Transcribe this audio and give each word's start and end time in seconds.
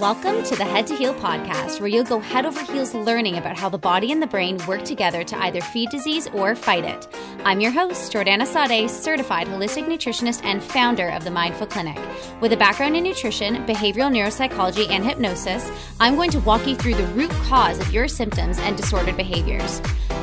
Welcome 0.00 0.44
to 0.44 0.54
the 0.54 0.64
Head 0.64 0.86
to 0.86 0.94
Heal 0.94 1.12
podcast, 1.14 1.80
where 1.80 1.88
you'll 1.88 2.04
go 2.04 2.20
head 2.20 2.46
over 2.46 2.62
heels 2.62 2.94
learning 2.94 3.36
about 3.36 3.58
how 3.58 3.68
the 3.68 3.78
body 3.78 4.12
and 4.12 4.22
the 4.22 4.28
brain 4.28 4.56
work 4.68 4.84
together 4.84 5.24
to 5.24 5.42
either 5.42 5.60
feed 5.60 5.90
disease 5.90 6.28
or 6.28 6.54
fight 6.54 6.84
it. 6.84 7.08
I'm 7.44 7.58
your 7.58 7.72
host, 7.72 8.12
Jordana 8.12 8.46
Sade, 8.46 8.88
certified 8.88 9.48
holistic 9.48 9.86
nutritionist 9.86 10.44
and 10.44 10.62
founder 10.62 11.08
of 11.08 11.24
the 11.24 11.32
Mindful 11.32 11.66
Clinic. 11.66 11.98
With 12.40 12.52
a 12.52 12.56
background 12.56 12.96
in 12.96 13.02
nutrition, 13.02 13.66
behavioral 13.66 14.12
neuropsychology, 14.12 14.88
and 14.88 15.04
hypnosis, 15.04 15.68
I'm 15.98 16.14
going 16.14 16.30
to 16.30 16.40
walk 16.40 16.64
you 16.68 16.76
through 16.76 16.94
the 16.94 17.06
root 17.08 17.32
cause 17.32 17.80
of 17.80 17.92
your 17.92 18.06
symptoms 18.06 18.60
and 18.60 18.76
disordered 18.76 19.16
behaviors. 19.16 19.80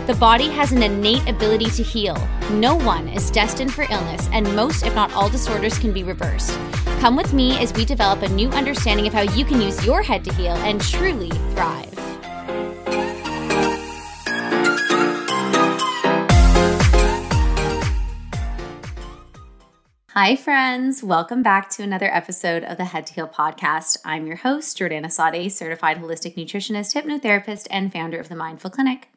The 0.07 0.15
body 0.17 0.47
has 0.51 0.71
an 0.71 0.83
innate 0.83 1.27
ability 1.27 1.71
to 1.71 1.83
heal. 1.83 2.15
No 2.49 2.75
one 2.75 3.09
is 3.09 3.29
destined 3.29 3.73
for 3.73 3.85
illness, 3.91 4.29
and 4.31 4.55
most, 4.55 4.85
if 4.85 4.95
not 4.95 5.11
all, 5.13 5.29
disorders 5.29 5.77
can 5.77 5.91
be 5.91 6.05
reversed. 6.05 6.57
Come 6.99 7.15
with 7.15 7.33
me 7.33 7.57
as 7.59 7.71
we 7.73 7.85
develop 7.85 8.23
a 8.23 8.29
new 8.29 8.49
understanding 8.49 9.05
of 9.05 9.13
how 9.13 9.21
you 9.21 9.45
can 9.45 9.61
use 9.61 9.85
your 9.85 10.01
head 10.01 10.23
to 10.25 10.33
heal 10.33 10.53
and 10.53 10.81
truly 10.81 11.29
thrive. 11.29 11.91
Hi, 20.09 20.37
friends. 20.37 21.03
Welcome 21.03 21.43
back 21.43 21.69
to 21.71 21.83
another 21.83 22.09
episode 22.09 22.63
of 22.63 22.77
the 22.77 22.85
Head 22.85 23.05
to 23.07 23.13
Heal 23.13 23.27
podcast. 23.27 23.97
I'm 24.05 24.25
your 24.25 24.37
host, 24.37 24.77
Jordana 24.77 25.11
Sade, 25.11 25.51
certified 25.51 25.97
holistic 25.97 26.35
nutritionist, 26.35 26.95
hypnotherapist, 26.95 27.67
and 27.69 27.91
founder 27.91 28.17
of 28.17 28.29
the 28.29 28.35
Mindful 28.35 28.71
Clinic. 28.71 29.09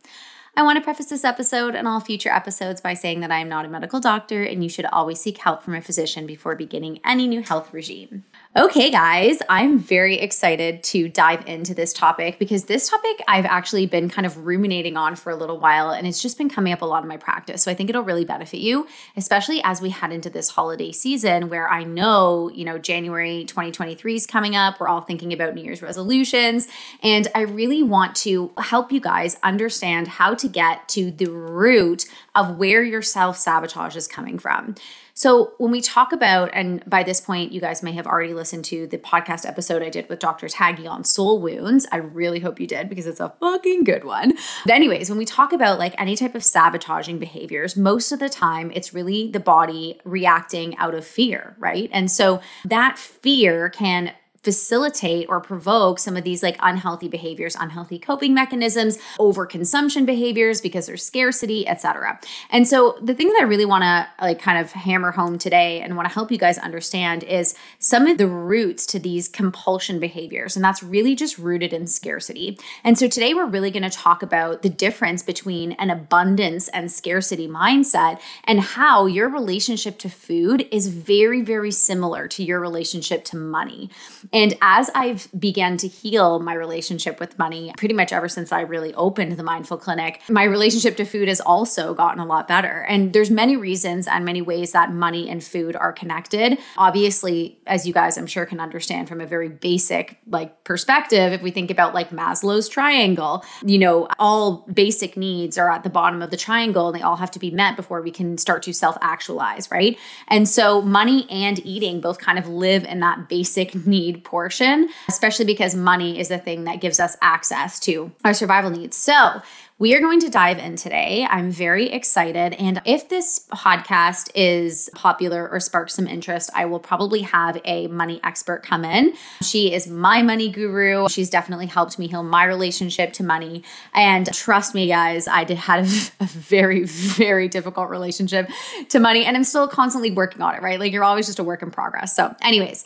I 0.57 0.63
want 0.63 0.77
to 0.77 0.83
preface 0.83 1.07
this 1.07 1.25
episode 1.25 1.75
and 1.75 1.87
all 1.87 2.01
future 2.01 2.31
episodes 2.31 2.81
by 2.81 2.95
saying 2.95 3.21
that 3.21 3.31
I 3.31 3.39
am 3.39 3.49
not 3.49 3.65
a 3.65 3.69
medical 3.69 4.01
doctor 4.01 4.43
and 4.43 4.63
you 4.63 4.69
should 4.69 4.87
always 4.87 5.21
seek 5.21 5.39
help 5.39 5.63
from 5.63 5.75
a 5.75 5.81
physician 5.81 6.27
before 6.27 6.57
beginning 6.57 7.01
any 7.05 7.29
new 7.29 7.43
health 7.43 7.73
regime. 7.73 8.25
Okay, 8.57 8.91
guys, 8.91 9.41
I'm 9.51 9.79
very 9.79 10.19
excited 10.19 10.83
to 10.85 11.11
dive 11.11 11.47
into 11.47 11.75
this 11.75 11.93
topic 11.93 12.39
because 12.39 12.65
this 12.65 12.89
topic 12.89 13.23
I've 13.29 13.45
actually 13.45 13.85
been 13.85 14.09
kind 14.09 14.25
of 14.25 14.47
ruminating 14.47 14.97
on 14.97 15.17
for 15.17 15.31
a 15.31 15.37
little 15.37 15.59
while 15.59 15.91
and 15.91 16.07
it's 16.07 16.23
just 16.23 16.39
been 16.39 16.49
coming 16.49 16.73
up 16.73 16.81
a 16.81 16.87
lot 16.87 17.03
in 17.03 17.09
my 17.11 17.19
practice. 17.19 17.63
So 17.63 17.71
I 17.71 17.75
think 17.75 17.91
it'll 17.91 18.03
really 18.03 18.25
benefit 18.25 18.61
you, 18.61 18.89
especially 19.19 19.61
as 19.65 19.83
we 19.83 19.91
head 19.91 20.13
into 20.13 20.31
this 20.31 20.49
holiday 20.49 20.93
season 20.93 21.51
where 21.51 21.69
I 21.69 21.85
know, 21.85 22.51
you 22.51 22.65
know, 22.65 22.79
January 22.79 23.45
2023 23.45 24.15
is 24.15 24.27
coming 24.27 24.57
up. 24.57 24.81
We're 24.81 24.89
all 24.89 25.03
thinking 25.03 25.35
about 25.35 25.55
New 25.55 25.63
Year's 25.63 25.83
resolutions. 25.83 26.69
And 27.03 27.29
I 27.35 27.43
really 27.43 27.83
want 27.83 28.17
to 28.17 28.51
help 28.57 28.91
you 28.93 29.01
guys 29.01 29.37
understand 29.43 30.09
how 30.09 30.33
to 30.35 30.49
get 30.49 30.89
to 30.89 31.11
the 31.11 31.31
root 31.31 32.07
of 32.35 32.57
where 32.57 32.83
your 32.83 33.03
self 33.03 33.37
sabotage 33.37 33.95
is 33.95 34.09
coming 34.09 34.39
from. 34.39 34.75
So, 35.19 35.55
when 35.59 35.73
we 35.73 35.81
talk 35.81 36.13
about, 36.13 36.51
and 36.53 36.81
by 36.89 37.03
this 37.03 37.21
point, 37.21 37.51
you 37.51 37.61
guys 37.61 37.83
may 37.83 37.91
have 37.91 38.07
already 38.07 38.35
listened 38.35 38.65
to 38.67 38.87
the 38.87 38.99
podcast 38.99 39.49
episode 39.49 39.83
I 39.83 39.89
did 39.89 40.09
with 40.09 40.21
Dr. 40.21 40.47
Taggy 40.47 40.89
on 40.89 41.03
soul 41.03 41.41
wounds. 41.41 41.89
I 41.91 41.97
really 41.97 42.39
hope 42.39 42.61
you 42.61 42.69
did 42.69 42.89
because 42.89 43.05
it's 43.05 43.19
a 43.19 43.35
fucking 43.41 43.83
good 43.83 44.05
one. 44.05 44.35
But, 44.65 44.75
anyways, 44.75 45.09
when 45.09 45.19
we 45.19 45.25
talk 45.25 45.53
about 45.53 45.81
like 45.81 45.97
any 45.99 46.15
type 46.15 46.37
of 46.37 46.45
sabotaging 46.45 47.19
behaviors, 47.19 47.77
most 47.77 48.13
of 48.13 48.21
the 48.21 48.29
time 48.29 48.71
it's 48.73 48.95
really 48.95 49.29
the 49.29 49.41
body 49.41 50.01
reacting 50.05 50.77
out 50.77 50.95
of 50.95 51.05
fear, 51.05 51.57
right? 51.59 51.91
And 51.93 52.09
so 52.09 52.41
that 52.67 52.97
fear 52.97 53.71
can 53.71 54.13
facilitate 54.43 55.29
or 55.29 55.41
provoke 55.41 55.99
some 55.99 56.17
of 56.17 56.25
these 56.25 56.43
like 56.43 56.57
unhealthy 56.61 57.09
behaviors, 57.09 57.57
unhealthy 57.57 57.99
coping 57.99 58.35
mechanisms, 58.35 58.99
overconsumption 59.19 60.07
behaviors 60.07 60.61
because 60.61 60.87
there's 60.87 61.05
scarcity, 61.05 61.67
etc. 61.67 62.19
And 62.51 62.67
so 62.67 62.97
the 63.03 63.15
thing 63.15 63.29
that 63.29 63.41
I 63.41 63.45
really 63.45 63.65
want 63.65 63.83
to 63.83 64.09
like 64.23 64.41
kind 64.41 64.59
of 64.59 64.73
hammer 64.73 65.11
home 65.11 65.39
today 65.39 65.81
and 65.81 65.97
want 65.97 66.09
to 66.09 66.15
help 66.15 66.31
you 66.31 66.39
guys 66.39 66.57
understand 66.59 67.25
is 67.25 67.57
some 67.79 68.07
of 68.07 68.19
the 68.19 68.29
roots 68.29 68.87
to 68.87 68.99
these 68.99 69.29
compulsion 69.29 69.99
behaviors 69.99 70.55
and 70.55 70.65
that's 70.65 70.83
really 70.83 71.15
just 71.15 71.39
rooted 71.39 71.73
in 71.73 71.87
scarcity. 71.87 72.59
And 72.85 72.97
so 72.97 73.09
today 73.09 73.35
we're 73.35 73.47
really 73.47 73.71
going 73.71 73.83
to 73.83 73.91
talk 73.91 74.23
about 74.23 74.63
the 74.63 74.71
difference 74.71 75.23
between 75.23 75.73
an 75.73 75.91
abundance 75.91 76.69
and 76.69 76.91
scarcity 76.91 77.49
mindset 77.49 78.21
and 78.45 78.61
how 78.61 79.07
your 79.07 79.29
relationship 79.29 79.99
to 79.99 80.09
food 80.09 80.69
is 80.71 80.89
very 80.89 81.43
very 81.43 81.71
similar 81.71 82.29
to 82.29 82.45
your 82.45 82.61
relationship 82.61 83.25
to 83.25 83.37
money. 83.37 83.91
And 84.33 84.57
as 84.61 84.91
I've 84.95 85.29
began 85.39 85.77
to 85.79 85.89
heal 85.89 86.39
my 86.41 86.55
relationship 86.55 87.21
with 87.21 87.39
money, 87.39 87.73
pretty 87.77 87.95
much 87.95 88.13
ever 88.13 88.29
since 88.29 88.53
I 88.53 88.63
really 88.63 88.95
opened 88.95 89.33
the 89.33 89.43
Mindful 89.43 89.79
Clinic, 89.79 90.21
my 90.29 90.45
relationship 90.45 90.97
to 90.97 91.05
food 91.05 91.29
has 91.29 91.41
also 91.41 91.95
gotten 91.95 92.21
a 92.21 92.27
lot 92.27 92.49
better. 92.49 92.85
And 92.89 93.13
there's 93.13 93.31
many 93.31 93.57
reasons 93.57 94.07
and 94.07 94.25
many 94.25 94.43
ways 94.43 94.73
that 94.73 94.93
money 94.93 95.29
and 95.29 95.43
food 95.43 95.77
are 95.77 95.93
connected. 95.93 96.59
Obviously, 96.77 97.59
as 97.67 97.87
you 97.87 97.93
guys 97.93 98.19
I'm 98.19 98.27
sure 98.27 98.47
can 98.47 98.61
understand 98.61 99.09
from 99.09 99.21
a 99.21 99.27
very 99.27 99.49
basic 99.49 100.19
like 100.27 100.65
perspective, 100.65 101.33
if 101.33 101.43
we 101.43 101.51
think 101.51 101.71
about 101.71 101.95
like 101.95 102.11
Maslow's 102.11 102.69
triangle, 102.69 103.45
you 103.65 103.79
know, 103.79 104.09
all 104.19 104.67
basic 104.73 105.17
needs 105.17 105.59
are 105.59 105.71
at 105.71 105.85
the 105.85 105.91
bottom 105.91 106.23
of 106.23 106.31
the 106.31 106.37
triangle 106.37 106.89
and 106.89 106.97
they 106.97 107.03
all 107.03 107.17
have 107.17 107.31
to 107.31 107.39
be 107.39 107.51
met 107.51 107.77
before 107.77 108.03
we 108.03 108.11
can 108.11 108.37
start 108.39 108.63
to 108.65 108.73
self-actualize, 108.73 109.71
right? 109.71 109.99
And 110.29 110.49
so 110.49 110.83
money 110.83 111.27
and 111.31 111.65
eating 111.65 112.01
both 112.01 112.19
kind 112.19 112.39
of 112.39 112.49
live 112.49 112.85
in 112.85 113.01
that 113.01 113.29
basic 113.29 113.75
need 113.87 114.18
portion, 114.19 114.89
especially 115.09 115.45
because 115.45 115.75
money 115.75 116.19
is 116.19 116.29
the 116.29 116.39
thing 116.39 116.65
that 116.65 116.81
gives 116.81 117.01
us 117.01 117.17
access 117.23 117.79
to 117.81 118.11
our 118.25 118.35
survival 118.35 118.71
needs. 118.71 118.97
So, 118.97 119.43
we 119.81 119.95
are 119.95 120.01
going 120.01 120.19
to 120.21 120.29
dive 120.29 120.59
in 120.59 120.75
today. 120.75 121.25
I'm 121.31 121.53
very 121.53 121.89
excited. 121.91 122.55
And 122.55 122.83
if 122.85 123.09
this 123.09 123.47
podcast 123.53 124.29
is 124.35 124.91
popular 124.93 125.49
or 125.49 125.61
sparks 125.61 125.95
some 125.95 126.09
interest, 126.09 126.51
I 126.53 126.65
will 126.65 126.81
probably 126.81 127.23
have 127.23 127.61
a 127.65 127.87
money 127.87 128.19
expert 128.25 128.65
come 128.65 128.85
in. 128.85 129.15
She 129.41 129.73
is 129.73 129.87
my 129.87 130.21
money 130.21 130.49
guru. 130.49 131.09
She's 131.09 131.31
definitely 131.31 131.67
helped 131.67 131.97
me 131.97 132.09
heal 132.09 132.25
my 132.25 132.43
relationship 132.43 133.13
to 133.15 133.23
money. 133.23 133.63
And 133.95 134.33
trust 134.35 134.75
me, 134.75 134.89
guys, 134.89 135.29
I 135.29 135.45
did 135.45 135.59
had 135.59 135.85
a, 135.85 135.89
a 136.21 136.27
very, 136.27 136.83
very 136.83 137.47
difficult 137.47 137.89
relationship 137.89 138.51
to 138.89 138.99
money. 138.99 139.25
And 139.25 139.37
I'm 139.37 139.45
still 139.45 139.69
constantly 139.69 140.11
working 140.11 140.43
on 140.43 140.57
it, 140.57 140.63
right? 140.63 140.81
Like 140.81 140.93
you're 140.93 141.05
always 141.05 141.27
just 141.27 141.39
a 141.39 141.45
work 141.45 141.63
in 141.63 141.71
progress. 141.71 142.17
So, 142.17 142.35
anyways, 142.43 142.85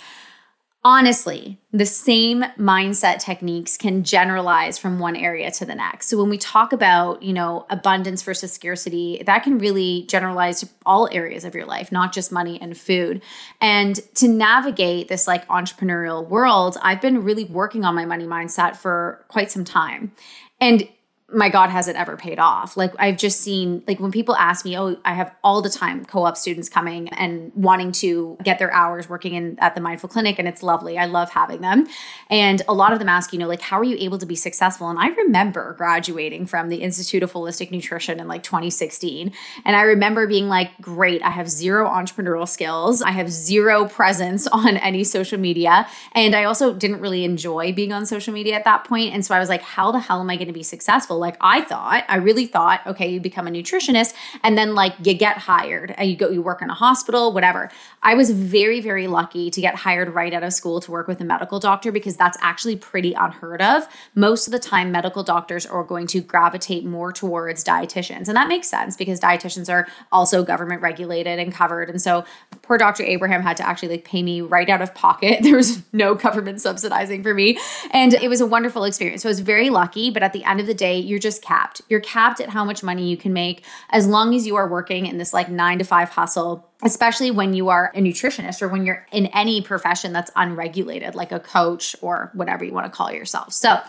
honestly, 0.84 1.58
the 1.72 1.86
same 1.86 2.42
mindset 2.58 3.20
techniques 3.20 3.76
can 3.76 4.02
generalize 4.02 4.78
from 4.78 4.98
one 4.98 5.14
area 5.14 5.50
to 5.50 5.64
the 5.64 5.74
next. 5.74 6.08
So 6.08 6.18
when 6.18 6.28
we 6.28 6.38
talk 6.38 6.72
about, 6.72 7.22
you 7.22 7.32
know, 7.32 7.66
abundance 7.70 8.22
versus 8.22 8.52
scarcity, 8.52 9.22
that 9.24 9.44
can 9.44 9.58
really 9.58 10.04
generalize 10.08 10.60
to 10.60 10.68
all 10.84 11.08
areas 11.12 11.44
of 11.44 11.54
your 11.54 11.66
life, 11.66 11.92
not 11.92 12.12
just 12.12 12.32
money 12.32 12.60
and 12.60 12.76
food. 12.76 13.22
And 13.60 14.00
to 14.16 14.26
navigate 14.26 15.08
this 15.08 15.26
like 15.28 15.46
entrepreneurial 15.46 16.26
world, 16.26 16.76
I've 16.82 17.00
been 17.00 17.22
really 17.22 17.44
working 17.44 17.84
on 17.84 17.94
my 17.94 18.04
money 18.04 18.26
mindset 18.26 18.76
for 18.76 19.24
quite 19.28 19.50
some 19.52 19.64
time. 19.64 20.12
And 20.60 20.88
my 21.32 21.48
God 21.48 21.70
has 21.70 21.88
it 21.88 21.96
ever 21.96 22.16
paid 22.16 22.38
off. 22.38 22.76
Like 22.76 22.92
I've 22.98 23.16
just 23.16 23.40
seen, 23.40 23.82
like 23.86 24.00
when 24.00 24.10
people 24.10 24.36
ask 24.36 24.64
me, 24.64 24.78
oh, 24.78 24.96
I 25.04 25.14
have 25.14 25.34
all 25.42 25.62
the 25.62 25.70
time 25.70 26.04
co-op 26.04 26.36
students 26.36 26.68
coming 26.68 27.08
and 27.10 27.52
wanting 27.54 27.92
to 27.92 28.36
get 28.42 28.58
their 28.58 28.72
hours 28.72 29.08
working 29.08 29.34
in 29.34 29.58
at 29.58 29.74
the 29.74 29.80
Mindful 29.80 30.08
Clinic, 30.08 30.38
and 30.38 30.46
it's 30.46 30.62
lovely. 30.62 30.98
I 30.98 31.06
love 31.06 31.30
having 31.30 31.60
them. 31.60 31.86
And 32.28 32.62
a 32.68 32.74
lot 32.74 32.92
of 32.92 32.98
them 32.98 33.08
ask, 33.08 33.32
you 33.32 33.38
know, 33.38 33.48
like 33.48 33.60
how 33.60 33.78
are 33.78 33.84
you 33.84 33.96
able 33.98 34.18
to 34.18 34.26
be 34.26 34.34
successful? 34.34 34.88
And 34.88 34.98
I 34.98 35.08
remember 35.08 35.74
graduating 35.78 36.46
from 36.46 36.68
the 36.68 36.76
Institute 36.76 37.22
of 37.22 37.32
Holistic 37.32 37.70
Nutrition 37.70 38.20
in 38.20 38.28
like 38.28 38.42
2016, 38.42 39.32
and 39.64 39.76
I 39.76 39.82
remember 39.82 40.26
being 40.26 40.48
like, 40.48 40.70
great, 40.80 41.22
I 41.22 41.30
have 41.30 41.48
zero 41.48 41.88
entrepreneurial 41.88 42.48
skills, 42.48 43.02
I 43.02 43.10
have 43.10 43.30
zero 43.30 43.88
presence 43.88 44.46
on 44.52 44.76
any 44.76 45.04
social 45.04 45.38
media, 45.38 45.86
and 46.12 46.34
I 46.34 46.44
also 46.44 46.74
didn't 46.74 47.00
really 47.00 47.24
enjoy 47.24 47.72
being 47.72 47.92
on 47.92 48.06
social 48.06 48.34
media 48.34 48.54
at 48.54 48.64
that 48.64 48.84
point. 48.84 49.14
And 49.14 49.24
so 49.24 49.34
I 49.34 49.38
was 49.38 49.48
like, 49.48 49.62
how 49.62 49.92
the 49.92 50.00
hell 50.00 50.20
am 50.20 50.30
I 50.30 50.36
going 50.36 50.48
to 50.48 50.52
be 50.52 50.62
successful? 50.62 51.21
Like 51.22 51.38
I 51.40 51.62
thought, 51.62 52.04
I 52.08 52.16
really 52.16 52.44
thought, 52.44 52.86
okay, 52.86 53.10
you 53.10 53.20
become 53.20 53.46
a 53.46 53.50
nutritionist 53.50 54.12
and 54.42 54.58
then 54.58 54.74
like 54.74 54.94
you 55.02 55.14
get 55.14 55.38
hired 55.38 55.94
and 55.96 56.10
you 56.10 56.16
go, 56.16 56.28
you 56.28 56.42
work 56.42 56.60
in 56.60 56.68
a 56.68 56.74
hospital, 56.74 57.32
whatever. 57.32 57.70
I 58.02 58.14
was 58.14 58.30
very, 58.30 58.80
very 58.80 59.06
lucky 59.06 59.50
to 59.50 59.60
get 59.60 59.76
hired 59.76 60.08
right 60.10 60.32
out 60.34 60.42
of 60.42 60.52
school 60.52 60.80
to 60.80 60.90
work 60.90 61.06
with 61.06 61.20
a 61.20 61.24
medical 61.24 61.60
doctor 61.60 61.92
because 61.92 62.16
that's 62.16 62.36
actually 62.40 62.76
pretty 62.76 63.14
unheard 63.14 63.62
of. 63.62 63.86
Most 64.14 64.48
of 64.48 64.52
the 64.52 64.58
time, 64.58 64.90
medical 64.90 65.22
doctors 65.22 65.66
are 65.66 65.84
going 65.84 66.08
to 66.08 66.20
gravitate 66.20 66.84
more 66.84 67.12
towards 67.12 67.62
dietitians. 67.62 68.26
And 68.26 68.36
that 68.36 68.48
makes 68.48 68.68
sense 68.68 68.96
because 68.96 69.20
dietitians 69.20 69.72
are 69.72 69.86
also 70.10 70.42
government 70.42 70.82
regulated 70.82 71.38
and 71.38 71.52
covered. 71.52 71.90
And 71.90 72.02
so 72.02 72.24
poor 72.62 72.76
Dr. 72.76 73.04
Abraham 73.04 73.42
had 73.42 73.56
to 73.58 73.68
actually 73.68 73.90
like 73.90 74.04
pay 74.04 74.22
me 74.22 74.40
right 74.40 74.68
out 74.68 74.82
of 74.82 74.94
pocket. 74.94 75.40
There 75.52 75.58
was 75.58 75.82
no 75.92 76.14
government 76.14 76.62
subsidizing 76.62 77.22
for 77.22 77.34
me. 77.34 77.58
And 77.90 78.14
it 78.14 78.28
was 78.28 78.40
a 78.40 78.46
wonderful 78.46 78.84
experience. 78.84 79.22
So 79.22 79.28
I 79.28 79.30
was 79.30 79.40
very 79.40 79.68
lucky. 79.68 80.10
But 80.10 80.22
at 80.22 80.32
the 80.32 80.44
end 80.44 80.60
of 80.60 80.66
the 80.66 80.72
day, 80.72 80.98
you're 80.98 81.18
just 81.18 81.42
capped. 81.42 81.82
You're 81.90 82.00
capped 82.00 82.40
at 82.40 82.48
how 82.48 82.64
much 82.64 82.82
money 82.82 83.08
you 83.08 83.18
can 83.18 83.34
make 83.34 83.64
as 83.90 84.06
long 84.06 84.34
as 84.34 84.46
you 84.46 84.56
are 84.56 84.66
working 84.66 85.04
in 85.04 85.18
this 85.18 85.34
like 85.34 85.50
nine 85.50 85.78
to 85.78 85.84
five 85.84 86.08
hustle 86.08 86.71
especially 86.82 87.30
when 87.30 87.54
you 87.54 87.68
are 87.68 87.92
a 87.94 88.00
nutritionist 88.00 88.62
or 88.62 88.68
when 88.68 88.84
you're 88.84 89.06
in 89.12 89.26
any 89.26 89.62
profession 89.62 90.12
that's 90.12 90.30
unregulated, 90.36 91.14
like 91.14 91.32
a 91.32 91.40
coach 91.40 91.96
or 92.00 92.30
whatever 92.34 92.64
you 92.64 92.72
want 92.72 92.86
to 92.86 92.90
call 92.90 93.12
yourself. 93.12 93.52
So, 93.52 93.80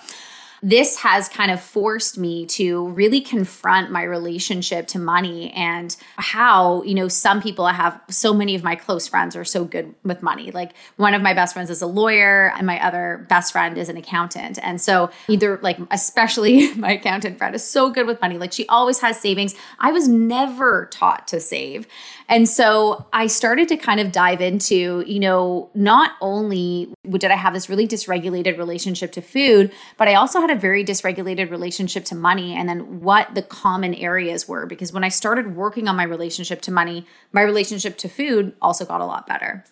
this 0.63 0.95
has 0.99 1.27
kind 1.27 1.51
of 1.51 1.59
forced 1.61 2.17
me 2.17 2.45
to 2.45 2.87
really 2.91 3.19
confront 3.19 3.91
my 3.91 4.01
relationship 4.01 4.87
to 4.87 4.97
money 4.97 5.51
and 5.51 5.93
how, 6.15 6.81
you 6.83 6.95
know, 6.95 7.09
some 7.09 7.41
people 7.41 7.65
I 7.65 7.73
have 7.73 8.01
so 8.09 8.33
many 8.33 8.55
of 8.55 8.63
my 8.63 8.75
close 8.75 9.05
friends 9.05 9.35
are 9.35 9.43
so 9.43 9.65
good 9.65 9.93
with 10.05 10.23
money. 10.23 10.51
Like 10.51 10.71
one 10.95 11.13
of 11.13 11.21
my 11.21 11.33
best 11.33 11.53
friends 11.53 11.69
is 11.69 11.81
a 11.81 11.85
lawyer 11.85 12.53
and 12.55 12.65
my 12.65 12.81
other 12.81 13.25
best 13.27 13.51
friend 13.51 13.77
is 13.77 13.89
an 13.89 13.97
accountant. 13.97 14.57
And 14.63 14.79
so 14.79 15.11
either 15.27 15.59
like 15.61 15.79
especially 15.91 16.73
my 16.75 16.93
accountant 16.93 17.37
friend 17.37 17.53
is 17.53 17.63
so 17.67 17.91
good 17.91 18.07
with 18.07 18.21
money. 18.21 18.37
Like 18.37 18.53
she 18.53 18.65
always 18.67 18.99
has 18.99 19.19
savings. 19.19 19.55
I 19.79 19.91
was 19.91 20.07
never 20.07 20.85
taught 20.85 21.27
to 21.27 21.41
save. 21.41 21.87
And 22.27 22.47
so 22.47 23.05
I 23.13 23.27
started 23.27 23.67
to 23.69 23.77
kind 23.77 23.99
of 23.99 24.11
dive 24.11 24.41
into, 24.41 25.03
you 25.07 25.19
know, 25.19 25.69
not 25.73 26.13
only 26.21 26.93
did 27.09 27.31
I 27.31 27.35
have 27.35 27.53
this 27.53 27.69
really 27.69 27.87
dysregulated 27.87 28.57
relationship 28.57 29.11
to 29.13 29.21
food, 29.21 29.71
but 29.97 30.07
I 30.07 30.15
also 30.15 30.39
had 30.39 30.49
a 30.49 30.55
very 30.55 30.83
dysregulated 30.83 31.51
relationship 31.51 32.05
to 32.05 32.15
money 32.15 32.53
and 32.55 32.67
then 32.67 33.01
what 33.01 33.35
the 33.35 33.41
common 33.41 33.93
areas 33.95 34.47
were. 34.47 34.65
Because 34.65 34.93
when 34.93 35.03
I 35.03 35.09
started 35.09 35.55
working 35.55 35.87
on 35.87 35.95
my 35.95 36.03
relationship 36.03 36.61
to 36.61 36.71
money, 36.71 37.05
my 37.31 37.41
relationship 37.41 37.97
to 37.99 38.09
food 38.09 38.53
also 38.61 38.85
got 38.85 39.01
a 39.01 39.05
lot 39.05 39.27
better. 39.27 39.65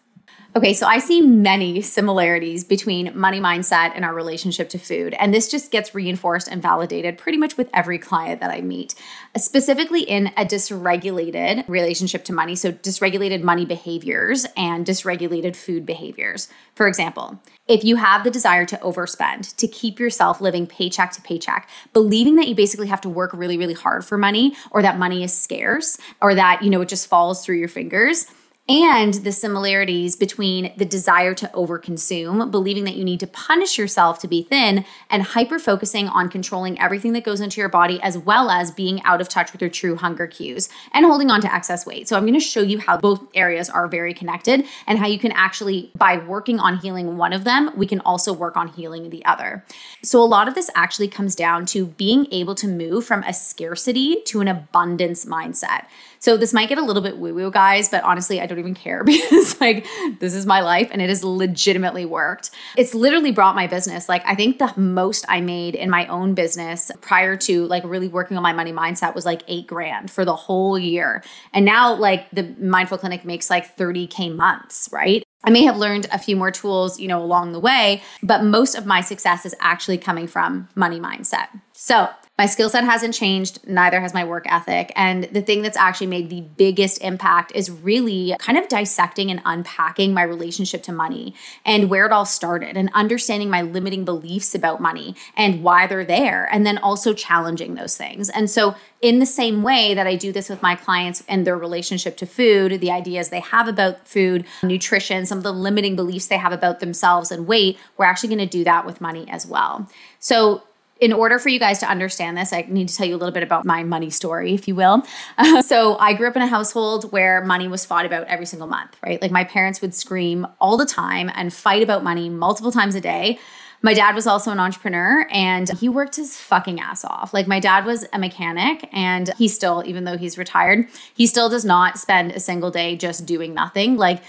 Okay, 0.53 0.73
so 0.73 0.85
I 0.85 0.99
see 0.99 1.21
many 1.21 1.81
similarities 1.81 2.65
between 2.65 3.17
money 3.17 3.39
mindset 3.39 3.93
and 3.95 4.03
our 4.03 4.13
relationship 4.13 4.67
to 4.69 4.77
food. 4.77 5.13
And 5.13 5.33
this 5.33 5.49
just 5.49 5.71
gets 5.71 5.95
reinforced 5.95 6.49
and 6.49 6.61
validated 6.61 7.17
pretty 7.17 7.37
much 7.37 7.55
with 7.55 7.69
every 7.73 7.97
client 7.97 8.41
that 8.41 8.51
I 8.51 8.59
meet, 8.59 8.93
specifically 9.37 10.01
in 10.01 10.27
a 10.35 10.43
dysregulated 10.43 11.63
relationship 11.69 12.25
to 12.25 12.33
money. 12.33 12.57
So, 12.57 12.73
dysregulated 12.73 13.43
money 13.43 13.65
behaviors 13.65 14.45
and 14.57 14.85
dysregulated 14.85 15.55
food 15.55 15.85
behaviors. 15.85 16.49
For 16.75 16.85
example, 16.85 17.41
if 17.69 17.85
you 17.85 17.95
have 17.95 18.25
the 18.25 18.31
desire 18.31 18.65
to 18.65 18.77
overspend, 18.77 19.55
to 19.55 19.69
keep 19.69 20.01
yourself 20.01 20.41
living 20.41 20.67
paycheck 20.67 21.13
to 21.13 21.21
paycheck, 21.21 21.69
believing 21.93 22.35
that 22.35 22.49
you 22.49 22.55
basically 22.55 22.87
have 22.87 22.99
to 23.01 23.09
work 23.09 23.31
really, 23.31 23.57
really 23.57 23.73
hard 23.73 24.03
for 24.03 24.17
money 24.17 24.57
or 24.71 24.81
that 24.81 24.99
money 24.99 25.23
is 25.23 25.33
scarce 25.33 25.97
or 26.21 26.35
that, 26.35 26.61
you 26.61 26.69
know, 26.69 26.81
it 26.81 26.89
just 26.89 27.07
falls 27.07 27.45
through 27.45 27.55
your 27.55 27.69
fingers 27.69 28.25
and 28.71 29.15
the 29.15 29.33
similarities 29.33 30.15
between 30.15 30.71
the 30.77 30.85
desire 30.85 31.33
to 31.33 31.51
overconsume, 31.53 32.49
believing 32.51 32.85
that 32.85 32.95
you 32.95 33.03
need 33.03 33.19
to 33.19 33.27
punish 33.27 33.77
yourself 33.77 34.19
to 34.19 34.29
be 34.29 34.43
thin, 34.43 34.85
and 35.09 35.23
hyper 35.23 35.59
focusing 35.59 36.07
on 36.07 36.29
controlling 36.29 36.79
everything 36.79 37.11
that 37.11 37.25
goes 37.25 37.41
into 37.41 37.59
your 37.59 37.67
body, 37.67 38.01
as 38.01 38.17
well 38.17 38.49
as 38.49 38.71
being 38.71 39.03
out 39.03 39.19
of 39.19 39.27
touch 39.27 39.51
with 39.51 39.59
your 39.59 39.69
true 39.69 39.97
hunger 39.97 40.25
cues 40.25 40.69
and 40.93 41.05
holding 41.05 41.29
on 41.29 41.41
to 41.41 41.53
excess 41.53 41.85
weight. 41.85 42.07
So, 42.07 42.15
I'm 42.15 42.25
gonna 42.25 42.39
show 42.39 42.61
you 42.61 42.79
how 42.79 42.95
both 42.95 43.21
areas 43.33 43.69
are 43.69 43.89
very 43.89 44.13
connected 44.13 44.63
and 44.87 44.97
how 44.97 45.07
you 45.07 45.19
can 45.19 45.33
actually, 45.33 45.91
by 45.93 46.19
working 46.19 46.57
on 46.57 46.77
healing 46.77 47.17
one 47.17 47.33
of 47.33 47.43
them, 47.43 47.71
we 47.75 47.85
can 47.85 47.99
also 47.99 48.31
work 48.31 48.55
on 48.55 48.69
healing 48.69 49.09
the 49.09 49.25
other. 49.25 49.65
So, 50.01 50.21
a 50.21 50.23
lot 50.23 50.47
of 50.47 50.55
this 50.55 50.69
actually 50.75 51.09
comes 51.09 51.35
down 51.35 51.65
to 51.67 51.87
being 51.87 52.25
able 52.31 52.55
to 52.55 52.69
move 52.69 53.05
from 53.05 53.21
a 53.23 53.33
scarcity 53.33 54.21
to 54.27 54.39
an 54.39 54.47
abundance 54.47 55.25
mindset. 55.25 55.87
So 56.21 56.37
this 56.37 56.53
might 56.53 56.69
get 56.69 56.77
a 56.77 56.83
little 56.83 57.01
bit 57.01 57.17
woo 57.17 57.33
woo, 57.33 57.49
guys, 57.49 57.89
but 57.89 58.03
honestly, 58.03 58.39
I 58.39 58.45
don't 58.45 58.59
even 58.61 58.73
care 58.73 59.03
because 59.05 59.59
like 59.59 59.85
this 60.19 60.33
is 60.33 60.45
my 60.45 60.61
life 60.61 60.89
and 60.91 61.01
it 61.01 61.09
has 61.09 61.23
legitimately 61.23 62.05
worked. 62.05 62.51
It's 62.77 62.93
literally 62.93 63.31
brought 63.31 63.55
my 63.55 63.67
business. 63.67 64.07
Like 64.07 64.23
I 64.25 64.35
think 64.35 64.59
the 64.59 64.73
most 64.77 65.25
I 65.27 65.41
made 65.41 65.75
in 65.75 65.89
my 65.89 66.07
own 66.07 66.33
business 66.33 66.91
prior 67.01 67.35
to 67.37 67.65
like 67.67 67.83
really 67.83 68.07
working 68.07 68.37
on 68.37 68.43
my 68.43 68.53
money 68.53 68.71
mindset 68.71 69.15
was 69.15 69.25
like 69.25 69.43
eight 69.47 69.67
grand 69.67 70.09
for 70.09 70.23
the 70.23 70.35
whole 70.35 70.79
year. 70.79 71.23
And 71.53 71.65
now 71.65 71.93
like 71.93 72.29
the 72.31 72.55
mindful 72.59 72.97
clinic 72.97 73.25
makes 73.25 73.49
like 73.49 73.75
30K 73.75 74.33
months, 74.35 74.87
right? 74.91 75.23
I 75.43 75.49
may 75.49 75.63
have 75.63 75.77
learned 75.77 76.07
a 76.11 76.19
few 76.19 76.35
more 76.35 76.51
tools, 76.51 76.99
you 76.99 77.07
know, 77.07 77.21
along 77.21 77.51
the 77.51 77.59
way, 77.59 78.03
but 78.21 78.43
most 78.43 78.75
of 78.75 78.85
my 78.85 79.01
success 79.01 79.45
is 79.45 79.55
actually 79.59 79.97
coming 79.97 80.27
from 80.27 80.69
money 80.75 80.99
mindset. 80.99 81.47
So, 81.73 82.09
my 82.41 82.47
skill 82.47 82.71
set 82.71 82.83
hasn't 82.83 83.13
changed, 83.13 83.59
neither 83.67 84.01
has 84.01 84.15
my 84.15 84.23
work 84.23 84.51
ethic. 84.51 84.91
And 84.95 85.25
the 85.25 85.43
thing 85.43 85.61
that's 85.61 85.77
actually 85.77 86.07
made 86.07 86.31
the 86.31 86.41
biggest 86.41 86.99
impact 87.03 87.51
is 87.53 87.69
really 87.69 88.35
kind 88.39 88.57
of 88.57 88.67
dissecting 88.67 89.29
and 89.29 89.43
unpacking 89.45 90.11
my 90.11 90.23
relationship 90.23 90.81
to 90.83 90.91
money 90.91 91.35
and 91.65 91.87
where 91.87 92.03
it 92.07 92.11
all 92.11 92.25
started 92.25 92.77
and 92.77 92.89
understanding 92.95 93.51
my 93.51 93.61
limiting 93.61 94.05
beliefs 94.05 94.55
about 94.55 94.81
money 94.81 95.15
and 95.37 95.61
why 95.61 95.85
they're 95.85 96.03
there. 96.03 96.49
And 96.51 96.65
then 96.65 96.79
also 96.79 97.13
challenging 97.13 97.75
those 97.75 97.95
things. 97.95 98.27
And 98.27 98.49
so, 98.49 98.73
in 99.01 99.17
the 99.17 99.25
same 99.25 99.63
way 99.63 99.95
that 99.95 100.05
I 100.05 100.15
do 100.15 100.31
this 100.31 100.47
with 100.47 100.61
my 100.61 100.75
clients 100.75 101.23
and 101.27 101.45
their 101.45 101.57
relationship 101.57 102.17
to 102.17 102.27
food, 102.27 102.79
the 102.81 102.91
ideas 102.91 103.29
they 103.29 103.39
have 103.39 103.67
about 103.67 104.07
food, 104.07 104.45
nutrition, 104.61 105.25
some 105.25 105.39
of 105.39 105.43
the 105.43 105.51
limiting 105.51 105.95
beliefs 105.95 106.27
they 106.27 106.37
have 106.37 106.53
about 106.53 106.79
themselves 106.79 107.31
and 107.31 107.47
weight, 107.47 107.79
we're 107.97 108.05
actually 108.05 108.29
going 108.29 108.47
to 108.47 108.57
do 108.57 108.63
that 108.63 108.85
with 108.85 109.01
money 109.01 109.27
as 109.29 109.45
well. 109.45 109.89
So, 110.19 110.63
in 111.01 111.11
order 111.11 111.39
for 111.39 111.49
you 111.49 111.59
guys 111.59 111.79
to 111.79 111.89
understand 111.89 112.37
this, 112.37 112.53
I 112.53 112.63
need 112.69 112.87
to 112.87 112.95
tell 112.95 113.07
you 113.07 113.15
a 113.15 113.17
little 113.17 113.33
bit 113.33 113.41
about 113.41 113.65
my 113.65 113.83
money 113.83 114.11
story, 114.11 114.53
if 114.53 114.67
you 114.67 114.75
will. 114.75 115.03
Uh, 115.37 115.61
so, 115.71 115.97
I 115.97 116.13
grew 116.13 116.27
up 116.27 116.35
in 116.35 116.43
a 116.43 116.47
household 116.47 117.11
where 117.11 117.43
money 117.43 117.67
was 117.67 117.85
fought 117.85 118.05
about 118.05 118.27
every 118.27 118.45
single 118.45 118.67
month, 118.67 118.95
right? 119.03 119.19
Like, 119.19 119.31
my 119.31 119.43
parents 119.43 119.81
would 119.81 119.95
scream 119.95 120.47
all 120.61 120.77
the 120.77 120.85
time 120.85 121.31
and 121.33 121.51
fight 121.51 121.81
about 121.81 122.03
money 122.03 122.29
multiple 122.29 122.71
times 122.71 122.93
a 122.93 123.01
day. 123.01 123.39
My 123.83 123.95
dad 123.95 124.13
was 124.13 124.27
also 124.27 124.51
an 124.51 124.59
entrepreneur 124.59 125.27
and 125.31 125.67
he 125.79 125.89
worked 125.89 126.15
his 126.15 126.37
fucking 126.37 126.79
ass 126.79 127.03
off. 127.03 127.33
Like, 127.33 127.47
my 127.47 127.59
dad 127.59 127.83
was 127.83 128.05
a 128.13 128.19
mechanic 128.19 128.87
and 128.93 129.33
he 129.39 129.47
still, 129.47 129.81
even 129.87 130.03
though 130.03 130.17
he's 130.17 130.37
retired, 130.37 130.87
he 131.15 131.25
still 131.25 131.49
does 131.49 131.65
not 131.65 131.97
spend 131.97 132.31
a 132.31 132.39
single 132.39 132.69
day 132.69 132.95
just 132.95 133.25
doing 133.25 133.55
nothing. 133.55 133.97
Like, 133.97 134.21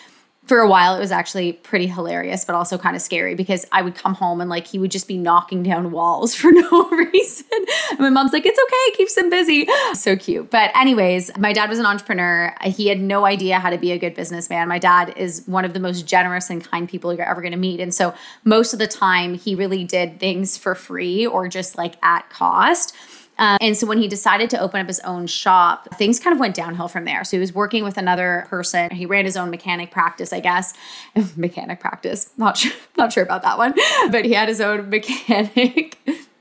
for 0.45 0.59
a 0.59 0.69
while 0.69 0.97
it 0.97 0.99
was 0.99 1.13
actually 1.13 1.53
pretty 1.53 1.87
hilarious 1.87 2.45
but 2.45 2.55
also 2.55 2.77
kind 2.77 2.97
of 2.97 3.03
scary 3.03 3.35
because 3.35 3.65
i 3.73 3.83
would 3.83 3.95
come 3.95 4.15
home 4.15 4.41
and 4.41 4.51
like 4.51 4.67
he 4.67 4.79
would 4.79 4.91
just 4.91 5.09
be 5.09 5.17
knocking 5.17 5.63
down 5.63 5.91
walls 5.91 6.35
for 6.43 6.53
no 6.53 6.89
reason. 7.13 7.47
And 7.91 8.01
my 8.01 8.11
mom's 8.11 8.33
like 8.33 8.47
it's 8.47 8.59
okay 8.59 8.97
keeps 8.97 9.17
him 9.17 9.31
busy. 9.31 9.67
So 9.95 10.17
cute. 10.17 10.51
But 10.51 10.71
anyways 10.77 11.37
my 11.39 11.53
dad 11.53 11.69
was 11.69 11.79
an 11.79 11.87
entrepreneur. 11.87 12.55
He 12.65 12.89
had 12.89 13.01
no 13.01 13.25
idea 13.25 13.59
how 13.59 13.71
to 13.71 13.79
be 13.79 13.93
a 13.93 13.99
good 13.99 14.15
businessman. 14.15 14.69
My 14.69 14.79
dad 14.79 15.15
is 15.17 15.45
one 15.47 15.65
of 15.65 15.73
the 15.73 15.81
most 15.81 16.07
generous 16.07 16.51
and 16.51 16.63
kind 16.65 16.89
people 16.89 17.15
you're 17.15 17.29
ever 17.29 17.41
going 17.41 17.53
to 17.53 17.59
meet. 17.59 17.81
And 17.81 17.95
so 17.95 18.15
most 18.45 18.73
of 18.73 18.79
the 18.79 18.87
time 18.87 19.35
he 19.35 19.55
really 19.55 19.85
did 19.85 20.21
things 20.21 20.57
for 20.57 20.75
free 20.75 21.27
or 21.27 21.49
just 21.49 21.77
like 21.77 21.97
at 22.03 22.29
cost 22.31 22.95
um, 23.39 23.59
and 23.61 23.77
so 23.77 23.87
when 23.87 23.99
he 23.99 24.09
decided 24.09 24.51
to 24.51 24.61
open 24.61 24.81
up 24.81 24.87
his 24.87 25.01
own 25.01 25.27
shop, 25.27 25.89
things 25.97 26.21
kind 26.21 26.35
of 26.35 26.41
went 26.41 26.55
downhill 26.55 26.89
from 26.89 27.05
there. 27.05 27.25
So 27.25 27.37
he 27.37 27.41
was 27.41 27.55
working 27.55 27.83
with 27.83 27.97
another 27.97 28.47
person. 28.49 28.91
He 28.91 29.07
ran 29.07 29.25
his 29.25 29.37
own 29.37 29.51
mechanic 29.51 29.91
practice, 29.91 30.33
I 30.33 30.41
guess. 30.41 30.75
mechanic 31.37 31.81
practice. 31.81 32.31
Not 32.37 32.59
sure, 32.59 32.73
not 32.97 33.13
sure 33.13 33.23
about 33.23 33.43
that 33.43 33.59
one, 33.59 33.75
but 34.11 34.25
he 34.25 34.33
had 34.33 34.49
his 34.49 34.61
own 34.61 34.91
mechanic 34.91 35.99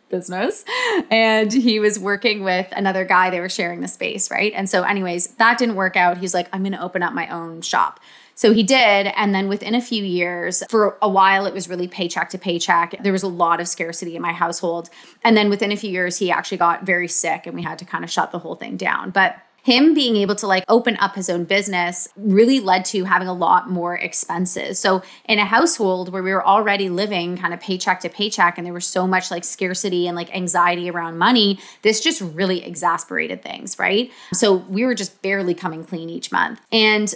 business 0.10 0.66
and 1.10 1.54
he 1.54 1.80
was 1.80 1.98
working 1.98 2.44
with 2.44 2.68
another 2.74 3.06
guy 3.06 3.30
they 3.30 3.40
were 3.40 3.48
sharing 3.48 3.80
the 3.80 3.88
space 3.88 4.30
right 4.30 4.52
and 4.54 4.70
so 4.70 4.84
anyways 4.84 5.28
that 5.36 5.58
didn't 5.58 5.76
work 5.76 5.96
out 5.96 6.18
he's 6.18 6.34
like 6.34 6.50
i'm 6.52 6.64
going 6.64 6.74
to 6.74 6.82
open 6.82 7.02
up 7.02 7.14
my 7.14 7.30
own 7.30 7.62
shop 7.62 7.98
so 8.42 8.54
he 8.54 8.64
did. 8.64 9.06
And 9.16 9.36
then 9.36 9.48
within 9.48 9.76
a 9.76 9.82
few 9.82 10.04
years, 10.04 10.64
for 10.68 10.98
a 11.00 11.08
while, 11.08 11.45
it 11.45 11.54
was 11.54 11.69
really 11.69 11.88
paycheck 11.88 12.31
to 12.31 12.40
paycheck. 12.40 12.95
There 13.04 13.12
was 13.12 13.21
a 13.21 13.28
lot 13.28 13.62
of 13.62 13.68
scarcity 13.68 14.16
in 14.16 14.21
my 14.24 14.33
household. 14.33 14.90
And 15.24 15.38
then 15.38 15.48
within 15.48 15.71
a 15.71 15.76
few 15.76 15.92
years, 15.92 16.18
he 16.18 16.31
actually 16.31 16.57
got 16.57 16.83
very 16.83 17.07
sick 17.07 17.45
and 17.45 17.54
we 17.54 17.62
had 17.62 17.78
to 17.78 17.86
kind 17.86 18.04
of 18.04 18.10
shut 18.10 18.31
the 18.31 18.40
whole 18.40 18.56
thing 18.56 18.78
down. 18.78 19.12
But 19.12 19.36
him 19.62 19.94
being 19.94 20.16
able 20.16 20.33
to 20.38 20.48
like 20.48 20.64
open 20.69 20.98
up 20.98 21.14
his 21.14 21.30
own 21.30 21.44
business 21.44 22.07
really 22.16 22.60
led 22.60 22.83
to 22.86 23.04
having 23.04 23.28
a 23.28 23.33
lot 23.33 23.69
more 23.69 23.95
expenses. 23.95 24.80
So 24.80 25.04
in 25.26 25.38
a 25.38 25.45
household 25.45 26.12
where 26.12 26.24
we 26.24 26.31
were 26.33 26.44
already 26.44 26.90
living 26.90 27.38
kind 27.38 27.54
of 27.54 27.60
paycheck 27.60 28.00
to 28.00 28.10
paycheck 28.10 28.57
and 28.57 28.66
there 28.66 28.74
was 28.74 28.88
so 28.88 29.06
much 29.06 29.30
like 29.30 29.44
scarcity 29.44 30.07
and 30.07 30.16
like 30.16 30.36
anxiety 30.36 30.90
around 30.90 31.19
money, 31.19 31.60
this 31.83 32.02
just 32.02 32.21
really 32.21 32.66
exasperated 32.66 33.44
things, 33.44 33.78
right? 33.78 34.10
So 34.33 34.56
we 34.56 34.83
were 34.83 34.95
just 34.95 35.21
barely 35.21 35.54
coming 35.54 35.86
clean 35.86 36.10
each 36.10 36.31
month. 36.31 36.60
And 36.71 37.14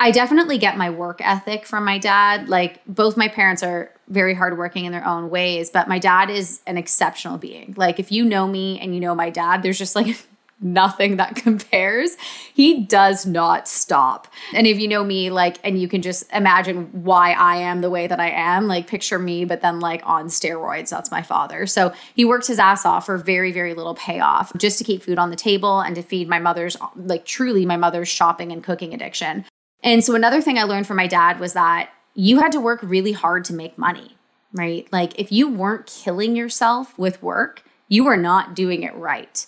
I 0.00 0.10
definitely 0.10 0.58
get 0.58 0.76
my 0.76 0.90
work 0.90 1.20
ethic 1.22 1.66
from 1.66 1.84
my 1.84 1.98
dad. 1.98 2.48
Like 2.48 2.80
both 2.86 3.16
my 3.16 3.28
parents 3.28 3.62
are 3.62 3.90
very 4.08 4.34
hardworking 4.34 4.84
in 4.84 4.92
their 4.92 5.06
own 5.06 5.30
ways, 5.30 5.70
but 5.70 5.88
my 5.88 5.98
dad 5.98 6.30
is 6.30 6.60
an 6.66 6.76
exceptional 6.76 7.38
being. 7.38 7.74
Like 7.76 7.98
if 7.98 8.12
you 8.12 8.24
know 8.24 8.46
me 8.46 8.78
and 8.80 8.94
you 8.94 9.00
know 9.00 9.14
my 9.14 9.30
dad, 9.30 9.62
there's 9.62 9.78
just 9.78 9.96
like 9.96 10.26
nothing 10.60 11.16
that 11.16 11.36
compares. 11.36 12.16
He 12.54 12.82
does 12.82 13.24
not 13.24 13.68
stop. 13.68 14.28
And 14.52 14.66
if 14.66 14.78
you 14.78 14.88
know 14.88 15.04
me, 15.04 15.30
like, 15.30 15.58
and 15.62 15.80
you 15.80 15.88
can 15.88 16.02
just 16.02 16.30
imagine 16.32 17.04
why 17.04 17.32
I 17.32 17.56
am 17.56 17.80
the 17.80 17.90
way 17.90 18.06
that 18.06 18.20
I 18.20 18.30
am, 18.30 18.66
like, 18.66 18.86
picture 18.86 19.18
me, 19.18 19.44
but 19.44 19.62
then 19.62 19.80
like 19.80 20.02
on 20.04 20.26
steroids. 20.26 20.90
That's 20.90 21.10
my 21.10 21.22
father. 21.22 21.66
So 21.66 21.92
he 22.14 22.24
works 22.24 22.46
his 22.46 22.58
ass 22.58 22.84
off 22.84 23.06
for 23.06 23.16
very, 23.16 23.52
very 23.52 23.74
little 23.74 23.94
payoff 23.94 24.52
just 24.56 24.78
to 24.78 24.84
keep 24.84 25.02
food 25.02 25.18
on 25.18 25.30
the 25.30 25.36
table 25.36 25.80
and 25.80 25.94
to 25.96 26.02
feed 26.02 26.28
my 26.28 26.38
mother's, 26.38 26.76
like, 26.96 27.24
truly 27.24 27.64
my 27.66 27.76
mother's 27.76 28.08
shopping 28.08 28.52
and 28.52 28.62
cooking 28.62 28.92
addiction. 28.94 29.44
And 29.84 30.02
so 30.02 30.14
another 30.14 30.40
thing 30.40 30.58
I 30.58 30.64
learned 30.64 30.86
from 30.88 30.96
my 30.96 31.06
dad 31.06 31.38
was 31.38 31.52
that 31.52 31.90
you 32.14 32.40
had 32.40 32.52
to 32.52 32.60
work 32.60 32.80
really 32.82 33.12
hard 33.12 33.44
to 33.44 33.52
make 33.52 33.76
money, 33.76 34.16
right? 34.52 34.88
Like 34.90 35.20
if 35.20 35.30
you 35.30 35.48
weren't 35.48 35.86
killing 35.86 36.34
yourself 36.34 36.98
with 36.98 37.22
work, 37.22 37.62
you 37.88 38.02
were 38.04 38.16
not 38.16 38.56
doing 38.56 38.82
it 38.82 38.94
right. 38.96 39.46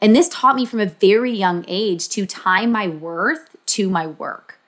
And 0.00 0.14
this 0.14 0.28
taught 0.28 0.56
me 0.56 0.66
from 0.66 0.80
a 0.80 0.86
very 0.86 1.32
young 1.32 1.64
age 1.66 2.08
to 2.10 2.26
tie 2.26 2.66
my 2.66 2.86
worth 2.86 3.56
to 3.66 3.88
my 3.88 4.06
work. 4.06 4.58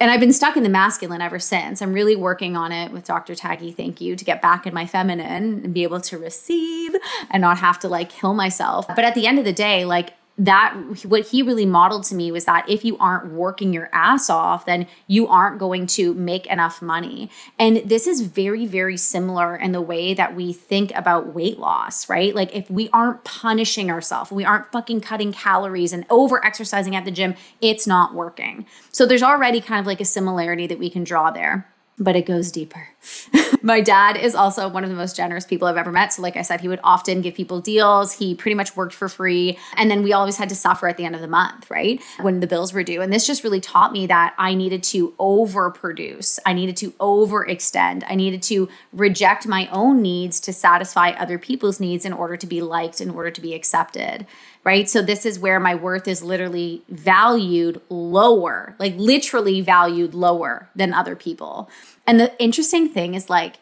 and 0.00 0.10
I've 0.10 0.18
been 0.18 0.32
stuck 0.32 0.56
in 0.56 0.64
the 0.64 0.68
masculine 0.68 1.20
ever 1.20 1.38
since. 1.38 1.80
I'm 1.80 1.92
really 1.92 2.16
working 2.16 2.56
on 2.56 2.72
it 2.72 2.90
with 2.90 3.04
Dr. 3.04 3.34
Taggy, 3.34 3.72
thank 3.72 4.00
you, 4.00 4.16
to 4.16 4.24
get 4.24 4.42
back 4.42 4.66
in 4.66 4.74
my 4.74 4.84
feminine 4.84 5.62
and 5.62 5.72
be 5.72 5.84
able 5.84 6.00
to 6.00 6.18
receive 6.18 6.92
and 7.30 7.40
not 7.40 7.58
have 7.58 7.78
to 7.80 7.88
like 7.88 8.10
kill 8.10 8.34
myself. 8.34 8.88
But 8.88 9.04
at 9.04 9.14
the 9.14 9.28
end 9.28 9.38
of 9.38 9.44
the 9.44 9.52
day, 9.52 9.84
like 9.84 10.14
that 10.38 10.74
what 11.04 11.26
he 11.28 11.42
really 11.42 11.66
modeled 11.66 12.04
to 12.04 12.14
me 12.14 12.32
was 12.32 12.46
that 12.46 12.68
if 12.68 12.84
you 12.84 12.96
aren't 12.98 13.32
working 13.32 13.72
your 13.72 13.90
ass 13.92 14.30
off 14.30 14.64
then 14.64 14.86
you 15.06 15.28
aren't 15.28 15.58
going 15.58 15.86
to 15.86 16.14
make 16.14 16.46
enough 16.46 16.80
money. 16.80 17.30
And 17.58 17.78
this 17.84 18.06
is 18.06 18.22
very 18.22 18.66
very 18.66 18.96
similar 18.96 19.54
in 19.56 19.72
the 19.72 19.82
way 19.82 20.14
that 20.14 20.34
we 20.34 20.52
think 20.52 20.92
about 20.94 21.34
weight 21.34 21.58
loss 21.58 22.08
right? 22.08 22.34
Like 22.34 22.54
if 22.54 22.70
we 22.70 22.88
aren't 22.92 23.24
punishing 23.24 23.90
ourselves 23.90 24.32
we 24.32 24.44
aren't 24.44 24.70
fucking 24.72 25.02
cutting 25.02 25.32
calories 25.32 25.92
and 25.92 26.06
over 26.08 26.44
exercising 26.44 26.96
at 26.96 27.04
the 27.04 27.10
gym 27.10 27.34
it's 27.60 27.86
not 27.86 28.14
working. 28.14 28.66
So 28.90 29.06
there's 29.06 29.22
already 29.22 29.60
kind 29.60 29.80
of 29.80 29.86
like 29.86 30.00
a 30.00 30.04
similarity 30.04 30.66
that 30.66 30.78
we 30.78 30.90
can 30.90 31.04
draw 31.04 31.30
there 31.30 31.71
but 31.98 32.16
it 32.16 32.26
goes 32.26 32.50
deeper. 32.50 32.88
my 33.62 33.80
dad 33.80 34.16
is 34.16 34.34
also 34.34 34.68
one 34.68 34.84
of 34.84 34.90
the 34.90 34.96
most 34.96 35.16
generous 35.16 35.44
people 35.44 35.68
I've 35.68 35.76
ever 35.76 35.92
met. 35.92 36.12
So, 36.12 36.22
like 36.22 36.36
I 36.36 36.42
said, 36.42 36.60
he 36.60 36.68
would 36.68 36.80
often 36.82 37.20
give 37.20 37.34
people 37.34 37.60
deals. 37.60 38.12
He 38.12 38.34
pretty 38.34 38.54
much 38.54 38.76
worked 38.76 38.94
for 38.94 39.08
free. 39.08 39.58
And 39.76 39.90
then 39.90 40.02
we 40.02 40.12
always 40.12 40.36
had 40.36 40.48
to 40.48 40.54
suffer 40.54 40.88
at 40.88 40.96
the 40.96 41.04
end 41.04 41.14
of 41.14 41.20
the 41.20 41.28
month, 41.28 41.70
right? 41.70 42.02
When 42.20 42.40
the 42.40 42.46
bills 42.46 42.72
were 42.72 42.82
due. 42.82 43.00
And 43.02 43.12
this 43.12 43.26
just 43.26 43.44
really 43.44 43.60
taught 43.60 43.92
me 43.92 44.06
that 44.06 44.34
I 44.38 44.54
needed 44.54 44.82
to 44.84 45.12
overproduce, 45.18 46.38
I 46.44 46.52
needed 46.52 46.76
to 46.78 46.90
overextend, 46.92 48.04
I 48.08 48.14
needed 48.14 48.42
to 48.44 48.68
reject 48.92 49.46
my 49.46 49.68
own 49.68 50.02
needs 50.02 50.40
to 50.40 50.52
satisfy 50.52 51.10
other 51.10 51.38
people's 51.38 51.80
needs 51.80 52.04
in 52.04 52.12
order 52.12 52.36
to 52.36 52.46
be 52.46 52.62
liked, 52.62 53.00
in 53.00 53.10
order 53.10 53.30
to 53.30 53.40
be 53.40 53.54
accepted 53.54 54.26
right? 54.64 54.88
So 54.88 55.02
this 55.02 55.26
is 55.26 55.38
where 55.38 55.58
my 55.58 55.74
worth 55.74 56.06
is 56.06 56.22
literally 56.22 56.82
valued 56.88 57.80
lower, 57.88 58.74
like 58.78 58.94
literally 58.96 59.60
valued 59.60 60.14
lower 60.14 60.68
than 60.76 60.94
other 60.94 61.16
people. 61.16 61.68
And 62.06 62.20
the 62.20 62.36
interesting 62.40 62.88
thing 62.88 63.14
is 63.14 63.28
like 63.28 63.58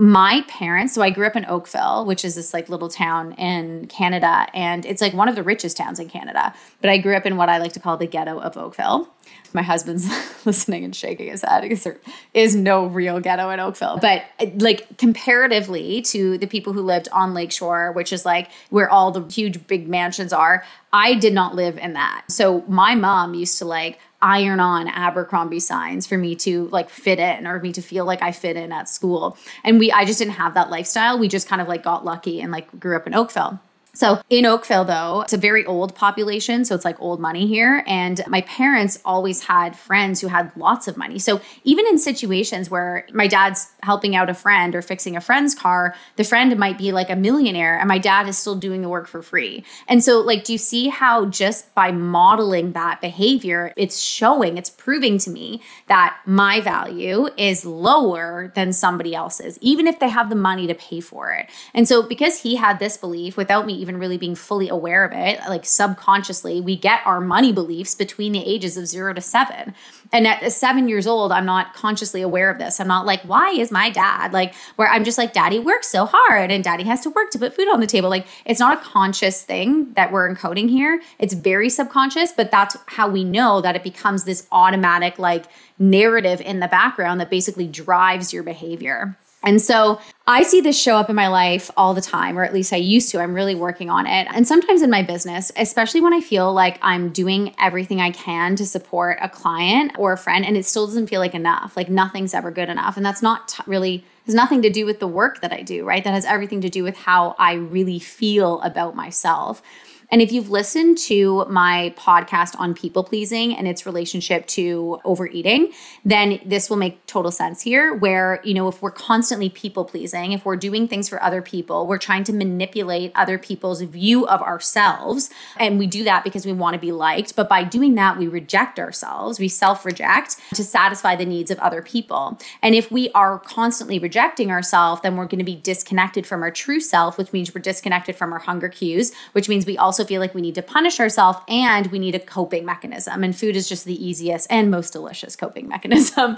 my 0.00 0.44
parents, 0.46 0.94
so 0.94 1.02
I 1.02 1.10
grew 1.10 1.26
up 1.26 1.34
in 1.34 1.44
Oakville, 1.46 2.06
which 2.06 2.24
is 2.24 2.36
this 2.36 2.54
like 2.54 2.68
little 2.68 2.88
town 2.88 3.32
in 3.32 3.86
Canada, 3.88 4.46
and 4.54 4.86
it's 4.86 5.02
like 5.02 5.12
one 5.12 5.28
of 5.28 5.34
the 5.34 5.42
richest 5.42 5.76
towns 5.76 5.98
in 5.98 6.08
Canada. 6.08 6.54
But 6.80 6.90
I 6.90 6.98
grew 6.98 7.16
up 7.16 7.26
in 7.26 7.36
what 7.36 7.48
I 7.48 7.58
like 7.58 7.72
to 7.72 7.80
call 7.80 7.96
the 7.96 8.06
ghetto 8.06 8.38
of 8.38 8.56
Oakville. 8.56 9.08
My 9.52 9.62
husband's 9.62 10.06
listening 10.46 10.84
and 10.84 10.94
shaking 10.94 11.28
his 11.28 11.42
head 11.42 11.62
because 11.62 11.82
there 11.82 11.98
is 12.32 12.54
no 12.54 12.86
real 12.86 13.18
ghetto 13.18 13.50
in 13.50 13.58
Oakville. 13.58 13.98
But 14.00 14.22
like 14.58 14.98
comparatively 14.98 16.02
to 16.02 16.38
the 16.38 16.46
people 16.46 16.72
who 16.72 16.82
lived 16.82 17.08
on 17.10 17.34
Lakeshore, 17.34 17.90
which 17.90 18.12
is 18.12 18.24
like 18.24 18.50
where 18.70 18.88
all 18.88 19.10
the 19.10 19.28
huge 19.32 19.66
big 19.66 19.88
mansions 19.88 20.32
are, 20.32 20.64
I 20.92 21.14
did 21.14 21.34
not 21.34 21.56
live 21.56 21.76
in 21.76 21.94
that. 21.94 22.24
So 22.28 22.62
my 22.68 22.94
mom 22.94 23.34
used 23.34 23.58
to 23.58 23.64
like 23.64 23.98
iron 24.20 24.60
on 24.60 24.88
Abercrombie 24.88 25.60
signs 25.60 26.06
for 26.06 26.18
me 26.18 26.34
to 26.36 26.68
like 26.68 26.90
fit 26.90 27.18
in 27.18 27.46
or 27.46 27.60
me 27.60 27.72
to 27.72 27.82
feel 27.82 28.04
like 28.04 28.22
I 28.22 28.32
fit 28.32 28.56
in 28.56 28.72
at 28.72 28.88
school. 28.88 29.36
And 29.64 29.78
we 29.78 29.92
I 29.92 30.04
just 30.04 30.18
didn't 30.18 30.34
have 30.34 30.54
that 30.54 30.70
lifestyle. 30.70 31.18
We 31.18 31.28
just 31.28 31.48
kind 31.48 31.62
of 31.62 31.68
like 31.68 31.82
got 31.82 32.04
lucky 32.04 32.40
and 32.40 32.50
like 32.50 32.80
grew 32.80 32.96
up 32.96 33.06
in 33.06 33.14
Oakville. 33.14 33.60
So 33.98 34.22
in 34.30 34.46
Oakville, 34.46 34.84
though, 34.84 35.22
it's 35.22 35.32
a 35.32 35.36
very 35.36 35.66
old 35.66 35.92
population. 35.96 36.64
So 36.64 36.76
it's 36.76 36.84
like 36.84 37.02
old 37.02 37.18
money 37.18 37.48
here. 37.48 37.82
And 37.84 38.22
my 38.28 38.42
parents 38.42 39.00
always 39.04 39.42
had 39.42 39.76
friends 39.76 40.20
who 40.20 40.28
had 40.28 40.52
lots 40.56 40.86
of 40.86 40.96
money. 40.96 41.18
So 41.18 41.40
even 41.64 41.84
in 41.88 41.98
situations 41.98 42.70
where 42.70 43.08
my 43.12 43.26
dad's 43.26 43.68
helping 43.82 44.14
out 44.14 44.30
a 44.30 44.34
friend 44.34 44.76
or 44.76 44.82
fixing 44.82 45.16
a 45.16 45.20
friend's 45.20 45.52
car, 45.52 45.96
the 46.14 46.22
friend 46.22 46.56
might 46.56 46.78
be 46.78 46.92
like 46.92 47.10
a 47.10 47.16
millionaire 47.16 47.76
and 47.76 47.88
my 47.88 47.98
dad 47.98 48.28
is 48.28 48.38
still 48.38 48.54
doing 48.54 48.82
the 48.82 48.88
work 48.88 49.08
for 49.08 49.20
free. 49.20 49.64
And 49.88 50.04
so, 50.04 50.20
like, 50.20 50.44
do 50.44 50.52
you 50.52 50.58
see 50.58 50.86
how 50.86 51.26
just 51.26 51.74
by 51.74 51.90
modeling 51.90 52.74
that 52.74 53.00
behavior, 53.00 53.72
it's 53.76 53.98
showing, 53.98 54.58
it's 54.58 54.70
proving 54.70 55.18
to 55.18 55.30
me 55.30 55.60
that 55.88 56.16
my 56.24 56.60
value 56.60 57.30
is 57.36 57.66
lower 57.66 58.52
than 58.54 58.72
somebody 58.72 59.16
else's, 59.16 59.58
even 59.60 59.88
if 59.88 59.98
they 59.98 60.08
have 60.08 60.30
the 60.30 60.36
money 60.36 60.68
to 60.68 60.74
pay 60.76 61.00
for 61.00 61.32
it. 61.32 61.50
And 61.74 61.88
so, 61.88 62.04
because 62.04 62.42
he 62.42 62.54
had 62.54 62.78
this 62.78 62.96
belief 62.96 63.36
without 63.36 63.66
me 63.66 63.87
even 63.87 63.87
even 63.88 63.98
really 63.98 64.18
being 64.18 64.34
fully 64.34 64.68
aware 64.68 65.04
of 65.04 65.12
it, 65.12 65.40
like 65.48 65.64
subconsciously, 65.64 66.60
we 66.60 66.76
get 66.76 67.00
our 67.06 67.20
money 67.20 67.52
beliefs 67.52 67.94
between 67.94 68.32
the 68.32 68.44
ages 68.44 68.76
of 68.76 68.86
zero 68.86 69.14
to 69.14 69.20
seven. 69.20 69.74
And 70.12 70.26
at 70.26 70.52
seven 70.52 70.88
years 70.88 71.06
old, 71.06 71.32
I'm 71.32 71.46
not 71.46 71.72
consciously 71.74 72.20
aware 72.20 72.50
of 72.50 72.58
this. 72.58 72.80
I'm 72.80 72.88
not 72.88 73.06
like, 73.06 73.22
why 73.22 73.50
is 73.50 73.70
my 73.70 73.88
dad 73.90 74.32
like, 74.32 74.54
where 74.76 74.88
I'm 74.88 75.04
just 75.04 75.16
like, 75.16 75.32
daddy 75.32 75.58
works 75.58 75.88
so 75.88 76.06
hard 76.06 76.50
and 76.50 76.62
daddy 76.62 76.84
has 76.84 77.00
to 77.02 77.10
work 77.10 77.30
to 77.30 77.38
put 77.38 77.54
food 77.54 77.68
on 77.72 77.80
the 77.80 77.86
table. 77.86 78.10
Like, 78.10 78.26
it's 78.44 78.60
not 78.60 78.78
a 78.78 78.82
conscious 78.82 79.42
thing 79.42 79.92
that 79.94 80.12
we're 80.12 80.32
encoding 80.32 80.68
here. 80.68 81.00
It's 81.18 81.34
very 81.34 81.70
subconscious, 81.70 82.32
but 82.32 82.50
that's 82.50 82.76
how 82.86 83.08
we 83.08 83.24
know 83.24 83.60
that 83.62 83.74
it 83.74 83.82
becomes 83.82 84.24
this 84.24 84.46
automatic, 84.52 85.18
like, 85.18 85.46
narrative 85.78 86.40
in 86.42 86.60
the 86.60 86.68
background 86.68 87.20
that 87.20 87.30
basically 87.30 87.66
drives 87.66 88.32
your 88.32 88.42
behavior. 88.42 89.16
And 89.48 89.62
so 89.62 89.98
I 90.26 90.42
see 90.42 90.60
this 90.60 90.78
show 90.78 90.96
up 90.98 91.08
in 91.08 91.16
my 91.16 91.28
life 91.28 91.70
all 91.74 91.94
the 91.94 92.02
time, 92.02 92.38
or 92.38 92.44
at 92.44 92.52
least 92.52 92.70
I 92.74 92.76
used 92.76 93.08
to. 93.12 93.18
I'm 93.18 93.32
really 93.32 93.54
working 93.54 93.88
on 93.88 94.06
it. 94.06 94.28
And 94.30 94.46
sometimes 94.46 94.82
in 94.82 94.90
my 94.90 95.02
business, 95.02 95.50
especially 95.56 96.02
when 96.02 96.12
I 96.12 96.20
feel 96.20 96.52
like 96.52 96.78
I'm 96.82 97.08
doing 97.08 97.54
everything 97.58 97.98
I 97.98 98.10
can 98.10 98.56
to 98.56 98.66
support 98.66 99.16
a 99.22 99.28
client 99.30 99.92
or 99.96 100.12
a 100.12 100.18
friend, 100.18 100.44
and 100.44 100.54
it 100.54 100.66
still 100.66 100.86
doesn't 100.86 101.06
feel 101.06 101.20
like 101.20 101.34
enough, 101.34 101.78
like 101.78 101.88
nothing's 101.88 102.34
ever 102.34 102.50
good 102.50 102.68
enough. 102.68 102.98
And 102.98 103.06
that's 103.06 103.22
not 103.22 103.48
t- 103.48 103.62
really 103.66 104.04
has 104.26 104.34
nothing 104.34 104.60
to 104.60 104.68
do 104.68 104.84
with 104.84 105.00
the 105.00 105.08
work 105.08 105.40
that 105.40 105.50
I 105.50 105.62
do, 105.62 105.86
right? 105.86 106.04
That 106.04 106.12
has 106.12 106.26
everything 106.26 106.60
to 106.60 106.68
do 106.68 106.84
with 106.84 106.98
how 106.98 107.34
I 107.38 107.54
really 107.54 107.98
feel 107.98 108.60
about 108.60 108.94
myself. 108.94 109.62
And 110.10 110.22
if 110.22 110.32
you've 110.32 110.50
listened 110.50 110.96
to 110.98 111.44
my 111.50 111.94
podcast 111.98 112.58
on 112.58 112.74
people 112.74 113.04
pleasing 113.04 113.54
and 113.54 113.68
its 113.68 113.84
relationship 113.84 114.46
to 114.46 115.00
overeating, 115.04 115.72
then 116.04 116.40
this 116.46 116.70
will 116.70 116.78
make 116.78 117.04
total 117.06 117.30
sense 117.30 117.60
here. 117.60 117.94
Where, 117.94 118.40
you 118.42 118.54
know, 118.54 118.68
if 118.68 118.80
we're 118.80 118.90
constantly 118.90 119.50
people 119.50 119.84
pleasing, 119.84 120.32
if 120.32 120.46
we're 120.46 120.56
doing 120.56 120.88
things 120.88 121.08
for 121.08 121.22
other 121.22 121.42
people, 121.42 121.86
we're 121.86 121.98
trying 121.98 122.24
to 122.24 122.32
manipulate 122.32 123.12
other 123.14 123.38
people's 123.38 123.82
view 123.82 124.26
of 124.26 124.40
ourselves. 124.40 125.28
And 125.58 125.78
we 125.78 125.86
do 125.86 126.04
that 126.04 126.24
because 126.24 126.46
we 126.46 126.52
want 126.52 126.74
to 126.74 126.80
be 126.80 126.92
liked. 126.92 127.36
But 127.36 127.48
by 127.48 127.62
doing 127.64 127.94
that, 127.96 128.16
we 128.16 128.28
reject 128.28 128.78
ourselves, 128.78 129.38
we 129.38 129.48
self 129.48 129.84
reject 129.84 130.36
to 130.54 130.64
satisfy 130.64 131.16
the 131.16 131.26
needs 131.26 131.50
of 131.50 131.58
other 131.58 131.82
people. 131.82 132.38
And 132.62 132.74
if 132.74 132.90
we 132.90 133.10
are 133.10 133.38
constantly 133.38 133.98
rejecting 133.98 134.50
ourselves, 134.50 135.02
then 135.02 135.16
we're 135.16 135.26
going 135.26 135.38
to 135.38 135.44
be 135.44 135.56
disconnected 135.56 136.26
from 136.26 136.42
our 136.42 136.50
true 136.50 136.80
self, 136.80 137.18
which 137.18 137.32
means 137.32 137.54
we're 137.54 137.60
disconnected 137.60 138.16
from 138.16 138.32
our 138.32 138.38
hunger 138.38 138.68
cues, 138.68 139.12
which 139.32 139.48
means 139.48 139.66
we 139.66 139.76
also 139.76 139.97
also 139.98 140.06
feel 140.06 140.20
like 140.20 140.32
we 140.32 140.40
need 140.40 140.54
to 140.54 140.62
punish 140.62 141.00
ourselves 141.00 141.38
and 141.48 141.88
we 141.88 141.98
need 141.98 142.14
a 142.14 142.20
coping 142.20 142.64
mechanism. 142.64 143.24
And 143.24 143.36
food 143.36 143.56
is 143.56 143.68
just 143.68 143.84
the 143.84 144.06
easiest 144.06 144.46
and 144.48 144.70
most 144.70 144.92
delicious 144.92 145.34
coping 145.34 145.66
mechanism. 145.74 146.36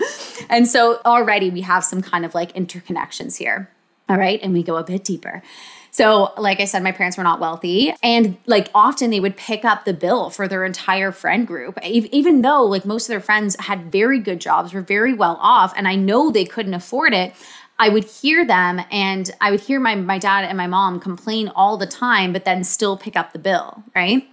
and 0.48 0.66
so 0.66 1.00
already 1.04 1.50
we 1.50 1.60
have 1.60 1.84
some 1.84 2.00
kind 2.00 2.24
of 2.24 2.34
like 2.34 2.54
interconnections 2.54 3.36
here. 3.36 3.70
All 4.08 4.16
right. 4.16 4.40
And 4.42 4.54
we 4.54 4.62
go 4.62 4.76
a 4.76 4.82
bit 4.82 5.04
deeper. 5.04 5.42
So, 5.92 6.32
like 6.38 6.60
I 6.60 6.64
said, 6.64 6.82
my 6.82 6.92
parents 6.92 7.16
were 7.16 7.24
not 7.24 7.40
wealthy. 7.40 7.92
And 8.02 8.36
like 8.46 8.68
often 8.74 9.10
they 9.10 9.20
would 9.20 9.36
pick 9.36 9.64
up 9.64 9.84
the 9.84 9.92
bill 9.92 10.30
for 10.30 10.48
their 10.48 10.64
entire 10.64 11.12
friend 11.12 11.46
group, 11.46 11.78
even 11.84 12.42
though 12.42 12.64
like 12.64 12.84
most 12.84 13.04
of 13.04 13.08
their 13.08 13.20
friends 13.20 13.56
had 13.58 13.92
very 13.92 14.18
good 14.20 14.40
jobs, 14.40 14.72
were 14.72 14.82
very 14.82 15.12
well 15.12 15.36
off. 15.40 15.72
And 15.76 15.86
I 15.86 15.96
know 15.96 16.30
they 16.30 16.44
couldn't 16.44 16.74
afford 16.74 17.12
it. 17.12 17.34
I 17.80 17.88
would 17.88 18.04
hear 18.04 18.46
them 18.46 18.82
and 18.92 19.30
I 19.40 19.50
would 19.50 19.60
hear 19.60 19.80
my, 19.80 19.94
my 19.94 20.18
dad 20.18 20.44
and 20.44 20.58
my 20.58 20.66
mom 20.66 21.00
complain 21.00 21.48
all 21.56 21.78
the 21.78 21.86
time, 21.86 22.30
but 22.30 22.44
then 22.44 22.62
still 22.62 22.98
pick 22.98 23.16
up 23.16 23.32
the 23.32 23.38
bill, 23.38 23.82
right? 23.96 24.28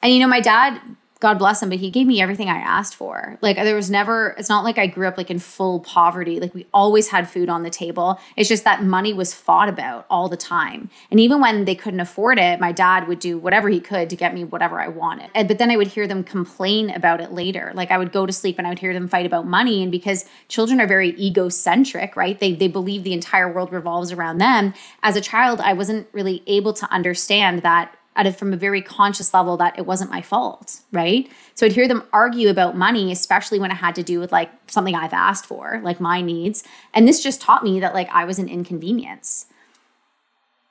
And 0.00 0.14
you 0.14 0.18
know, 0.18 0.28
my 0.28 0.40
dad 0.40 0.80
God 1.22 1.38
bless 1.38 1.62
him, 1.62 1.68
but 1.68 1.78
he 1.78 1.88
gave 1.88 2.08
me 2.08 2.20
everything 2.20 2.48
I 2.48 2.56
asked 2.56 2.96
for. 2.96 3.38
Like 3.40 3.54
there 3.54 3.76
was 3.76 3.88
never, 3.88 4.34
it's 4.38 4.48
not 4.48 4.64
like 4.64 4.76
I 4.76 4.88
grew 4.88 5.06
up 5.06 5.16
like 5.16 5.30
in 5.30 5.38
full 5.38 5.78
poverty. 5.78 6.40
Like 6.40 6.52
we 6.52 6.66
always 6.74 7.10
had 7.10 7.30
food 7.30 7.48
on 7.48 7.62
the 7.62 7.70
table. 7.70 8.18
It's 8.34 8.48
just 8.48 8.64
that 8.64 8.82
money 8.82 9.12
was 9.12 9.32
fought 9.32 9.68
about 9.68 10.04
all 10.10 10.28
the 10.28 10.36
time. 10.36 10.90
And 11.12 11.20
even 11.20 11.40
when 11.40 11.64
they 11.64 11.76
couldn't 11.76 12.00
afford 12.00 12.40
it, 12.40 12.58
my 12.58 12.72
dad 12.72 13.06
would 13.06 13.20
do 13.20 13.38
whatever 13.38 13.68
he 13.68 13.78
could 13.78 14.10
to 14.10 14.16
get 14.16 14.34
me 14.34 14.42
whatever 14.42 14.80
I 14.80 14.88
wanted. 14.88 15.30
And, 15.32 15.46
but 15.46 15.58
then 15.58 15.70
I 15.70 15.76
would 15.76 15.86
hear 15.86 16.08
them 16.08 16.24
complain 16.24 16.90
about 16.90 17.20
it 17.20 17.30
later. 17.30 17.70
Like 17.72 17.92
I 17.92 17.98
would 17.98 18.10
go 18.10 18.26
to 18.26 18.32
sleep 18.32 18.58
and 18.58 18.66
I 18.66 18.70
would 18.70 18.80
hear 18.80 18.92
them 18.92 19.06
fight 19.06 19.24
about 19.24 19.46
money. 19.46 19.80
And 19.80 19.92
because 19.92 20.24
children 20.48 20.80
are 20.80 20.88
very 20.88 21.10
egocentric, 21.10 22.16
right? 22.16 22.40
They, 22.40 22.52
they 22.52 22.66
believe 22.66 23.04
the 23.04 23.12
entire 23.12 23.48
world 23.48 23.72
revolves 23.72 24.10
around 24.10 24.38
them. 24.38 24.74
As 25.04 25.14
a 25.14 25.20
child, 25.20 25.60
I 25.60 25.72
wasn't 25.72 26.08
really 26.10 26.42
able 26.48 26.72
to 26.72 26.92
understand 26.92 27.62
that 27.62 27.96
at 28.14 28.26
a, 28.26 28.32
from 28.32 28.52
a 28.52 28.56
very 28.56 28.82
conscious 28.82 29.32
level 29.32 29.56
that 29.56 29.78
it 29.78 29.86
wasn't 29.86 30.10
my 30.10 30.20
fault, 30.20 30.80
right? 30.92 31.30
So 31.54 31.64
I'd 31.64 31.72
hear 31.72 31.88
them 31.88 32.04
argue 32.12 32.50
about 32.50 32.76
money, 32.76 33.10
especially 33.10 33.58
when 33.58 33.70
it 33.70 33.76
had 33.76 33.94
to 33.94 34.02
do 34.02 34.20
with 34.20 34.32
like 34.32 34.50
something 34.66 34.94
I've 34.94 35.14
asked 35.14 35.46
for, 35.46 35.80
like 35.82 36.00
my 36.00 36.20
needs. 36.20 36.62
And 36.92 37.08
this 37.08 37.22
just 37.22 37.40
taught 37.40 37.64
me 37.64 37.80
that 37.80 37.94
like 37.94 38.08
I 38.10 38.24
was 38.24 38.38
an 38.38 38.48
inconvenience. 38.48 39.46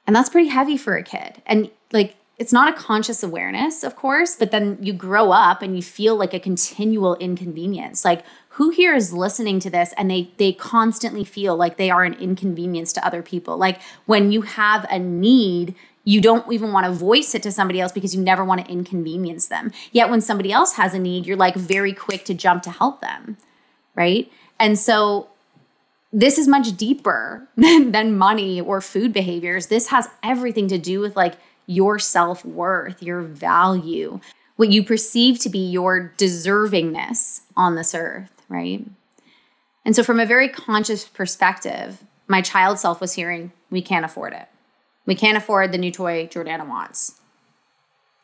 And 0.06 0.16
that's 0.16 0.30
pretty 0.30 0.50
heavy 0.50 0.78
for 0.78 0.96
a 0.96 1.04
kid. 1.04 1.42
And 1.46 1.72
like 1.92 2.16
it's 2.38 2.54
not 2.54 2.70
a 2.70 2.78
conscious 2.78 3.24
awareness, 3.24 3.84
of 3.84 3.96
course, 3.96 4.36
but 4.36 4.52
then 4.52 4.78
you 4.82 4.94
grow 4.94 5.32
up 5.32 5.62
and 5.62 5.76
you 5.76 5.82
feel 5.82 6.16
like 6.16 6.34
a 6.34 6.40
continual 6.40 7.16
inconvenience. 7.16 8.06
Like 8.06 8.24
who 8.56 8.70
here 8.70 8.94
is 8.94 9.14
listening 9.14 9.60
to 9.60 9.70
this 9.70 9.94
and 9.98 10.12
they 10.12 10.30
they 10.38 10.52
constantly 10.52 11.24
feel 11.24 11.56
like 11.56 11.78
they 11.78 11.90
are 11.90 12.04
an 12.04 12.14
inconvenience 12.16 12.92
to 12.94 13.06
other 13.06 13.22
people 13.22 13.58
like 13.58 13.82
when 14.06 14.32
you 14.32 14.42
have 14.42 14.86
a 14.90 15.00
need 15.00 15.74
you 16.04 16.22
don't 16.22 16.52
even 16.52 16.74
want 16.74 16.86
to 16.86 16.92
voice 16.92 17.36
it 17.36 17.44
to 17.44 17.52
somebody 17.52 17.80
else 17.80 17.92
because 17.92 18.16
you 18.16 18.22
never 18.22 18.44
want 18.44 18.66
to 18.66 18.72
inconvenience 18.72 19.48
them. 19.48 19.72
Yet 19.92 20.10
when 20.10 20.22
somebody 20.22 20.52
else 20.52 20.74
has 20.74 20.94
a 20.94 21.00
need, 21.00 21.26
you're 21.26 21.38
like 21.38 21.56
very 21.56 21.94
quick 21.94 22.26
to 22.26 22.34
jump 22.34 22.64
to 22.64 22.72
help 22.72 23.02
them. 23.02 23.38
Right. 23.96 24.32
And 24.60 24.80
so 24.80 25.28
this 26.12 26.38
is 26.38 26.48
much 26.48 26.76
deeper 26.76 27.48
than, 27.56 27.92
than 27.92 28.18
money 28.18 28.60
or 28.60 28.82
food 28.82 29.14
behaviors. 29.14 29.68
This 29.68 29.88
has 29.88 30.08
everything 30.24 30.68
to 30.70 30.78
do 30.78 31.00
with 31.00 31.16
like 31.16 31.36
your 31.68 32.00
self 32.00 32.44
worth, 32.44 33.04
your 33.04 33.22
value, 33.22 34.20
what 34.56 34.72
you 34.72 34.84
perceive 34.84 35.40
to 35.40 35.50
be 35.50 35.60
your 35.60 36.14
deservingness 36.18 37.42
on 37.56 37.76
this 37.76 37.96
earth, 37.96 38.44
right? 38.50 38.86
And 39.86 39.96
so, 39.96 40.04
from 40.04 40.20
a 40.20 40.26
very 40.26 40.50
conscious 40.50 41.08
perspective, 41.08 42.04
my 42.28 42.42
child 42.42 42.78
self 42.80 43.02
was 43.02 43.14
hearing, 43.14 43.52
we 43.70 43.82
can't 43.82 44.06
afford 44.06 44.34
it. 44.34 44.48
We 45.06 45.16
can't 45.16 45.38
afford 45.38 45.72
the 45.72 45.78
new 45.78 45.92
toy 45.92 46.28
Jordana 46.28 46.68
wants. 46.68 47.20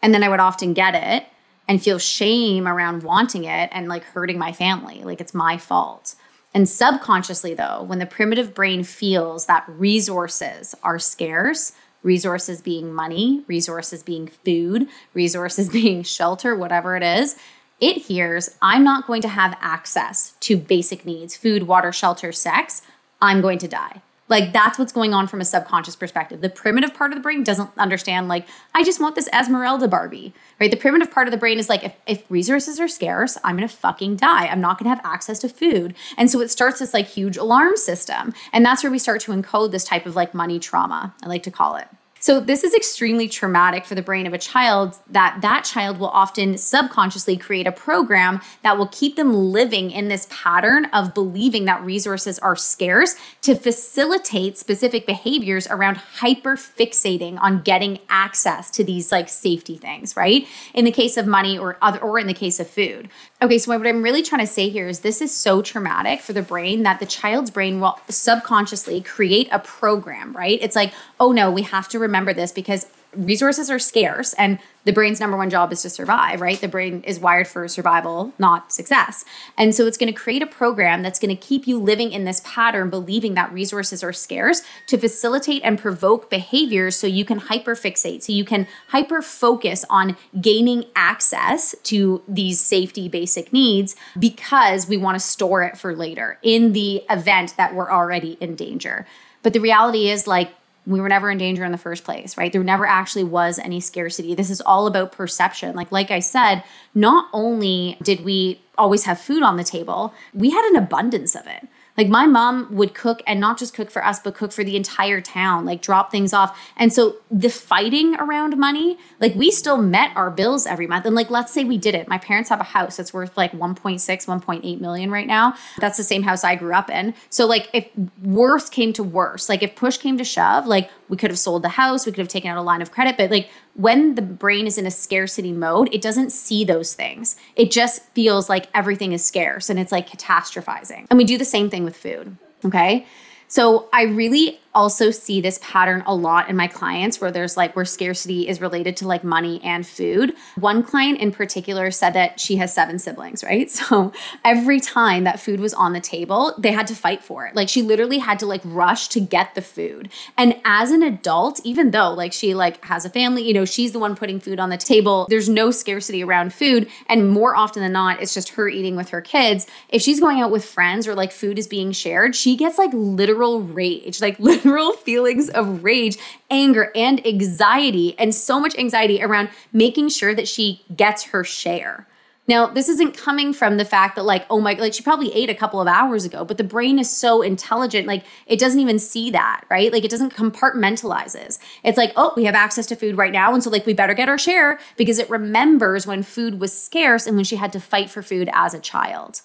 And 0.01 0.13
then 0.13 0.24
I 0.24 0.29
would 0.29 0.39
often 0.39 0.74
get 0.74 0.96
it 0.96 1.27
and 1.67 1.81
feel 1.81 2.00
shame 2.00 2.67
around 2.67 3.03
wanting 3.03 3.43
it 3.43 3.69
and 3.72 3.88
like 3.88 4.03
hurting 4.03 4.38
my 4.38 4.51
family. 4.51 5.03
Like 5.03 5.19
it's 5.19 5.34
my 5.34 5.57
fault. 5.57 6.15
And 6.53 6.67
subconsciously, 6.67 7.53
though, 7.53 7.84
when 7.84 8.00
the 8.00 8.05
primitive 8.05 8.55
brain 8.55 8.84
feels 8.84 9.46
that 9.46 9.65
resources 9.67 10.74
are 10.81 10.98
scarce, 10.98 11.74
resources 12.03 12.62
being 12.62 12.93
money, 12.93 13.43
resources 13.48 14.01
being 14.01 14.27
food, 14.27 14.88
resources 15.13 15.69
being 15.79 16.03
shelter, 16.03 16.55
whatever 16.55 16.96
it 16.96 17.03
is, 17.03 17.36
it 17.79 17.98
hears, 17.98 18.50
I'm 18.62 18.84
not 18.84 19.05
going 19.05 19.22
to 19.22 19.27
have 19.27 19.57
access 19.62 20.34
to 20.41 20.57
basic 20.57 21.05
needs 21.05 21.36
food, 21.38 21.63
water, 21.63 21.91
shelter, 21.91 22.31
sex. 22.31 22.81
I'm 23.22 23.41
going 23.41 23.60
to 23.60 23.67
die. 23.67 24.01
Like 24.29 24.51
that's 24.51 24.77
what's 24.77 24.91
going 24.91 25.13
on 25.13 25.27
from 25.27 25.41
a 25.41 25.46
subconscious 25.46 25.96
perspective. 25.96 26.41
The 26.41 26.50
primitive 26.50 26.93
part 26.93 27.12
of 27.12 27.17
the 27.17 27.22
brain 27.22 27.43
doesn't 27.43 27.69
understand, 27.77 28.27
like, 28.27 28.48
I 28.74 28.84
just 28.84 29.00
want 29.00 29.15
this 29.15 29.29
Esmeralda 29.34 29.88
Barbie, 29.88 30.34
right? 30.60 30.69
The 30.69 30.77
primitive 30.77 31.12
part 31.12 31.27
of 31.27 31.31
the 31.31 31.38
brain 31.38 31.60
is 31.60 31.69
like, 31.69 31.84
if, 31.84 31.96
if 32.05 32.29
resources 32.29 32.79
are 32.79 32.88
scarce, 32.88 33.38
I'm 33.43 33.55
gonna 33.55 33.67
fucking 33.67 34.17
die. 34.17 34.48
I'm 34.48 34.62
not 34.62 34.77
gonna 34.77 34.89
have 34.89 35.05
access 35.05 35.39
to 35.39 35.50
food. 35.50 35.96
And 36.17 36.29
so 36.29 36.41
it 36.41 36.51
starts 36.51 36.79
this 36.79 36.93
like 36.93 37.07
huge 37.07 37.38
alarm 37.38 37.77
system. 37.77 38.34
And 38.51 38.65
that's 38.65 38.84
where 38.84 38.91
we 38.91 39.00
start 39.00 39.22
to 39.22 39.31
encode 39.31 39.72
this 39.72 39.86
type 39.86 40.05
of 40.05 40.15
like 40.15 40.34
money 40.34 40.60
trauma, 40.60 41.15
I 41.24 41.27
like 41.27 41.43
to 41.43 41.51
call 41.51 41.77
it. 41.77 41.88
So 42.27 42.41
this 42.41 42.65
is 42.65 42.74
extremely 42.74 43.29
traumatic 43.29 43.86
for 43.86 43.96
the 43.96 44.01
brain 44.01 44.27
of 44.27 44.34
a 44.34 44.38
child 44.38 44.98
that 45.12 45.38
that 45.43 45.63
child 45.63 45.98
will 45.98 46.10
often 46.10 46.57
subconsciously 46.57 47.38
create 47.38 47.67
a 47.67 47.72
program 47.72 48.41
that 48.63 48.77
will 48.77 48.89
keep 48.89 49.15
them 49.15 49.34
living 49.34 49.91
in 49.91 50.10
this 50.10 50.27
pattern 50.29 50.88
of 50.91 51.13
believing 51.13 51.63
that 51.63 51.81
resources 51.86 52.38
are 52.39 52.57
scarce 52.57 53.15
to 53.43 53.55
facilitate 53.55 54.57
specific 54.57 55.05
behaviors 55.05 55.67
around 55.67 55.96
hyper 55.96 56.57
fixating 56.57 57.39
on 57.39 57.62
getting 57.62 57.98
access 58.10 58.69
to 58.72 58.84
these 58.84 59.10
like 59.10 59.29
safety 59.29 59.77
things, 59.77 60.17
right? 60.17 60.46
In 60.74 60.84
the 60.84 60.91
case 60.91 61.15
of 61.15 61.27
money 61.27 61.57
or 61.57 61.77
other 61.81 62.00
or 62.00 62.19
in 62.19 62.27
the 62.27 62.34
case 62.34 62.60
of 62.60 62.69
food. 62.69 63.07
Okay, 63.41 63.57
so 63.57 63.77
what 63.77 63.88
I'm 63.88 64.03
really 64.03 64.22
trying 64.22 64.41
to 64.41 64.51
say 64.51 64.67
here 64.67 64.89
is 64.89 65.00
this 65.00 65.22
is 65.22 65.34
so 65.34 65.62
traumatic 65.62 66.19
for 66.19 66.34
the 66.34 66.41
brain 66.41 66.84
that 66.84 67.00
the 67.00 67.05
child's 67.05 67.51
brain 67.51 67.79
will 67.79 67.98
subconsciously 68.10 69.00
create 69.00 69.48
a 69.50 69.60
program, 69.60 70.36
right? 70.36 70.60
It's 70.62 70.75
like, 70.75 70.91
"Oh 71.22 71.31
no, 71.31 71.50
we 71.50 71.62
have 71.62 71.88
to 71.89 72.00
remember 72.00 72.16
this 72.25 72.51
because 72.51 72.88
resources 73.15 73.69
are 73.69 73.79
scarce 73.79 74.33
and 74.33 74.59
the 74.83 74.93
brain's 74.93 75.19
number 75.19 75.36
one 75.36 75.50
job 75.50 75.71
is 75.71 75.81
to 75.81 75.89
survive, 75.89 76.39
right? 76.39 76.59
The 76.59 76.67
brain 76.67 77.03
is 77.05 77.19
wired 77.19 77.47
for 77.47 77.67
survival, 77.67 78.33
not 78.38 78.71
success. 78.71 79.25
And 79.57 79.74
so 79.74 79.86
it's 79.86 79.97
going 79.97 80.13
to 80.13 80.17
create 80.17 80.41
a 80.41 80.47
program 80.47 81.01
that's 81.01 81.19
going 81.19 81.36
to 81.36 81.41
keep 81.41 81.67
you 81.67 81.79
living 81.79 82.12
in 82.12 82.25
this 82.25 82.41
pattern, 82.45 82.89
believing 82.89 83.33
that 83.33 83.51
resources 83.51 84.03
are 84.03 84.13
scarce 84.13 84.62
to 84.88 84.97
facilitate 84.97 85.62
and 85.63 85.79
provoke 85.79 86.29
behaviors 86.29 86.95
so 86.95 87.07
you 87.07 87.25
can 87.25 87.39
hyperfixate, 87.39 88.24
so 88.24 88.31
you 88.31 88.45
can 88.45 88.67
hyper 88.89 89.21
focus 89.21 89.83
on 89.89 90.15
gaining 90.39 90.86
access 90.95 91.75
to 91.83 92.21
these 92.27 92.59
safety 92.59 93.09
basic 93.09 93.51
needs 93.51 93.95
because 94.19 94.88
we 94.88 94.97
want 94.97 95.15
to 95.15 95.19
store 95.19 95.63
it 95.63 95.77
for 95.77 95.95
later 95.95 96.39
in 96.43 96.74
the 96.74 97.03
event 97.09 97.55
that 97.57 97.74
we're 97.74 97.91
already 97.91 98.38
in 98.39 98.55
danger. 98.55 99.05
But 99.43 99.53
the 99.53 99.59
reality 99.59 100.09
is, 100.09 100.27
like, 100.27 100.51
we 100.88 101.01
were 101.01 101.10
never 101.10 101.29
in 101.29 101.38
danger 101.38 101.63
in 101.65 101.72
the 101.72 101.77
first 101.77 102.03
place 102.03 102.38
right? 102.38 102.51
There 102.51 102.63
never 102.63 102.86
actually 102.86 103.25
was 103.25 103.60
any 103.60 103.79
scarcity. 103.79 104.34
This 104.34 104.50
is 104.50 104.62
all 104.62 104.88
about 104.88 105.12
perception. 105.12 105.75
Like 105.75 105.91
like 105.91 106.12
i 106.12 106.20
said 106.20 106.63
not 106.96 107.27
only 107.34 107.98
did 108.01 108.24
we 108.24 108.62
always 108.77 109.03
have 109.06 109.20
food 109.20 109.44
on 109.44 109.58
the 109.58 109.63
table 109.63 110.13
we 110.34 110.51
had 110.51 110.63
an 110.65 110.75
abundance 110.75 111.36
of 111.36 111.46
it 111.48 111.67
like 111.97 112.07
my 112.07 112.27
mom 112.27 112.67
would 112.75 112.93
cook 112.93 113.23
and 113.25 113.39
not 113.39 113.57
just 113.57 113.73
cook 113.73 113.89
for 113.89 114.05
us, 114.05 114.19
but 114.19 114.35
cook 114.35 114.51
for 114.51 114.63
the 114.63 114.75
entire 114.75 115.19
town, 115.19 115.65
like 115.65 115.81
drop 115.81 116.12
things 116.12 116.31
off. 116.31 116.57
And 116.77 116.93
so 116.93 117.17
the 117.31 117.49
fighting 117.49 118.15
around 118.15 118.55
money, 118.57 118.97
like 119.19 119.33
we 119.36 119.49
still 119.49 119.77
met 119.77 120.15
our 120.15 120.29
bills 120.29 120.67
every 120.67 120.86
month. 120.86 121.05
And 121.05 121.15
like, 121.15 121.29
let's 121.29 121.51
say 121.51 121.63
we 121.63 121.77
did 121.77 121.95
it. 121.95 122.07
My 122.07 122.19
parents 122.19 122.49
have 122.49 122.60
a 122.60 122.65
house 122.65 122.97
that's 122.97 123.13
worth 123.13 123.36
like 123.36 123.51
1.6, 123.51 123.99
1.8 123.99 124.79
million 124.79 125.10
right 125.10 125.27
now. 125.27 125.55
That's 125.79 125.97
the 125.97 126.03
same 126.03 126.23
house 126.23 126.43
I 126.43 126.55
grew 126.55 126.73
up 126.73 126.89
in. 126.89 127.15
So 127.29 127.47
like 127.47 127.69
if 127.73 127.88
worse 128.21 128.69
came 128.69 128.93
to 128.93 129.03
worse, 129.03 129.49
like 129.49 129.63
if 129.63 129.75
push 129.75 129.97
came 129.97 130.17
to 130.19 130.23
shove, 130.23 130.67
like 130.67 130.91
we 131.10 131.17
could 131.17 131.30
have 131.30 131.39
sold 131.39 131.63
the 131.63 131.70
house, 131.70 132.06
we 132.06 132.12
could 132.12 132.20
have 132.20 132.28
taken 132.28 132.50
out 132.50 132.58
a 132.58 132.62
line 132.62 132.82
of 132.82 132.91
credit, 132.91 133.17
but 133.17 133.32
like 133.32 133.50
when 133.74 134.15
the 134.15 134.22
brain 134.22 134.67
is 134.67 134.78
in 134.78 134.86
a 134.86 134.91
scarcity 134.91 135.52
mode, 135.52 135.89
it 135.91 136.02
doesn't 136.02 136.32
see 136.32 136.63
those 136.63 136.93
things. 136.93 137.36
It 137.56 137.72
just 137.72 138.04
feels 138.10 138.50
like 138.50 138.67
everything 138.74 139.13
is 139.13 139.24
scarce 139.24 139.70
and 139.70 139.80
it's 139.80 139.91
like 139.91 140.10
catastrophizing. 140.10 141.08
And 141.10 141.17
we 141.17 141.24
do 141.24 141.38
the 141.38 141.46
same 141.46 141.70
thing 141.70 141.84
with 141.84 141.96
food. 141.96 142.38
Okay. 142.65 143.06
So 143.48 143.88
I 143.93 144.04
really 144.04 144.60
also 144.73 145.12
see 145.12 145.41
this 145.41 145.60
pattern 145.62 146.03
a 146.06 146.13
lot 146.13 146.49
in 146.49 146.56
my 146.56 146.67
clients 146.67 147.19
where 147.19 147.32
there's 147.32 147.58
like 147.58 147.75
where 147.75 147.86
scarcity 147.86 148.47
is 148.47 148.62
related 148.62 148.95
to 148.97 149.08
like 149.08 149.23
money 149.23 149.60
and 149.63 149.86
food. 149.86 150.34
One 150.56 150.84
client 150.84 151.19
in 151.19 151.32
particular 151.32 151.89
said 151.91 152.12
that 152.12 152.39
she 152.39 152.58
has 152.58 152.73
seven 152.73 152.99
siblings, 152.99 153.43
right? 153.43 153.69
So 153.88 154.12
every 154.43 154.80
time 154.82 155.23
that 155.23 155.39
food 155.39 155.60
was 155.60 155.73
on 155.73 155.93
the 155.93 156.01
table, 156.01 156.53
they 156.58 156.71
had 156.71 156.88
to 156.88 156.95
fight 156.95 157.23
for 157.23 157.45
it. 157.45 157.56
Like 157.56 157.69
she 157.69 157.82
literally 157.82 158.17
had 158.17 158.38
to 158.39 158.45
like 158.45 158.62
rush 158.65 159.08
to 159.10 159.21
get 159.21 159.56
the 159.56 159.62
food. 159.62 160.10
And 160.36 160.60
as 160.65 160.91
an 160.91 161.03
adult, 161.03 161.62
even 161.63 161.91
though 161.91 162.12
like 162.12 162.34
she 162.34 162.53
like 162.53 162.84
has 162.84 163.06
a 163.06 163.10
family, 163.10 163.43
you 163.43 163.53
know, 163.53 163.65
she's 163.65 163.93
the 163.93 163.99
one 163.99 164.15
putting 164.15 164.39
food 164.39 164.60
on 164.60 164.69
the 164.69 164.77
table, 164.77 165.25
there's 165.30 165.47
no 165.47 165.71
scarcity 165.71 166.23
around 166.23 166.53
food 166.53 166.89
and 167.08 167.30
more 167.30 167.56
often 167.56 167.82
than 167.82 167.93
not 167.93 168.21
it's 168.21 168.34
just 168.34 168.49
her 168.49 168.67
eating 168.67 168.95
with 168.95 169.10
her 169.10 169.21
kids. 169.21 169.67
If 169.89 170.01
she's 170.01 170.19
going 170.19 170.41
out 170.41 170.51
with 170.51 170.65
friends 170.65 171.08
or 171.08 171.15
like 171.15 171.32
food 171.32 171.58
is 171.58 171.67
being 171.67 171.91
shared, 171.91 172.36
she 172.36 172.58
gets 172.58 172.77
like 172.77 172.91
literal 172.93 173.62
rage, 173.62 174.19
like 174.19 174.38
literally 174.39 174.66
feelings 175.08 175.49
of 175.49 175.84
rage, 175.84 176.17
anger, 176.49 176.91
and 176.95 177.25
anxiety, 177.25 178.17
and 178.19 178.36
so 178.36 178.60
much 178.60 178.77
anxiety 178.77 179.23
around 179.23 179.49
making 179.71 180.10
sure 180.10 180.36
that 180.36 180.47
she 180.47 180.84
gets 180.95 181.23
her 181.25 181.43
share. 181.43 182.08
Now, 182.47 182.67
this 182.67 182.88
isn't 182.88 183.17
coming 183.17 183.51
from 183.51 183.75
the 183.75 183.84
fact 183.84 184.15
that, 184.15 184.23
like, 184.23 184.45
oh 184.49 184.62
my, 184.62 184.73
like 184.73 184.93
she 184.93 185.03
probably 185.03 185.34
ate 185.34 185.49
a 185.49 185.56
couple 185.56 185.82
of 185.82 185.88
hours 185.88 186.23
ago, 186.23 186.45
but 186.45 186.58
the 186.58 186.63
brain 186.63 186.97
is 186.97 187.10
so 187.10 187.41
intelligent, 187.41 188.08
like, 188.08 188.23
it 188.45 188.58
doesn't 188.58 188.80
even 188.80 188.99
see 188.99 189.32
that, 189.32 189.65
right? 189.69 189.91
Like, 189.91 190.06
it 190.06 190.12
doesn't 190.12 190.34
compartmentalizes. 190.34 191.60
It's 191.84 191.97
like, 191.97 192.13
oh, 192.15 192.34
we 192.38 192.45
have 192.45 192.56
access 192.56 192.86
to 192.88 192.95
food 192.95 193.17
right 193.17 193.34
now. 193.34 193.53
And 193.53 193.62
so, 193.62 193.69
like, 193.69 193.86
we 193.86 193.93
better 193.93 194.13
get 194.13 194.30
our 194.30 194.38
share 194.38 194.80
because 194.95 195.19
it 195.19 195.30
remembers 195.30 196.08
when 196.08 196.23
food 196.23 196.62
was 196.62 196.77
scarce 196.77 197.27
and 197.27 197.36
when 197.36 197.45
she 197.45 197.58
had 197.58 197.73
to 197.73 197.82
fight 197.82 198.10
for 198.10 198.21
food 198.21 198.49
as 198.53 198.73
a 198.73 198.80
child. 198.80 199.41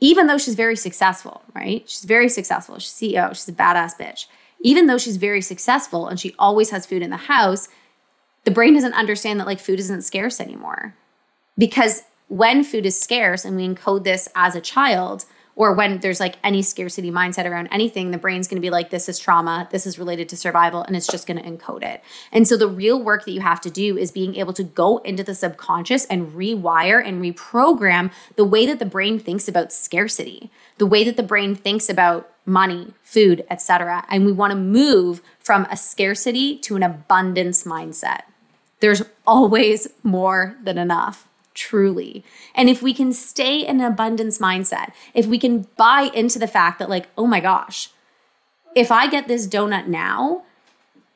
Even 0.00 0.26
though 0.26 0.38
she's 0.38 0.54
very 0.54 0.76
successful, 0.76 1.42
right? 1.54 1.88
She's 1.88 2.04
very 2.04 2.28
successful. 2.28 2.78
She's 2.80 2.92
CEO, 2.92 3.28
she's 3.28 3.48
a 3.48 3.52
badass 3.52 3.96
bitch 3.96 4.26
even 4.60 4.86
though 4.86 4.98
she's 4.98 5.16
very 5.16 5.40
successful 5.40 6.08
and 6.08 6.18
she 6.18 6.34
always 6.38 6.70
has 6.70 6.86
food 6.86 7.02
in 7.02 7.10
the 7.10 7.16
house, 7.16 7.68
the 8.44 8.50
brain 8.50 8.74
doesn't 8.74 8.94
understand 8.94 9.40
that 9.40 9.46
like 9.46 9.60
food 9.60 9.78
isn't 9.80 10.02
scarce 10.02 10.40
anymore. 10.40 10.94
Because 11.58 12.02
when 12.28 12.62
food 12.62 12.86
is 12.86 12.98
scarce 12.98 13.44
and 13.44 13.56
we 13.56 13.66
encode 13.66 14.04
this 14.04 14.28
as 14.34 14.54
a 14.54 14.60
child, 14.60 15.24
or 15.60 15.74
when 15.74 15.98
there's 15.98 16.20
like 16.20 16.36
any 16.42 16.62
scarcity 16.62 17.10
mindset 17.10 17.44
around 17.44 17.68
anything, 17.70 18.12
the 18.12 18.16
brain's 18.16 18.48
going 18.48 18.56
to 18.56 18.62
be 18.62 18.70
like, 18.70 18.88
this 18.88 19.10
is 19.10 19.18
trauma, 19.18 19.68
this 19.70 19.86
is 19.86 19.98
related 19.98 20.26
to 20.26 20.34
survival, 20.34 20.82
and 20.82 20.96
it's 20.96 21.06
just 21.06 21.26
going 21.26 21.36
to 21.36 21.44
encode 21.44 21.82
it. 21.82 22.02
And 22.32 22.48
so 22.48 22.56
the 22.56 22.66
real 22.66 22.98
work 22.98 23.26
that 23.26 23.32
you 23.32 23.42
have 23.42 23.60
to 23.60 23.70
do 23.70 23.98
is 23.98 24.10
being 24.10 24.36
able 24.36 24.54
to 24.54 24.64
go 24.64 24.98
into 25.04 25.22
the 25.22 25.34
subconscious 25.34 26.06
and 26.06 26.32
rewire 26.32 27.06
and 27.06 27.22
reprogram 27.22 28.10
the 28.36 28.44
way 28.44 28.64
that 28.64 28.78
the 28.78 28.86
brain 28.86 29.18
thinks 29.18 29.48
about 29.48 29.70
scarcity, 29.70 30.50
the 30.78 30.86
way 30.86 31.04
that 31.04 31.18
the 31.18 31.22
brain 31.22 31.54
thinks 31.54 31.90
about 31.90 32.32
money, 32.46 32.94
food, 33.02 33.44
etc. 33.50 34.06
And 34.08 34.24
we 34.24 34.32
want 34.32 34.52
to 34.52 34.56
move 34.56 35.20
from 35.40 35.66
a 35.70 35.76
scarcity 35.76 36.56
to 36.60 36.76
an 36.76 36.82
abundance 36.82 37.64
mindset. 37.64 38.22
There's 38.80 39.02
always 39.26 39.88
more 40.02 40.56
than 40.64 40.78
enough 40.78 41.28
truly. 41.54 42.24
And 42.54 42.68
if 42.68 42.82
we 42.82 42.94
can 42.94 43.12
stay 43.12 43.60
in 43.60 43.80
an 43.80 43.86
abundance 43.86 44.38
mindset, 44.38 44.92
if 45.14 45.26
we 45.26 45.38
can 45.38 45.66
buy 45.76 46.10
into 46.14 46.38
the 46.38 46.46
fact 46.46 46.78
that, 46.78 46.90
like, 46.90 47.08
oh 47.16 47.26
my 47.26 47.40
gosh, 47.40 47.90
if 48.74 48.92
I 48.92 49.08
get 49.08 49.28
this 49.28 49.46
donut 49.46 49.86
now, 49.86 50.42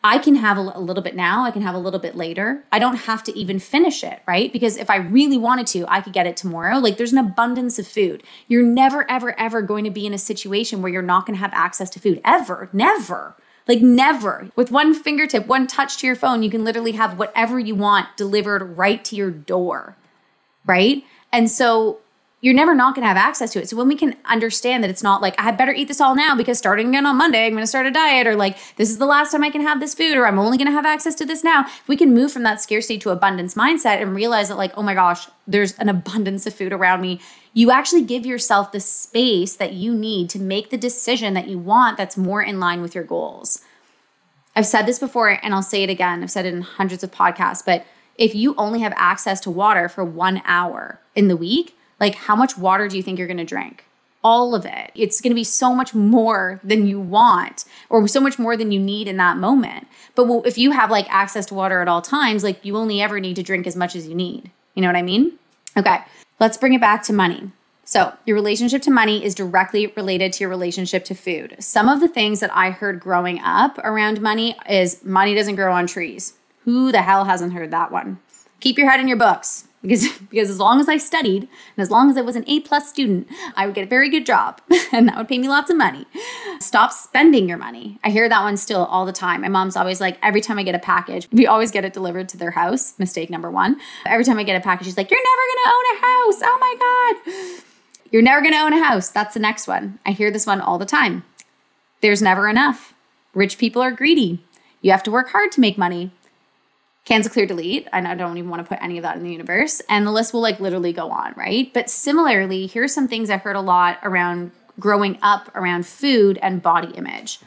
I 0.02 0.18
can 0.18 0.34
have 0.34 0.58
a, 0.58 0.60
a, 0.60 0.80
little 0.80 1.02
bit 1.02 1.16
now, 1.16 1.44
I 1.44 1.50
can 1.50 1.62
have 1.62 1.74
a 1.74 1.78
little 1.78 1.98
bit 1.98 2.14
later. 2.14 2.62
I 2.70 2.78
don't 2.78 2.96
have 2.96 3.22
to 3.24 3.38
even 3.38 3.58
finish 3.58 4.04
it, 4.04 4.20
right? 4.26 4.52
Because 4.52 4.76
if 4.76 4.90
I 4.90 4.96
really 4.96 5.38
wanted 5.38 5.66
to, 5.68 5.86
I 5.88 6.02
could 6.02 6.12
get 6.12 6.26
it 6.26 6.36
tomorrow. 6.36 6.78
Like 6.78 6.98
there's 6.98 7.12
an 7.12 7.18
abundance 7.18 7.78
of 7.78 7.88
food. 7.88 8.22
You're 8.46 8.62
never, 8.62 9.10
ever, 9.10 9.38
ever 9.40 9.62
going 9.62 9.84
to 9.84 9.90
be 9.90 10.04
in 10.04 10.12
a 10.12 10.18
situation 10.18 10.82
where 10.82 10.92
you're 10.92 11.00
not 11.00 11.24
going 11.24 11.36
to 11.36 11.40
have 11.40 11.54
access 11.54 11.88
to 11.90 12.00
food, 12.00 12.20
ever, 12.22 12.68
never. 12.74 13.34
Like, 13.66 13.80
never. 13.80 14.50
With 14.56 14.70
one 14.70 14.92
fingertip, 14.92 15.46
one 15.46 15.66
touch 15.66 15.96
to 15.98 16.06
your 16.06 16.16
phone, 16.16 16.42
you 16.42 16.50
can 16.50 16.64
literally 16.64 16.92
have 16.92 17.18
whatever 17.18 17.58
you 17.58 17.74
want 17.74 18.14
delivered 18.16 18.76
right 18.76 19.02
to 19.06 19.16
your 19.16 19.30
door, 19.30 19.96
right? 20.66 21.04
And 21.32 21.50
so 21.50 21.98
you're 22.44 22.52
never 22.52 22.74
not 22.74 22.94
going 22.94 23.02
to 23.04 23.08
have 23.08 23.16
access 23.16 23.54
to 23.54 23.62
it. 23.62 23.70
So 23.70 23.76
when 23.78 23.88
we 23.88 23.96
can 23.96 24.14
understand 24.26 24.84
that 24.84 24.90
it's 24.90 25.02
not 25.02 25.22
like 25.22 25.34
I 25.38 25.50
better 25.50 25.72
eat 25.72 25.88
this 25.88 25.98
all 25.98 26.14
now 26.14 26.36
because 26.36 26.58
starting 26.58 26.90
again 26.90 27.06
on 27.06 27.16
Monday 27.16 27.46
I'm 27.46 27.52
going 27.52 27.62
to 27.62 27.66
start 27.66 27.86
a 27.86 27.90
diet 27.90 28.26
or 28.26 28.36
like 28.36 28.58
this 28.76 28.90
is 28.90 28.98
the 28.98 29.06
last 29.06 29.32
time 29.32 29.42
I 29.42 29.48
can 29.48 29.62
have 29.62 29.80
this 29.80 29.94
food 29.94 30.14
or 30.14 30.26
I'm 30.26 30.38
only 30.38 30.58
going 30.58 30.68
to 30.68 30.72
have 30.72 30.84
access 30.84 31.14
to 31.14 31.24
this 31.24 31.42
now. 31.42 31.64
We 31.86 31.96
can 31.96 32.12
move 32.12 32.32
from 32.32 32.42
that 32.42 32.60
scarcity 32.60 32.98
to 32.98 33.08
abundance 33.08 33.54
mindset 33.54 34.02
and 34.02 34.14
realize 34.14 34.48
that 34.48 34.58
like 34.58 34.72
oh 34.76 34.82
my 34.82 34.92
gosh, 34.92 35.26
there's 35.46 35.72
an 35.78 35.88
abundance 35.88 36.46
of 36.46 36.52
food 36.54 36.74
around 36.74 37.00
me, 37.00 37.18
you 37.54 37.70
actually 37.70 38.02
give 38.02 38.26
yourself 38.26 38.72
the 38.72 38.80
space 38.80 39.56
that 39.56 39.72
you 39.72 39.94
need 39.94 40.28
to 40.28 40.38
make 40.38 40.68
the 40.68 40.76
decision 40.76 41.32
that 41.32 41.48
you 41.48 41.58
want 41.58 41.96
that's 41.96 42.18
more 42.18 42.42
in 42.42 42.60
line 42.60 42.82
with 42.82 42.94
your 42.94 43.04
goals. 43.04 43.62
I've 44.54 44.66
said 44.66 44.82
this 44.82 44.98
before 44.98 45.30
and 45.42 45.54
I'll 45.54 45.62
say 45.62 45.82
it 45.82 45.88
again. 45.88 46.22
I've 46.22 46.30
said 46.30 46.44
it 46.44 46.52
in 46.52 46.60
hundreds 46.60 47.02
of 47.02 47.10
podcasts, 47.10 47.64
but 47.64 47.86
if 48.16 48.34
you 48.34 48.54
only 48.56 48.80
have 48.80 48.92
access 48.96 49.40
to 49.40 49.50
water 49.50 49.88
for 49.88 50.04
1 50.04 50.42
hour 50.44 51.00
in 51.14 51.28
the 51.28 51.36
week, 51.36 51.76
like, 52.00 52.14
how 52.14 52.36
much 52.36 52.58
water 52.58 52.88
do 52.88 52.96
you 52.96 53.02
think 53.02 53.18
you're 53.18 53.28
going 53.28 53.36
to 53.36 53.44
drink? 53.44 53.84
All 54.22 54.54
of 54.54 54.64
it. 54.64 54.90
It's 54.94 55.20
going 55.20 55.30
to 55.30 55.34
be 55.34 55.44
so 55.44 55.74
much 55.74 55.94
more 55.94 56.60
than 56.64 56.86
you 56.86 56.98
want 56.98 57.64
or 57.90 58.08
so 58.08 58.20
much 58.20 58.38
more 58.38 58.56
than 58.56 58.72
you 58.72 58.80
need 58.80 59.06
in 59.06 59.16
that 59.18 59.36
moment. 59.36 59.86
But 60.14 60.46
if 60.46 60.56
you 60.56 60.70
have 60.70 60.90
like 60.90 61.06
access 61.12 61.46
to 61.46 61.54
water 61.54 61.82
at 61.82 61.88
all 61.88 62.00
times, 62.00 62.42
like 62.42 62.64
you 62.64 62.76
only 62.76 63.02
ever 63.02 63.20
need 63.20 63.36
to 63.36 63.42
drink 63.42 63.66
as 63.66 63.76
much 63.76 63.94
as 63.94 64.08
you 64.08 64.14
need. 64.14 64.50
You 64.74 64.82
know 64.82 64.88
what 64.88 64.96
I 64.96 65.02
mean? 65.02 65.38
Okay, 65.76 65.98
let's 66.40 66.56
bring 66.56 66.72
it 66.72 66.80
back 66.80 67.02
to 67.04 67.12
money. 67.12 67.50
So, 67.86 68.14
your 68.24 68.34
relationship 68.34 68.80
to 68.82 68.90
money 68.90 69.22
is 69.22 69.34
directly 69.34 69.88
related 69.88 70.32
to 70.32 70.40
your 70.40 70.48
relationship 70.48 71.04
to 71.04 71.14
food. 71.14 71.56
Some 71.58 71.86
of 71.86 72.00
the 72.00 72.08
things 72.08 72.40
that 72.40 72.54
I 72.56 72.70
heard 72.70 72.98
growing 72.98 73.40
up 73.40 73.76
around 73.78 74.22
money 74.22 74.56
is 74.66 75.04
money 75.04 75.34
doesn't 75.34 75.56
grow 75.56 75.70
on 75.70 75.86
trees. 75.86 76.32
Who 76.64 76.92
the 76.92 77.02
hell 77.02 77.24
hasn't 77.24 77.52
heard 77.52 77.70
that 77.70 77.92
one? 77.92 78.18
Keep 78.60 78.78
your 78.78 78.90
head 78.90 79.00
in 79.00 79.08
your 79.08 79.18
books 79.18 79.66
because 79.82 80.08
because 80.30 80.48
as 80.48 80.58
long 80.58 80.80
as 80.80 80.88
I 80.88 80.96
studied 80.96 81.42
and 81.42 81.82
as 81.82 81.90
long 81.90 82.08
as 82.08 82.16
I 82.16 82.22
was 82.22 82.36
an 82.36 82.44
A 82.46 82.60
plus 82.60 82.88
student, 82.88 83.28
I 83.54 83.66
would 83.66 83.74
get 83.74 83.84
a 83.84 83.88
very 83.88 84.08
good 84.08 84.24
job 84.24 84.62
and 84.92 85.08
that 85.08 85.18
would 85.18 85.28
pay 85.28 85.38
me 85.38 85.48
lots 85.48 85.70
of 85.70 85.76
money. 85.76 86.06
Stop 86.60 86.92
spending 86.92 87.46
your 87.46 87.58
money. 87.58 87.98
I 88.02 88.08
hear 88.10 88.28
that 88.28 88.42
one 88.42 88.56
still 88.56 88.86
all 88.86 89.04
the 89.04 89.12
time. 89.12 89.42
My 89.42 89.48
mom's 89.48 89.76
always 89.76 90.00
like, 90.00 90.16
every 90.22 90.40
time 90.40 90.58
I 90.58 90.62
get 90.62 90.74
a 90.74 90.78
package, 90.78 91.28
we 91.30 91.46
always 91.46 91.70
get 91.70 91.84
it 91.84 91.92
delivered 91.92 92.30
to 92.30 92.38
their 92.38 92.52
house. 92.52 92.98
Mistake 92.98 93.28
number 93.28 93.50
one. 93.50 93.78
Every 94.06 94.24
time 94.24 94.38
I 94.38 94.44
get 94.44 94.56
a 94.56 94.64
package, 94.64 94.86
she's 94.86 94.96
like, 94.96 95.10
You're 95.10 95.20
never 95.20 95.42
gonna 95.52 95.76
own 95.76 95.96
a 95.96 96.00
house. 96.00 96.42
Oh 96.42 96.58
my 96.58 97.54
God. 97.54 97.62
You're 98.10 98.22
never 98.22 98.40
gonna 98.40 98.64
own 98.64 98.72
a 98.72 98.82
house. 98.82 99.10
That's 99.10 99.34
the 99.34 99.40
next 99.40 99.66
one. 99.66 99.98
I 100.06 100.12
hear 100.12 100.30
this 100.30 100.46
one 100.46 100.62
all 100.62 100.78
the 100.78 100.86
time. 100.86 101.24
There's 102.00 102.22
never 102.22 102.48
enough. 102.48 102.94
Rich 103.34 103.58
people 103.58 103.82
are 103.82 103.90
greedy. 103.90 104.42
You 104.80 104.92
have 104.92 105.02
to 105.02 105.10
work 105.10 105.30
hard 105.30 105.52
to 105.52 105.60
make 105.60 105.76
money 105.76 106.12
cancel 107.04 107.32
clear 107.32 107.46
delete 107.46 107.86
and 107.92 108.08
i 108.08 108.14
don't 108.14 108.38
even 108.38 108.50
want 108.50 108.62
to 108.62 108.68
put 108.68 108.82
any 108.82 108.96
of 108.98 109.02
that 109.02 109.16
in 109.16 109.22
the 109.22 109.30
universe 109.30 109.82
and 109.88 110.06
the 110.06 110.10
list 110.10 110.32
will 110.32 110.40
like 110.40 110.60
literally 110.60 110.92
go 110.92 111.10
on 111.10 111.34
right? 111.36 111.72
But 111.72 111.90
similarly 111.90 112.66
here's 112.66 112.94
some 112.94 113.08
things 113.08 113.30
i 113.30 113.36
heard 113.36 113.56
a 113.56 113.60
lot 113.60 113.98
around 114.02 114.52
growing 114.78 115.18
up 115.22 115.54
around 115.54 115.86
food 115.86 116.38
and 116.42 116.62
body 116.62 116.92
image. 116.94 117.40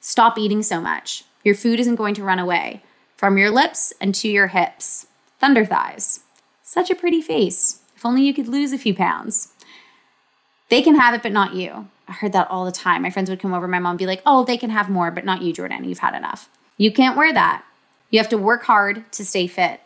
Stop 0.00 0.38
eating 0.38 0.62
so 0.62 0.80
much. 0.80 1.24
Your 1.44 1.54
food 1.54 1.80
isn't 1.80 1.96
going 1.96 2.14
to 2.14 2.24
run 2.24 2.38
away. 2.38 2.82
From 3.16 3.38
your 3.38 3.50
lips 3.50 3.92
and 4.00 4.14
to 4.16 4.28
your 4.28 4.48
hips. 4.48 5.06
Thunder 5.38 5.64
thighs. 5.64 6.20
Such 6.62 6.90
a 6.90 6.94
pretty 6.94 7.22
face. 7.22 7.80
If 7.94 8.04
only 8.04 8.22
you 8.22 8.34
could 8.34 8.48
lose 8.48 8.72
a 8.72 8.78
few 8.78 8.94
pounds. 8.94 9.52
They 10.70 10.82
can 10.82 10.96
have 10.96 11.14
it 11.14 11.22
but 11.22 11.32
not 11.32 11.54
you. 11.54 11.88
I 12.08 12.12
heard 12.12 12.32
that 12.32 12.50
all 12.50 12.64
the 12.64 12.72
time. 12.72 13.02
My 13.02 13.10
friends 13.10 13.30
would 13.30 13.40
come 13.40 13.54
over 13.54 13.68
my 13.68 13.78
mom 13.78 13.96
be 13.96 14.06
like 14.06 14.22
oh 14.26 14.44
they 14.44 14.56
can 14.56 14.70
have 14.70 14.88
more 14.88 15.10
but 15.10 15.24
not 15.24 15.42
you 15.42 15.52
jordan. 15.52 15.84
You've 15.84 15.98
had 15.98 16.16
enough. 16.16 16.48
You 16.76 16.92
can't 16.92 17.16
wear 17.16 17.32
that 17.32 17.64
you 18.12 18.20
have 18.20 18.28
to 18.28 18.38
work 18.38 18.62
hard 18.64 19.10
to 19.12 19.24
stay 19.24 19.48
fit. 19.48 19.80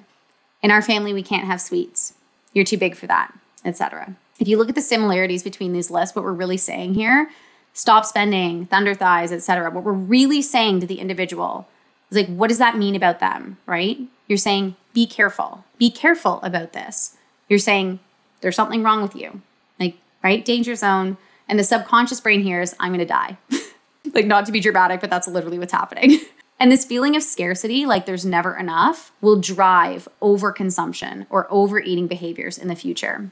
In 0.62 0.70
our 0.70 0.82
family, 0.82 1.14
we 1.14 1.22
can't 1.22 1.46
have 1.46 1.60
sweets. 1.60 2.12
You're 2.52 2.64
too 2.64 2.76
big 2.76 2.96
for 2.96 3.06
that, 3.06 3.32
etc. 3.64 4.16
If 4.38 4.48
you 4.48 4.58
look 4.58 4.68
at 4.68 4.74
the 4.74 4.82
similarities 4.82 5.42
between 5.42 5.72
these 5.72 5.90
lists, 5.90 6.14
what 6.14 6.24
we're 6.24 6.32
really 6.32 6.56
saying 6.56 6.94
here, 6.94 7.30
stop 7.72 8.04
spending, 8.04 8.66
thunder 8.66 8.94
thighs, 8.94 9.32
etc. 9.32 9.70
What 9.70 9.84
we're 9.84 9.92
really 9.92 10.42
saying 10.42 10.80
to 10.80 10.86
the 10.86 10.98
individual 10.98 11.68
is 12.10 12.16
like, 12.16 12.26
what 12.26 12.48
does 12.48 12.58
that 12.58 12.76
mean 12.76 12.96
about 12.96 13.20
them, 13.20 13.58
right? 13.64 13.98
You're 14.26 14.38
saying, 14.38 14.74
be 14.92 15.06
careful. 15.06 15.64
Be 15.78 15.90
careful 15.90 16.40
about 16.42 16.72
this. 16.72 17.16
You're 17.48 17.60
saying, 17.60 18.00
there's 18.40 18.56
something 18.56 18.82
wrong 18.82 19.02
with 19.02 19.14
you. 19.14 19.40
Like, 19.78 19.96
right? 20.24 20.44
Danger 20.44 20.74
zone. 20.74 21.16
And 21.48 21.58
the 21.60 21.64
subconscious 21.64 22.20
brain 22.20 22.42
hears, 22.42 22.74
I'm 22.80 22.90
going 22.90 22.98
to 22.98 23.06
die. 23.06 23.36
like, 24.14 24.26
not 24.26 24.46
to 24.46 24.52
be 24.52 24.58
dramatic, 24.58 25.00
but 25.00 25.10
that's 25.10 25.28
literally 25.28 25.60
what's 25.60 25.72
happening. 25.72 26.18
And 26.58 26.72
this 26.72 26.84
feeling 26.84 27.16
of 27.16 27.22
scarcity, 27.22 27.84
like 27.84 28.06
there's 28.06 28.24
never 28.24 28.56
enough, 28.56 29.12
will 29.20 29.38
drive 29.38 30.08
overconsumption 30.22 31.26
or 31.28 31.46
overeating 31.50 32.06
behaviors 32.06 32.56
in 32.56 32.68
the 32.68 32.74
future. 32.74 33.30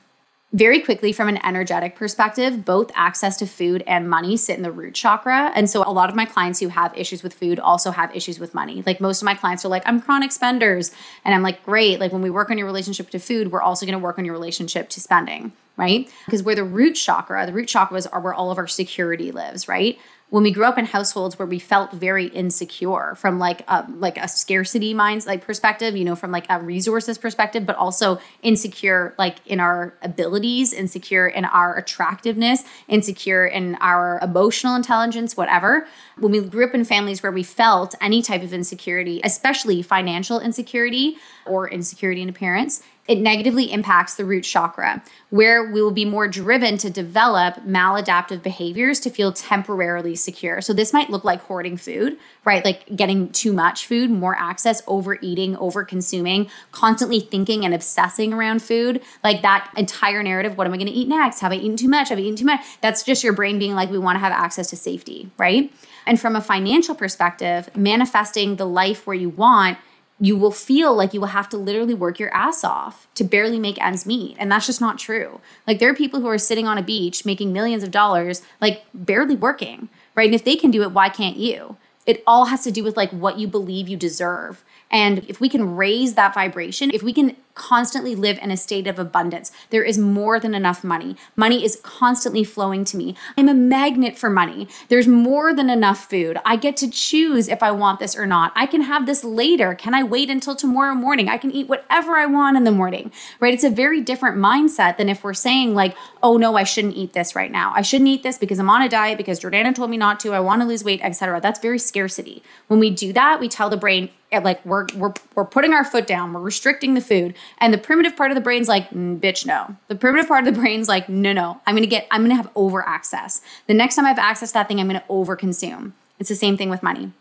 Very 0.53 0.81
quickly, 0.81 1.13
from 1.13 1.29
an 1.29 1.45
energetic 1.45 1.97
perspective, 1.97 2.65
both 2.65 2.93
access 2.95 3.37
to 3.39 3.47
food 3.47 3.83
and 3.89 4.09
money 4.09 4.37
sit 4.37 4.57
in 4.57 4.63
the 4.63 4.71
root 4.71 4.95
chakra. 4.95 5.51
And 5.53 5.69
so, 5.69 5.83
a 5.83 5.91
lot 5.91 6.11
of 6.11 6.15
my 6.15 6.27
clients 6.27 6.61
who 6.61 6.69
have 6.69 6.97
issues 6.97 7.25
with 7.25 7.35
food 7.35 7.59
also 7.59 7.91
have 7.91 8.15
issues 8.15 8.39
with 8.39 8.55
money. 8.55 8.85
Like, 8.87 9.01
most 9.01 9.21
of 9.21 9.27
my 9.27 9.35
clients 9.35 9.65
are 9.65 9.69
like, 9.69 9.83
I'm 9.85 10.01
chronic 10.01 10.31
spenders. 10.31 10.93
And 11.25 11.35
I'm 11.35 11.43
like, 11.43 11.65
great. 11.65 11.99
Like, 11.99 12.13
when 12.13 12.23
we 12.23 12.31
work 12.31 12.51
on 12.51 12.59
your 12.59 12.69
relationship 12.69 13.11
to 13.11 13.19
food, 13.19 13.51
we're 13.51 13.63
also 13.63 13.85
going 13.85 13.99
to 13.99 14.05
work 14.05 14.17
on 14.17 14.25
your 14.25 14.35
relationship 14.35 14.91
to 14.91 15.01
spending 15.01 15.53
right? 15.77 16.11
Because 16.25 16.43
where 16.43 16.55
the 16.55 16.65
root 16.65 16.95
chakra, 16.95 17.47
the 17.47 17.53
root 17.53 17.69
chakras 17.69 18.07
are 18.13 18.21
where 18.21 18.35
all 18.35 18.51
of 18.51 18.59
our 18.59 18.67
security 18.67 19.33
lives, 19.33 19.69
right? 19.69 19.99
when 20.35 20.43
we 20.43 20.51
grew 20.51 20.65
up 20.65 20.79
in 20.79 20.85
households 20.85 21.39
where 21.39 21.47
we 21.47 21.61
felt 21.61 21.93
very 21.93 22.27
insecure 22.27 23.15
from 23.17 23.39
like 23.39 23.63
a, 23.69 23.87
like 23.99 24.19
a 24.19 24.27
scarcity 24.27 24.93
minds 24.93 25.29
like 25.29 25.45
perspective 25.45 25.97
you 25.97 26.05
know 26.05 26.17
from 26.17 26.33
like 26.33 26.45
a 26.49 26.61
resources 26.61 27.19
perspective 27.19 27.65
but 27.65 27.77
also 27.77 28.19
insecure 28.43 29.15
like 29.17 29.37
in 29.47 29.61
our 29.61 29.95
abilities 30.03 30.73
insecure 30.73 31.29
in 31.29 31.45
our 31.45 31.77
attractiveness 31.77 32.65
insecure 32.89 33.47
in 33.47 33.77
our 33.81 34.19
emotional 34.23 34.75
intelligence 34.75 35.37
whatever 35.37 35.87
when 36.19 36.33
we 36.33 36.41
grew 36.41 36.67
up 36.67 36.75
in 36.75 36.85
families 36.85 37.23
where 37.23 37.33
we 37.33 37.45
felt 37.45 37.95
any 38.01 38.21
type 38.21 38.43
of 38.43 38.53
insecurity 38.53 39.21
especially 39.23 39.83
financial 39.83 40.41
insecurity 40.41 41.17
or 41.47 41.69
insecurity 41.69 42.23
in 42.23 42.29
appearance 42.29 42.83
it 43.07 43.19
negatively 43.19 43.71
impacts 43.71 44.15
the 44.15 44.25
root 44.25 44.45
chakra, 44.45 45.03
where 45.31 45.71
we 45.71 45.83
will 45.83 45.91
be 45.91 46.05
more 46.05 46.27
driven 46.27 46.79
to 46.79 46.89
develop 46.89 47.57
maladaptive 47.67 48.43
behaviors 48.43 48.99
to 49.01 49.11
feel 49.11 49.33
temporarily 49.33 50.17
secure. 50.17 50.61
So, 50.61 50.73
this 50.73 50.93
might 50.93 51.11
look 51.11 51.25
like 51.25 51.41
hoarding 51.43 51.77
food, 51.77 52.17
right? 52.45 52.65
Like 52.65 52.97
getting 52.97 53.31
too 53.31 53.53
much 53.53 53.87
food, 53.87 54.11
more 54.11 54.37
access, 54.39 54.83
overeating, 54.87 55.57
over 55.57 55.85
consuming, 55.85 56.49
constantly 56.73 57.21
thinking 57.21 57.65
and 57.65 57.75
obsessing 57.75 58.33
around 58.33 58.63
food. 58.63 59.03
Like 59.23 59.43
that 59.43 59.71
entire 59.77 60.23
narrative 60.23 60.57
what 60.57 60.67
am 60.67 60.73
I 60.73 60.77
going 60.77 60.87
to 60.87 60.93
eat 60.93 61.09
next? 61.09 61.41
Have 61.41 61.53
I 61.53 61.57
eaten 61.57 61.77
too 61.77 61.89
much? 61.89 62.09
Have 62.09 62.19
I 62.19 62.23
eaten 62.23 62.37
too 62.37 62.45
much? 62.45 62.61
That's 62.81 63.03
just 63.03 63.23
your 63.23 63.33
brain 63.33 63.59
being 63.59 63.75
like, 63.75 63.91
we 63.91 63.99
want 63.99 64.17
to 64.17 64.21
have 64.21 64.33
access 64.33 64.71
to 64.71 64.77
safety, 64.77 65.31
right? 65.37 65.73
And 66.07 66.21
from 66.21 66.37
a 66.37 66.41
financial 66.41 66.95
perspective, 66.95 67.75
manifesting 67.77 68.57
the 68.57 68.67
life 68.67 69.07
where 69.07 69.17
you 69.17 69.29
want 69.29 69.79
you 70.21 70.37
will 70.37 70.53
feel 70.53 70.95
like 70.95 71.13
you 71.13 71.21
will 71.21 71.29
have 71.29 71.49
to 71.49 71.57
literally 71.57 71.95
work 71.95 72.19
your 72.19 72.33
ass 72.33 72.63
off 72.63 73.09
to 73.15 73.25
barely 73.25 73.59
make 73.59 73.83
ends 73.83 74.07
meet. 74.07 74.37
And 74.39 74.51
that's 74.51 74.67
just 74.67 74.81
not 74.81 74.99
true. 74.99 75.41
Like, 75.67 75.81
there 75.81 75.91
are 75.91 75.95
people 75.95 76.21
who 76.21 76.29
are 76.29 76.39
sitting 76.39 76.67
on 76.67 76.79
a 76.79 76.83
beach 76.83 77.25
making 77.25 77.53
millions 77.53 77.83
of 77.83 77.91
dollars, 77.91 78.43
like 78.61 78.85
barely 78.95 79.35
working, 79.35 79.89
right? 80.15 80.27
And 80.27 80.35
if 80.35 80.45
they 80.45 80.57
can 80.57 80.71
do 80.71 80.83
it, 80.83 80.93
why 80.93 81.09
can't 81.09 81.37
you? 81.37 81.77
It 82.07 82.23
all 82.27 82.47
has 82.47 82.63
to 82.65 82.71
do 82.71 82.85
with 82.85 82.97
like 82.97 83.11
what 83.11 83.39
you 83.39 83.49
believe 83.49 83.89
you 83.89 83.97
deserve. 83.97 84.65
And 84.91 85.25
if 85.29 85.41
we 85.41 85.49
can 85.49 85.75
raise 85.75 86.15
that 86.15 86.35
vibration, 86.35 86.91
if 86.93 87.03
we 87.03 87.13
can 87.13 87.37
constantly 87.55 88.15
live 88.15 88.39
in 88.43 88.51
a 88.51 88.57
state 88.57 88.87
of 88.87 88.99
abundance. 88.99 89.53
There 89.71 89.85
is 89.85 89.97
more 89.99 90.41
than 90.41 90.55
enough 90.55 90.83
money. 90.83 91.17
Money 91.37 91.65
is 91.65 91.81
constantly 91.83 92.45
flowing 92.45 92.85
to 92.87 92.97
me. 92.97 93.15
I'm 93.37 93.49
a 93.49 93.55
magnet 93.55 94.19
for 94.19 94.29
money. 94.29 94.69
There's 94.89 95.07
more 95.07 95.55
than 95.55 95.71
enough 95.71 96.11
food. 96.11 96.39
I 96.45 96.57
get 96.57 96.77
to 96.79 96.91
choose 96.91 97.49
if 97.49 97.63
I 97.63 97.71
want 97.71 98.01
this 98.01 98.17
or 98.17 98.27
not. 98.27 98.53
I 98.57 98.67
can 98.67 98.83
have 98.83 99.07
this 99.07 99.25
later. 99.25 99.75
Can 99.75 99.95
I 99.95 100.03
wait 100.03 100.31
until 100.31 100.57
tomorrow 100.57 100.95
morning? 100.95 101.29
I 101.29 101.39
can 101.39 101.51
eat 101.51 101.69
whatever 101.69 102.17
I 102.17 102.27
want 102.27 102.57
in 102.57 102.65
the 102.65 102.73
morning, 102.73 103.13
right? 103.41 103.55
It's 103.55 103.65
a 103.65 103.71
very 103.71 104.01
different 104.01 104.37
mindset 104.37 104.97
than 104.97 105.09
if 105.09 105.23
we're 105.23 105.35
saying, 105.35 105.75
like, 105.75 105.97
oh 106.23 106.37
no, 106.37 106.57
I 106.57 106.65
shouldn't 106.65 106.97
eat 106.97 107.13
this 107.13 107.37
right 107.37 107.51
now. 107.51 107.73
I 107.75 107.83
shouldn't 107.83 108.09
eat 108.09 108.23
this 108.23 108.39
because 108.39 108.59
I'm 108.59 108.71
on 108.71 108.83
a 108.83 108.89
diet, 108.89 109.17
because 109.17 109.41
Jordana 109.41 109.75
told 109.75 109.91
me 109.91 109.97
not 109.97 110.19
to. 110.21 110.33
I 110.33 110.41
want 110.41 110.63
to 110.63 110.67
lose 110.67 110.85
weight, 110.85 111.01
etc. 111.03 111.41
That's 111.41 111.61
very 111.61 111.79
scarcity. 111.79 112.43
When 112.67 112.81
we 112.81 112.91
do 112.91 113.13
that, 113.13 113.41
we 113.41 113.49
tell 113.49 113.71
the 113.71 113.77
brain, 113.77 114.11
like, 114.43 114.65
we're, 114.65 114.87
we're, 114.97 115.13
we're 115.35 115.45
putting 115.45 115.73
our 115.75 115.85
foot 115.85 116.07
down, 116.07 116.33
we're 116.33 116.41
restricting 116.41 116.95
the 116.95 117.01
food 117.01 117.35
and 117.59 117.73
the 117.73 117.79
primitive 117.79 118.17
part 118.17 118.31
of 118.31 118.35
the 118.35 118.41
brain's 118.41 118.69
like, 118.69 118.91
bitch, 118.91 119.47
no. 119.47 119.77
The 119.89 119.95
primitive 119.95 120.27
part 120.27 120.47
of 120.47 120.55
the 120.55 120.61
brain's 120.61 120.89
like, 120.89 121.09
no, 121.09 121.33
no. 121.33 121.61
I'm 121.67 121.75
gonna 121.77 121.87
get, 121.87 122.07
I'm 122.11 122.23
gonna 122.23 122.35
have 122.35 122.51
over 122.57 122.87
access. 122.89 123.43
The 123.69 123.75
next 123.75 123.97
time 123.97 124.07
I 124.07 124.09
have 124.09 124.19
access 124.19 124.51
to 124.51 124.55
that 124.55 124.69
thing, 124.69 124.81
I'm 124.81 124.87
gonna 124.89 125.05
over 125.09 125.37
consume. 125.37 125.95
It's 126.19 126.31
the 126.31 126.35
same 126.35 126.57
thing 126.57 126.71
with 126.71 126.83
money. 126.83 127.13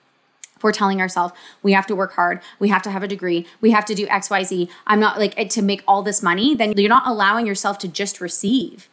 If 0.55 0.63
we're 0.63 0.71
telling 0.71 1.01
ourselves 1.01 1.33
we 1.61 1.73
have 1.73 1.87
to 1.87 1.95
work 1.95 2.13
hard, 2.13 2.41
we 2.59 2.69
have 2.69 2.81
to 2.83 2.91
have 2.91 3.03
a 3.03 3.07
degree, 3.07 3.45
we 3.61 3.71
have 3.71 3.85
to 3.85 3.95
do 3.95 4.07
XYZ. 4.07 4.69
I'm 4.87 4.99
not 4.99 5.19
like 5.19 5.49
to 5.49 5.61
make 5.61 5.83
all 5.87 6.03
this 6.03 6.23
money, 6.23 6.55
then 6.55 6.73
you're 6.77 6.89
not 6.89 7.07
allowing 7.07 7.45
yourself 7.47 7.77
to 7.79 7.87
just 7.89 8.21
receive 8.21 8.89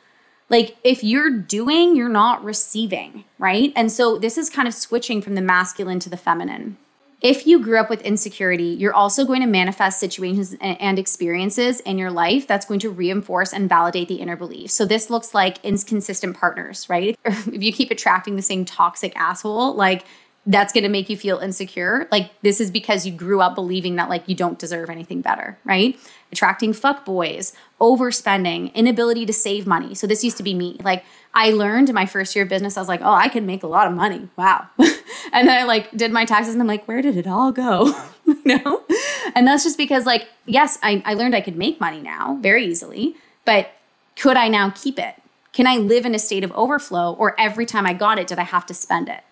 Like 0.49 0.77
if 0.85 1.05
you're 1.05 1.31
doing, 1.31 1.97
you're 1.97 2.09
not 2.09 2.45
receiving, 2.45 3.25
right? 3.39 3.73
And 3.77 3.91
so 3.93 4.19
this 4.19 4.39
is 4.39 4.51
kind 4.51 4.69
of 4.69 4.75
switching 4.75 5.23
from 5.23 5.35
the 5.37 5.43
masculine 5.43 6.01
to 6.01 6.11
the 6.11 6.17
feminine. 6.17 6.77
If 7.21 7.47
you 7.47 7.61
grew 7.61 7.79
up 7.79 7.91
with 7.91 8.01
insecurity, 8.03 8.77
you're 8.79 8.95
also 8.95 9.27
going 9.27 9.41
to 9.43 9.47
manifest 9.47 10.01
situations 10.01 10.57
and 10.61 10.99
experiences 10.99 11.81
in 11.81 11.99
your 11.99 12.11
life 12.11 12.47
that's 12.47 12.65
going 12.65 12.81
to 12.81 12.91
reinforce 12.91 13.53
and 13.53 13.69
validate 13.69 14.09
the 14.09 14.17
inner 14.17 14.37
belief. 14.37 14.71
So 14.71 14.87
this 14.87 15.11
looks 15.11 15.35
like 15.35 15.63
inconsistent 15.63 16.37
partners, 16.37 16.89
right? 16.89 17.19
If 17.51 17.63
you 17.63 17.73
keep 17.73 17.91
attracting 17.91 18.37
the 18.37 18.43
same 18.43 18.65
toxic 18.65 19.13
asshole, 19.17 19.75
like 19.75 20.05
that's 20.47 20.73
going 20.73 20.85
to 20.85 20.89
make 20.89 21.11
you 21.11 21.17
feel 21.17 21.39
insecure. 21.39 22.09
Like 22.11 22.31
this 22.43 22.61
is 22.61 22.71
because 22.71 23.05
you 23.05 23.13
grew 23.13 23.41
up 23.41 23.55
believing 23.55 23.97
that 23.97 24.09
like 24.09 24.27
you 24.27 24.35
don't 24.35 24.59
deserve 24.59 24.89
anything 24.89 25.21
better, 25.21 25.59
right? 25.65 25.99
Attracting 26.33 26.73
fuck 26.73 27.05
boys, 27.05 27.53
overspending, 27.81 28.73
inability 28.75 29.27
to 29.27 29.33
save 29.33 29.67
money. 29.67 29.95
So 29.95 30.07
this 30.07 30.25
used 30.25 30.39
to 30.39 30.43
be 30.43 30.55
me. 30.55 30.79
Like 30.83 31.05
I 31.35 31.51
learned 31.51 31.91
in 31.91 31.95
my 31.95 32.07
first 32.07 32.35
year 32.35 32.45
of 32.45 32.49
business, 32.49 32.79
I 32.79 32.81
was 32.81 32.89
like, 32.89 33.03
oh, 33.03 33.13
I 33.13 33.29
can 33.29 33.45
make 33.45 33.63
a 33.63 33.67
lot 33.67 33.87
of 33.87 33.93
money. 33.93 34.29
Wow. 34.37 34.67
and 34.79 35.47
then 35.47 35.61
I 35.61 35.65
like 35.65 35.91
did 35.93 36.11
my 36.11 36.25
taxes 36.25 36.55
and 36.55 36.63
I'm 36.63 36.69
like, 36.69 36.89
where 36.89 37.03
did 37.03 37.19
it 37.19 37.27
all 37.27 37.53
go? 37.53 37.95
you 38.25 38.57
know? 38.57 38.83
And 39.35 39.47
that's 39.47 39.63
just 39.63 39.77
because 39.77 40.07
like, 40.07 40.27
yes, 40.47 40.79
I, 40.83 41.03
I 41.05 41.15
learned 41.15 41.35
I 41.35 41.43
could 41.43 41.57
make 41.57 41.81
money 41.81 42.01
now 42.01 42.39
very 42.41 42.65
easily, 42.65 43.15
but 43.45 43.73
could 44.17 44.39
I 44.39 44.49
now 44.49 44.71
keep 44.71 44.99
it? 44.99 45.17
Can 45.53 45.67
I 45.67 45.77
live 45.77 46.07
in 46.07 46.15
a 46.15 46.19
state 46.19 46.45
of 46.45 46.53
overflow 46.53 47.13
or 47.13 47.39
every 47.39 47.67
time 47.67 47.85
I 47.85 47.93
got 47.93 48.19
it, 48.19 48.27
did 48.27 48.39
I 48.39 48.45
have 48.45 48.65
to 48.67 48.75
spend 48.75 49.09
it? 49.09 49.23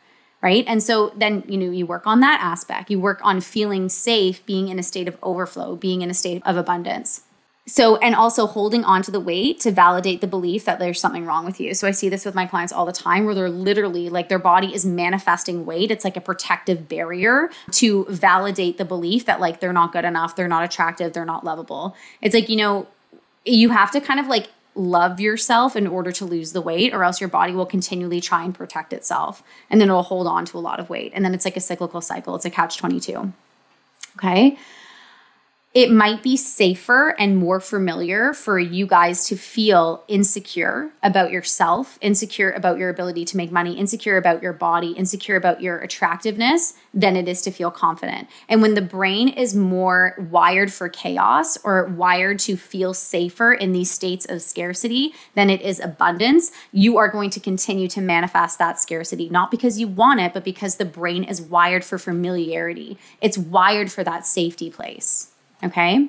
Right? 0.42 0.64
And 0.66 0.82
so 0.82 1.12
then 1.16 1.44
you 1.48 1.58
know 1.58 1.70
you 1.70 1.86
work 1.86 2.06
on 2.06 2.20
that 2.20 2.40
aspect. 2.40 2.90
You 2.90 3.00
work 3.00 3.20
on 3.22 3.40
feeling 3.40 3.88
safe 3.88 4.44
being 4.46 4.68
in 4.68 4.78
a 4.78 4.82
state 4.82 5.08
of 5.08 5.16
overflow 5.22 5.76
being 5.76 6.02
in 6.02 6.10
a 6.10 6.14
state 6.14 6.42
of 6.44 6.56
abundance. 6.56 7.22
So 7.66 7.96
and 7.96 8.14
also 8.14 8.46
holding 8.46 8.82
on 8.82 9.02
to 9.02 9.10
the 9.10 9.20
weight 9.20 9.60
to 9.60 9.70
validate 9.70 10.22
the 10.22 10.26
belief 10.26 10.64
that 10.64 10.78
there's 10.78 10.98
something 10.98 11.26
wrong 11.26 11.44
with 11.44 11.60
you. 11.60 11.74
So 11.74 11.86
i 11.86 11.90
see 11.90 12.08
this 12.08 12.24
with 12.24 12.34
my 12.34 12.46
clients 12.46 12.72
all 12.72 12.86
the 12.86 12.92
time 12.92 13.26
where 13.26 13.34
they're 13.34 13.50
literally 13.50 14.08
like 14.08 14.30
their 14.30 14.38
body 14.38 14.74
is 14.74 14.86
manifesting 14.86 15.66
weight. 15.66 15.90
It's 15.90 16.04
like 16.04 16.16
a 16.16 16.20
protective 16.22 16.88
barrier 16.88 17.50
to 17.72 18.06
validate 18.08 18.78
the 18.78 18.86
belief 18.86 19.26
that 19.26 19.38
like 19.38 19.60
they're 19.60 19.74
not 19.74 19.92
good 19.92 20.06
enough 20.06 20.34
they're 20.34 20.48
not 20.48 20.64
attractive 20.64 21.12
they're 21.12 21.26
not 21.26 21.44
lovable. 21.44 21.94
It's 22.22 22.34
like 22.34 22.48
you 22.48 22.56
know 22.56 22.86
you 23.44 23.68
have 23.70 23.90
to 23.90 24.00
kind 24.00 24.18
of 24.18 24.28
like 24.28 24.48
love 24.78 25.20
yourself 25.20 25.76
in 25.76 25.86
order 25.86 26.12
to 26.12 26.24
lose 26.24 26.52
the 26.52 26.60
weight, 26.60 26.94
or 26.94 27.04
else 27.04 27.20
your 27.20 27.28
body 27.28 27.52
will 27.52 27.66
continually 27.66 28.20
try 28.20 28.44
and 28.44 28.54
protect 28.54 28.92
itself. 28.92 29.42
And 29.68 29.80
then 29.80 29.88
it'll 29.88 30.02
hold 30.02 30.26
on 30.26 30.44
to 30.46 30.58
a 30.58 30.60
lot 30.60 30.80
of 30.80 30.88
weight. 30.88 31.12
And 31.14 31.24
then 31.24 31.34
it's 31.34 31.44
like 31.44 31.56
a 31.56 31.60
cyclical 31.60 32.00
cycle, 32.00 32.34
it's 32.34 32.44
a 32.44 32.50
catch 32.50 32.78
22. 32.78 33.32
Okay 34.16 34.56
it 35.74 35.92
might 35.92 36.22
be 36.22 36.34
safer 36.34 37.14
and 37.18 37.36
more 37.36 37.60
familiar 37.60 38.32
for 38.32 38.58
you 38.58 38.86
guys 38.86 39.26
to 39.26 39.36
feel 39.36 40.02
insecure 40.08 40.90
about 41.02 41.30
yourself, 41.30 41.98
insecure 42.00 42.50
about 42.50 42.78
your 42.78 42.88
ability 42.88 43.24
to 43.26 43.36
make 43.36 43.52
money, 43.52 43.78
insecure 43.78 44.16
about 44.16 44.42
your 44.42 44.54
body, 44.54 44.92
insecure 44.92 45.36
about 45.36 45.60
your 45.60 45.78
attractiveness 45.80 46.72
than 46.94 47.16
it 47.16 47.28
is 47.28 47.42
to 47.42 47.50
feel 47.50 47.70
confident. 47.70 48.28
And 48.48 48.62
when 48.62 48.74
the 48.74 48.82
brain 48.82 49.28
is 49.28 49.54
more 49.54 50.16
wired 50.30 50.72
for 50.72 50.88
chaos 50.88 51.58
or 51.58 51.84
wired 51.84 52.38
to 52.40 52.56
feel 52.56 52.94
safer 52.94 53.52
in 53.52 53.72
these 53.72 53.90
states 53.90 54.26
of 54.26 54.40
scarcity 54.40 55.12
than 55.34 55.50
it 55.50 55.60
is 55.60 55.80
abundance, 55.80 56.50
you 56.72 56.96
are 56.96 57.08
going 57.08 57.28
to 57.30 57.40
continue 57.40 57.88
to 57.88 58.00
manifest 58.00 58.58
that 58.58 58.80
scarcity, 58.80 59.28
not 59.28 59.50
because 59.50 59.78
you 59.78 59.86
want 59.86 60.18
it, 60.18 60.32
but 60.32 60.44
because 60.44 60.76
the 60.76 60.86
brain 60.86 61.24
is 61.24 61.42
wired 61.42 61.84
for 61.84 61.98
familiarity. 61.98 62.96
It's 63.20 63.36
wired 63.36 63.92
for 63.92 64.02
that 64.02 64.24
safety 64.24 64.70
place. 64.70 65.30
Okay. 65.62 66.08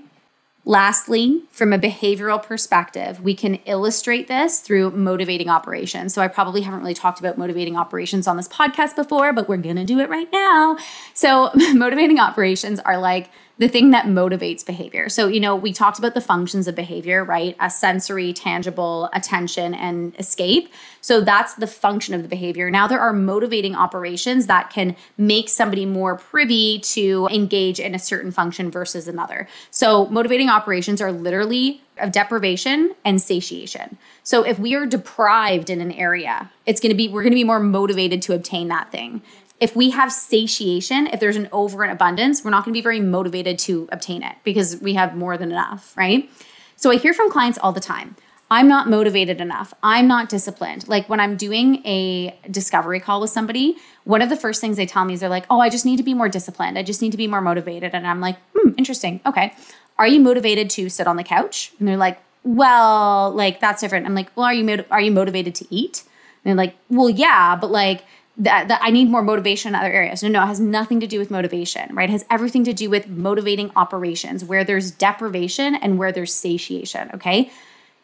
Lastly, 0.65 1.43
from 1.51 1.73
a 1.73 1.79
behavioral 1.79 2.43
perspective, 2.43 3.21
we 3.21 3.33
can 3.33 3.55
illustrate 3.65 4.27
this 4.27 4.59
through 4.59 4.91
motivating 4.91 5.49
operations. 5.49 6.13
So, 6.13 6.21
I 6.21 6.27
probably 6.27 6.62
haven't 6.62 6.81
really 6.81 6.93
talked 6.93 7.19
about 7.19 7.38
motivating 7.38 7.75
operations 7.77 8.27
on 8.27 8.38
this 8.38 8.47
podcast 8.47 8.95
before, 8.95 9.33
but 9.33 9.47
we're 9.47 9.57
going 9.57 9.77
to 9.77 9.85
do 9.85 9.99
it 9.99 10.09
right 10.09 10.31
now. 10.31 10.77
So, 11.13 11.49
motivating 11.73 12.19
operations 12.19 12.79
are 12.81 12.97
like 12.97 13.29
the 13.60 13.67
thing 13.67 13.91
that 13.91 14.06
motivates 14.06 14.65
behavior. 14.65 15.10
So, 15.10 15.28
you 15.28 15.39
know, 15.39 15.56
we 15.56 15.74
talked 15.74 16.00
about 16.00 16.13
the 16.13 16.22
functions 16.22 16.67
of 16.67 16.76
behavior, 16.76 17.24
right? 17.24 17.56
A 17.60 17.69
sensory, 17.69 18.34
tangible, 18.34 19.10
attention, 19.13 19.74
and 19.74 20.15
escape. 20.17 20.72
So, 21.02 21.22
that's 21.22 21.54
the 21.56 21.67
function 21.67 22.15
of 22.15 22.24
the 22.24 22.30
behavior. 22.30 22.72
Now, 22.72 22.88
there 22.88 23.02
are 23.02 23.13
motivating 23.13 23.76
operations 23.76 24.48
that 24.48 24.69
can 24.69 24.95
make 25.17 25.50
somebody 25.50 25.86
more 25.86 26.15
privy 26.15 26.80
to 26.80 27.28
engage 27.32 27.80
in 27.80 27.93
a 27.93 28.00
certain 28.00 28.32
function 28.32 28.72
versus 28.72 29.08
another. 29.08 29.48
So, 29.72 30.08
motivating 30.08 30.50
operations 30.50 31.02
are 31.02 31.12
literally 31.12 31.82
of 32.00 32.13
deprivation 32.13 32.95
and 33.04 33.22
satiation. 33.22 33.98
So 34.24 34.43
if 34.43 34.58
we 34.58 34.74
are 34.74 34.86
deprived 34.86 35.69
in 35.69 35.82
an 35.82 35.91
area, 35.91 36.50
it's 36.65 36.80
going 36.80 36.91
to 36.91 36.95
be 36.95 37.10
we're 37.10 37.24
going 37.24 37.34
to 37.34 37.36
be 37.36 37.43
more 37.43 37.60
motivated 37.60 38.22
to 38.22 38.34
obtain 38.34 38.69
that 38.69 38.89
thing 38.89 39.22
if 39.60 39.76
we 39.76 39.89
have 39.89 40.12
satiation, 40.12 41.08
if 41.08 41.19
there's 41.19 41.36
an 41.36 41.50
over 41.52 41.84
and 41.84 41.91
abundance, 41.91 42.43
we're 42.43 42.52
not 42.52 42.63
going 42.63 42.74
to 42.74 42.78
be 42.78 42.82
very 42.82 43.00
motivated 43.00 43.60
to 43.60 43.89
obtain 43.91 44.24
it 44.24 44.36
because 44.43 44.80
we 44.82 44.93
have 44.93 45.15
more 45.15 45.38
than 45.38 45.52
enough, 45.52 45.95
right? 45.98 46.30
So 46.76 46.91
I 46.91 46.98
hear 46.98 47.13
from 47.13 47.30
clients 47.30 47.60
all 47.62 47.74
the 47.74 47.82
time. 47.82 48.15
I'm 48.52 48.67
not 48.67 48.89
motivated 48.89 49.41
enough. 49.41 49.74
I'm 49.84 50.08
not 50.08 50.28
disciplined. 50.28 50.88
Like 50.88 51.08
when 51.08 51.19
I'm 51.19 51.36
doing 51.36 51.86
a 51.86 52.39
discovery 52.50 53.00
call 53.00 53.22
with 53.22 53.30
somebody, 53.30 53.78
one 54.06 54.22
of 54.22 54.30
the 54.30 54.36
first 54.36 54.60
things 54.60 54.78
they 54.78 54.88
tell 54.88 55.06
me 55.06 55.13
is 55.13 55.19
they're 55.19 55.30
like, 55.30 55.45
"Oh, 55.52 55.60
I 55.60 55.69
just 55.69 55.86
need 55.86 55.98
to 55.98 56.04
be 56.04 56.15
more 56.15 56.30
disciplined. 56.30 56.78
I 56.78 56.84
just 56.84 57.02
need 57.02 57.12
to 57.12 57.17
be 57.17 57.28
more 57.28 57.41
motivated." 57.41 57.93
And 57.93 58.08
I'm 58.08 58.22
like, 58.22 58.38
"Hmm, 58.56 58.72
interesting. 58.78 59.19
Okay. 59.26 59.54
Are 60.00 60.08
you 60.08 60.19
motivated 60.19 60.69
to 60.72 60.89
sit 60.89 61.06
on 61.06 61.15
the 61.15 61.24
couch?" 61.24 61.74
And 61.78 61.88
they're 61.88 61.98
like, 61.98 62.19
"Well, 62.43 63.32
like 63.32 63.60
that's 63.60 63.82
different." 63.82 64.08
I'm 64.08 64.15
like, 64.15 64.32
"Well, 64.36 64.48
are 64.48 64.54
you 64.54 64.86
are 64.89 65.02
you 65.02 65.12
motivated 65.12 65.54
to 65.56 65.67
eat?" 65.69 66.04
And 66.43 66.50
they're 66.50 66.65
like, 66.65 66.76
"Well, 66.89 67.10
yeah, 67.10 67.56
but 67.56 67.69
like 67.69 68.04
that, 68.39 68.69
that 68.69 68.80
I 68.82 68.89
need 68.89 69.10
more 69.10 69.21
motivation 69.21 69.69
in 69.69 69.75
other 69.75 69.91
areas. 69.91 70.23
No, 70.23 70.30
no, 70.30 70.43
it 70.43 70.47
has 70.47 70.60
nothing 70.60 71.02
to 71.02 71.08
do 71.08 71.19
with 71.19 71.30
motivation, 71.30 71.93
right? 71.93 72.10
It 72.10 72.13
has 72.13 72.25
everything 72.30 72.63
to 72.63 72.73
do 72.73 72.89
with 72.89 73.08
motivating 73.08 73.71
operations 73.75 74.45
where 74.45 74.63
there's 74.63 74.91
deprivation 74.91 75.75
and 75.75 75.99
where 75.99 76.12
there's 76.12 76.34
satiation, 76.34 77.12
okay? 77.13 77.52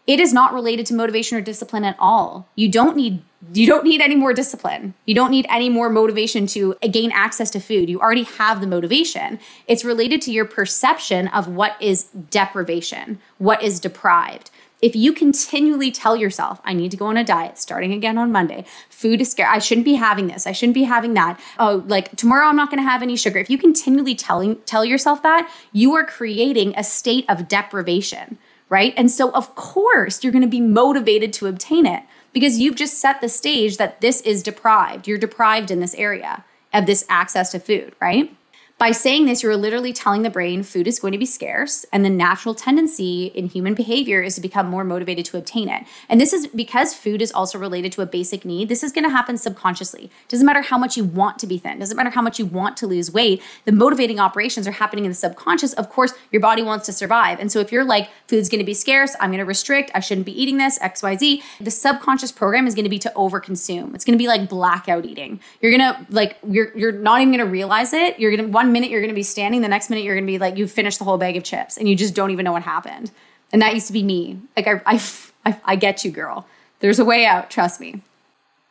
It 0.05 0.19
is 0.19 0.33
not 0.33 0.53
related 0.53 0.85
to 0.87 0.93
motivation 0.93 1.37
or 1.37 1.41
discipline 1.41 1.83
at 1.83 1.95
all. 1.97 2.47
You 2.55 2.69
don't 2.69 2.95
need 2.95 3.23
you 3.53 3.67
don't 3.67 3.83
need 3.83 4.01
any 4.01 4.15
more 4.15 4.33
discipline. 4.33 4.95
You 5.05 5.13
don't 5.13 5.29
need 5.29 5.45
any 5.51 5.69
more 5.69 5.87
motivation 5.87 6.47
to 6.47 6.75
uh, 6.81 6.87
gain 6.87 7.11
access 7.11 7.51
to 7.51 7.59
food. 7.59 7.89
You 7.89 7.99
already 7.99 8.23
have 8.23 8.59
the 8.59 8.65
motivation. 8.65 9.39
It's 9.67 9.85
related 9.85 10.21
to 10.23 10.31
your 10.31 10.45
perception 10.45 11.27
of 11.27 11.47
what 11.47 11.79
is 11.79 12.05
deprivation, 12.31 13.19
what 13.37 13.61
is 13.61 13.79
deprived 13.79 14.49
if 14.81 14.95
you 14.95 15.13
continually 15.13 15.91
tell 15.91 16.15
yourself, 16.15 16.59
I 16.63 16.73
need 16.73 16.91
to 16.91 16.97
go 16.97 17.07
on 17.07 17.17
a 17.17 17.23
diet 17.23 17.57
starting 17.57 17.93
again 17.93 18.17
on 18.17 18.31
Monday, 18.31 18.65
food 18.89 19.21
is 19.21 19.31
scarce, 19.31 19.49
I 19.51 19.59
shouldn't 19.59 19.85
be 19.85 19.95
having 19.95 20.27
this, 20.27 20.45
I 20.45 20.51
shouldn't 20.51 20.73
be 20.73 20.83
having 20.83 21.13
that. 21.13 21.39
Oh, 21.57 21.83
like 21.87 22.15
tomorrow 22.15 22.47
I'm 22.47 22.55
not 22.55 22.69
going 22.69 22.83
to 22.83 22.89
have 22.89 23.01
any 23.01 23.15
sugar. 23.15 23.39
If 23.39 23.49
you 23.49 23.57
continually 23.57 24.15
telling 24.15 24.57
tell 24.65 24.85
yourself 24.85 25.23
that, 25.23 25.49
you 25.71 25.95
are 25.95 26.05
creating 26.05 26.73
a 26.75 26.83
state 26.83 27.25
of 27.29 27.47
deprivation, 27.47 28.37
right? 28.69 28.93
And 28.97 29.09
so 29.09 29.31
of 29.31 29.55
course, 29.55 30.23
you're 30.23 30.33
going 30.33 30.41
to 30.41 30.47
be 30.47 30.61
motivated 30.61 31.33
to 31.33 31.47
obtain 31.47 31.85
it 31.85 32.03
because 32.33 32.59
you've 32.59 32.75
just 32.75 32.99
set 32.99 33.21
the 33.21 33.29
stage 33.29 33.77
that 33.77 34.01
this 34.01 34.21
is 34.21 34.43
deprived. 34.43 35.07
You're 35.07 35.17
deprived 35.17 35.71
in 35.71 35.79
this 35.79 35.95
area 35.95 36.43
of 36.73 36.85
this 36.85 37.05
access 37.07 37.51
to 37.51 37.59
food, 37.59 37.95
right? 38.01 38.35
By 38.77 38.91
saying 38.91 39.25
this, 39.25 39.41
you're 39.41 39.55
literally 39.55 39.93
telling 39.93 40.23
the 40.23 40.29
brain 40.29 40.61
food 40.61 40.85
is 40.85 40.99
going 40.99 41.13
to 41.13 41.17
be 41.17 41.25
scarce, 41.25 41.85
and 41.93 42.03
the 42.03 42.09
natural 42.09 42.53
tendency 42.53 43.27
in 43.27 43.47
human 43.47 43.73
behavior 43.73 44.21
is 44.21 44.35
to 44.35 44.41
become 44.41 44.67
more 44.67 44.83
motivated 44.83 45.23
to 45.27 45.37
obtain 45.37 45.69
it. 45.69 45.85
And 46.09 46.19
this 46.19 46.33
is 46.33 46.47
because 46.47 46.93
food 46.93 47.21
is 47.21 47.31
also 47.31 47.57
related 47.57 47.93
to 47.93 48.01
a 48.01 48.05
basic 48.05 48.43
need. 48.43 48.67
This 48.67 48.83
is 48.83 48.91
going 48.91 49.05
to 49.05 49.09
happen 49.09 49.37
subconsciously. 49.37 50.11
Doesn't 50.27 50.45
matter 50.45 50.61
how 50.61 50.77
much 50.77 50.97
you 50.97 51.05
want 51.05 51.39
to 51.39 51.47
be 51.47 51.57
thin, 51.57 51.79
doesn't 51.79 51.95
matter 51.95 52.09
how 52.09 52.21
much 52.21 52.37
you 52.37 52.45
want 52.45 52.75
to 52.75 52.85
lose 52.85 53.09
weight. 53.09 53.41
The 53.63 53.71
motivating 53.71 54.19
operations 54.19 54.67
are 54.67 54.73
happening 54.73 55.05
in 55.05 55.11
the 55.11 55.15
subconscious. 55.15 55.71
Of 55.73 55.89
course, 55.89 56.13
your 56.33 56.41
body 56.41 56.61
wants 56.61 56.85
to 56.87 56.93
survive. 56.93 57.39
And 57.39 57.49
so 57.49 57.61
if 57.61 57.71
you're 57.71 57.85
like, 57.85 58.09
food's 58.27 58.49
going 58.49 58.59
to 58.59 58.65
be 58.65 58.73
scarce, 58.73 59.15
I'm 59.21 59.29
going 59.29 59.39
to 59.39 59.45
restrict, 59.45 59.89
I 59.95 60.01
shouldn't 60.01 60.25
be 60.25 60.37
eating 60.37 60.57
this, 60.57 60.77
XYZ, 60.79 61.41
the 61.61 61.71
subconscious 61.71 62.33
program 62.33 62.67
is 62.67 62.75
going 62.75 62.83
to 62.83 62.89
be 62.89 62.99
to 62.99 63.13
overconsume. 63.15 63.95
It's 63.95 64.03
going 64.03 64.17
to 64.17 64.21
be 64.21 64.27
like 64.27 64.49
blackout 64.49 65.05
eating. 65.05 65.39
You're 65.61 65.71
going 65.71 65.93
to 65.93 66.05
like, 66.09 66.37
you're, 66.45 66.77
you're 66.77 66.91
not 66.91 67.21
even 67.21 67.31
going 67.33 67.45
to 67.45 67.49
realize 67.49 67.93
it. 67.93 68.19
You're 68.19 68.35
going 68.35 68.45
to, 68.45 68.64
one 68.65 68.73
minute 68.73 68.89
you're 68.89 69.01
going 69.01 69.09
to 69.09 69.15
be 69.15 69.23
standing, 69.23 69.61
the 69.61 69.67
next 69.67 69.89
minute 69.89 70.03
you're 70.03 70.15
going 70.15 70.25
to 70.25 70.31
be 70.31 70.39
like, 70.39 70.57
you 70.57 70.67
finished 70.67 70.97
the 70.97 71.05
whole 71.05 71.17
bag 71.17 71.37
of 71.37 71.43
chips 71.43 71.77
and 71.77 71.87
you 71.87 71.95
just 71.95 72.15
don't 72.15 72.31
even 72.31 72.43
know 72.43 72.51
what 72.51 72.63
happened. 72.63 73.11
And 73.53 73.61
that 73.61 73.73
used 73.73 73.87
to 73.87 73.93
be 73.93 74.03
me. 74.03 74.39
Like, 74.57 74.67
I, 74.67 74.81
I, 74.85 75.01
I, 75.45 75.59
I 75.65 75.75
get 75.75 76.03
you, 76.03 76.11
girl. 76.11 76.47
There's 76.79 76.99
a 76.99 77.05
way 77.05 77.25
out, 77.25 77.51
trust 77.51 77.79
me. 77.79 78.01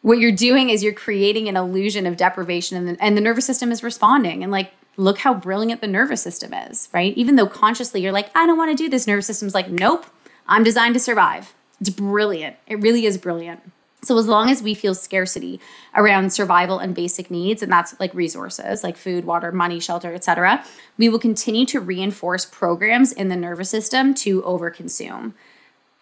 What 0.02 0.18
you're 0.18 0.32
doing 0.32 0.68
is 0.68 0.82
you're 0.82 0.92
creating 0.92 1.48
an 1.48 1.56
illusion 1.56 2.06
of 2.06 2.16
deprivation, 2.16 2.76
and 2.76 2.88
the, 2.88 3.02
and 3.02 3.16
the 3.16 3.22
nervous 3.22 3.46
system 3.46 3.72
is 3.72 3.82
responding. 3.82 4.42
And 4.42 4.52
like, 4.52 4.72
look 4.96 5.18
how 5.18 5.32
brilliant 5.32 5.80
the 5.80 5.86
nervous 5.86 6.22
system 6.22 6.52
is, 6.52 6.88
right? 6.92 7.16
Even 7.16 7.36
though 7.36 7.46
consciously 7.46 8.02
you're 8.02 8.12
like, 8.12 8.30
I 8.34 8.46
don't 8.46 8.58
want 8.58 8.76
to 8.76 8.82
do 8.82 8.90
this, 8.90 9.06
nervous 9.06 9.26
system's 9.26 9.54
like, 9.54 9.70
nope, 9.70 10.04
I'm 10.46 10.64
designed 10.64 10.94
to 10.94 11.00
survive. 11.00 11.54
It's 11.80 11.88
brilliant. 11.88 12.56
It 12.66 12.80
really 12.80 13.06
is 13.06 13.16
brilliant. 13.16 13.60
So 14.04 14.18
as 14.18 14.28
long 14.28 14.50
as 14.50 14.62
we 14.62 14.74
feel 14.74 14.94
scarcity 14.94 15.60
around 15.94 16.32
survival 16.32 16.78
and 16.78 16.94
basic 16.94 17.30
needs, 17.30 17.62
and 17.62 17.72
that's 17.72 17.98
like 17.98 18.14
resources 18.14 18.84
like 18.84 18.96
food, 18.96 19.24
water, 19.24 19.50
money, 19.50 19.80
shelter, 19.80 20.14
etc., 20.14 20.64
we 20.98 21.08
will 21.08 21.18
continue 21.18 21.66
to 21.66 21.80
reinforce 21.80 22.44
programs 22.44 23.12
in 23.12 23.28
the 23.28 23.36
nervous 23.36 23.70
system 23.70 24.14
to 24.14 24.42
overconsume 24.42 25.32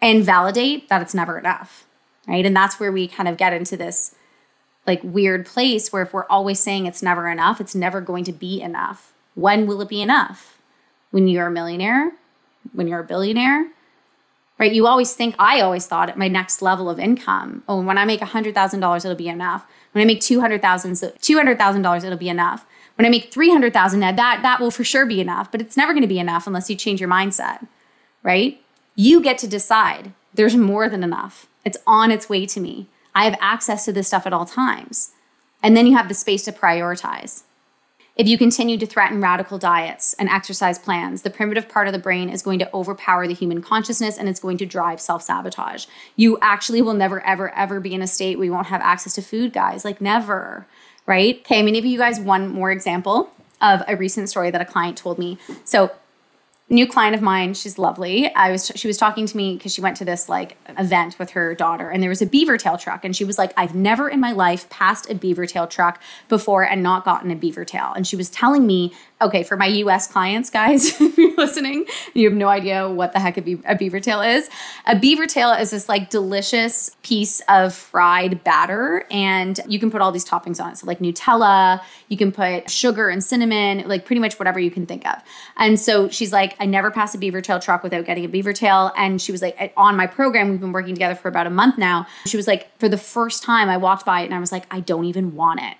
and 0.01 0.23
validate 0.23 0.89
that 0.89 1.01
it's 1.01 1.13
never 1.13 1.37
enough. 1.39 1.85
right? 2.27 2.45
And 2.45 2.55
that's 2.55 2.79
where 2.79 2.91
we 2.91 3.07
kind 3.07 3.29
of 3.29 3.37
get 3.37 3.53
into 3.53 3.77
this 3.77 4.15
like 4.85 5.01
weird 5.03 5.45
place 5.45 5.93
where 5.93 6.03
if 6.03 6.13
we're 6.13 6.25
always 6.25 6.59
saying 6.59 6.85
it's 6.85 7.01
never 7.01 7.29
enough, 7.29 7.61
it's 7.61 7.75
never 7.75 8.01
going 8.01 8.25
to 8.25 8.33
be 8.33 8.61
enough. 8.61 9.13
When 9.35 9.65
will 9.65 9.81
it 9.81 9.89
be 9.89 10.01
enough? 10.01 10.59
When 11.11 11.27
you're 11.27 11.47
a 11.47 11.51
millionaire? 11.51 12.11
When 12.73 12.87
you're 12.87 12.99
a 12.99 13.05
billionaire? 13.05 13.67
Right? 14.63 14.71
You 14.71 14.87
always 14.87 15.13
think, 15.13 15.35
I 15.37 15.59
always 15.59 15.87
thought 15.87 16.07
at 16.07 16.17
my 16.17 16.29
next 16.29 16.61
level 16.61 16.89
of 16.89 16.97
income, 16.97 17.63
oh, 17.67 17.81
when 17.81 17.97
I 17.97 18.05
make 18.05 18.21
$100,000, 18.21 18.97
it'll 18.97 19.13
be 19.13 19.27
enough. 19.27 19.65
When 19.91 20.01
I 20.01 20.05
make 20.05 20.21
$200,000, 20.21 20.61
$200,000, 20.61 22.03
it'll 22.05 22.17
be 22.17 22.29
enough. 22.29 22.65
When 22.95 23.05
I 23.05 23.09
make 23.09 23.29
300,000, 23.29 23.99
that 23.99 24.15
that 24.15 24.61
will 24.61 24.71
for 24.71 24.85
sure 24.85 25.05
be 25.05 25.19
enough, 25.19 25.51
but 25.51 25.59
it's 25.59 25.75
never 25.75 25.91
going 25.91 26.03
to 26.03 26.07
be 26.07 26.17
enough 26.17 26.47
unless 26.47 26.69
you 26.69 26.77
change 26.77 27.01
your 27.01 27.09
mindset, 27.09 27.67
right? 28.23 28.61
You 28.95 29.21
get 29.21 29.37
to 29.39 29.49
decide. 29.49 30.13
There's 30.33 30.55
more 30.55 30.87
than 30.87 31.03
enough. 31.03 31.45
It's 31.65 31.77
on 31.85 32.09
its 32.09 32.29
way 32.29 32.45
to 32.45 32.61
me. 32.61 32.87
I 33.13 33.25
have 33.25 33.37
access 33.41 33.83
to 33.83 33.91
this 33.91 34.07
stuff 34.07 34.25
at 34.25 34.31
all 34.31 34.45
times. 34.45 35.11
And 35.61 35.75
then 35.75 35.87
you 35.87 35.97
have 35.97 36.07
the 36.07 36.13
space 36.13 36.45
to 36.45 36.53
prioritize. 36.53 37.43
If 38.15 38.27
you 38.27 38.37
continue 38.37 38.77
to 38.77 38.85
threaten 38.85 39.21
radical 39.21 39.57
diets 39.57 40.13
and 40.13 40.29
exercise 40.29 40.77
plans, 40.77 41.23
the 41.23 41.31
primitive 41.31 41.67
part 41.67 41.87
of 41.87 41.93
the 41.93 41.99
brain 41.99 42.29
is 42.29 42.43
going 42.43 42.59
to 42.59 42.71
overpower 42.71 43.27
the 43.27 43.33
human 43.33 43.59
consciousness 43.59 44.19
and 44.19 44.29
it's 44.29 44.39
going 44.39 44.57
to 44.59 44.67
drive 44.67 45.01
self 45.01 45.23
sabotage. 45.23 45.87
You 46.15 46.37
actually 46.39 46.83
will 46.83 46.93
never, 46.93 47.25
ever, 47.25 47.49
ever 47.55 47.79
be 47.79 47.95
in 47.95 48.03
a 48.03 48.07
state 48.07 48.37
where 48.37 48.45
you 48.45 48.51
won't 48.51 48.67
have 48.67 48.81
access 48.81 49.15
to 49.15 49.23
food, 49.23 49.51
guys. 49.51 49.83
Like, 49.83 49.99
never, 49.99 50.67
right? 51.07 51.39
Okay, 51.39 51.57
I'm 51.57 51.65
gonna 51.65 51.71
give 51.71 51.85
you 51.85 51.97
guys 51.97 52.19
one 52.19 52.49
more 52.49 52.71
example 52.71 53.31
of 53.61 53.81
a 53.87 53.95
recent 53.95 54.29
story 54.29 54.51
that 54.51 54.61
a 54.61 54.65
client 54.65 54.95
told 54.95 55.17
me. 55.17 55.39
So, 55.63 55.91
new 56.73 56.87
client 56.87 57.15
of 57.15 57.21
mine 57.21 57.53
she's 57.53 57.77
lovely 57.77 58.33
i 58.35 58.51
was 58.51 58.71
she 58.75 58.87
was 58.87 58.97
talking 58.97 59.25
to 59.25 59.37
me 59.37 59.55
because 59.55 59.73
she 59.73 59.81
went 59.81 59.97
to 59.97 60.05
this 60.05 60.27
like 60.27 60.57
event 60.77 61.17
with 61.19 61.31
her 61.31 61.55
daughter 61.55 61.89
and 61.89 62.01
there 62.01 62.09
was 62.09 62.21
a 62.21 62.25
beaver 62.25 62.57
tail 62.57 62.77
truck 62.77 63.05
and 63.05 63.15
she 63.15 63.23
was 63.25 63.37
like 63.37 63.53
i've 63.57 63.75
never 63.75 64.09
in 64.09 64.19
my 64.19 64.31
life 64.31 64.69
passed 64.69 65.09
a 65.09 65.15
beaver 65.15 65.45
tail 65.45 65.67
truck 65.67 66.01
before 66.29 66.63
and 66.63 66.81
not 66.83 67.05
gotten 67.05 67.31
a 67.31 67.35
beaver 67.35 67.65
tail 67.65 67.93
and 67.95 68.07
she 68.07 68.15
was 68.15 68.29
telling 68.29 68.65
me 68.65 68.93
okay, 69.23 69.43
for 69.43 69.55
my 69.55 69.67
US 69.67 70.07
clients, 70.07 70.49
guys, 70.49 70.85
if 71.01 71.17
you're 71.17 71.35
listening, 71.35 71.85
you 72.13 72.29
have 72.29 72.37
no 72.37 72.47
idea 72.47 72.89
what 72.89 73.13
the 73.13 73.19
heck 73.19 73.37
a, 73.37 73.41
be- 73.41 73.61
a 73.65 73.75
beaver 73.75 73.99
tail 73.99 74.21
is. 74.21 74.49
A 74.85 74.97
beaver 74.97 75.25
tail 75.25 75.51
is 75.51 75.71
this 75.71 75.89
like 75.89 76.09
delicious 76.09 76.95
piece 77.01 77.41
of 77.47 77.73
fried 77.73 78.43
batter, 78.43 79.05
and 79.09 79.59
you 79.67 79.79
can 79.79 79.89
put 79.89 80.01
all 80.01 80.11
these 80.11 80.25
toppings 80.25 80.61
on 80.61 80.71
it. 80.71 80.77
So, 80.77 80.87
like 80.87 80.99
Nutella, 80.99 81.81
you 82.09 82.17
can 82.17 82.31
put 82.31 82.69
sugar 82.69 83.09
and 83.09 83.23
cinnamon, 83.23 83.87
like 83.87 84.05
pretty 84.05 84.19
much 84.19 84.37
whatever 84.37 84.59
you 84.59 84.71
can 84.71 84.85
think 84.85 85.07
of. 85.07 85.21
And 85.57 85.79
so 85.79 86.09
she's 86.09 86.33
like, 86.33 86.55
I 86.63 86.65
never 86.65 86.89
pass 86.91 87.13
a 87.13 87.17
beaver 87.17 87.41
tail 87.41 87.59
truck 87.59 87.83
without 87.83 88.05
getting 88.05 88.23
a 88.23 88.29
beaver 88.29 88.53
tail. 88.53 88.93
And 88.95 89.21
she 89.21 89.33
was 89.33 89.41
like, 89.41 89.73
on 89.75 89.97
my 89.97 90.07
program, 90.07 90.49
we've 90.49 90.61
been 90.61 90.71
working 90.71 90.95
together 90.95 91.13
for 91.13 91.27
about 91.27 91.45
a 91.45 91.49
month 91.49 91.77
now. 91.77 92.07
She 92.25 92.37
was 92.37 92.47
like, 92.47 92.75
for 92.79 92.87
the 92.87 92.97
first 92.97 93.43
time, 93.43 93.67
I 93.67 93.75
walked 93.75 94.05
by 94.05 94.21
it 94.21 94.25
and 94.25 94.33
I 94.33 94.39
was 94.39 94.53
like, 94.53 94.65
I 94.71 94.79
don't 94.79 95.03
even 95.03 95.35
want 95.35 95.59
it. 95.61 95.75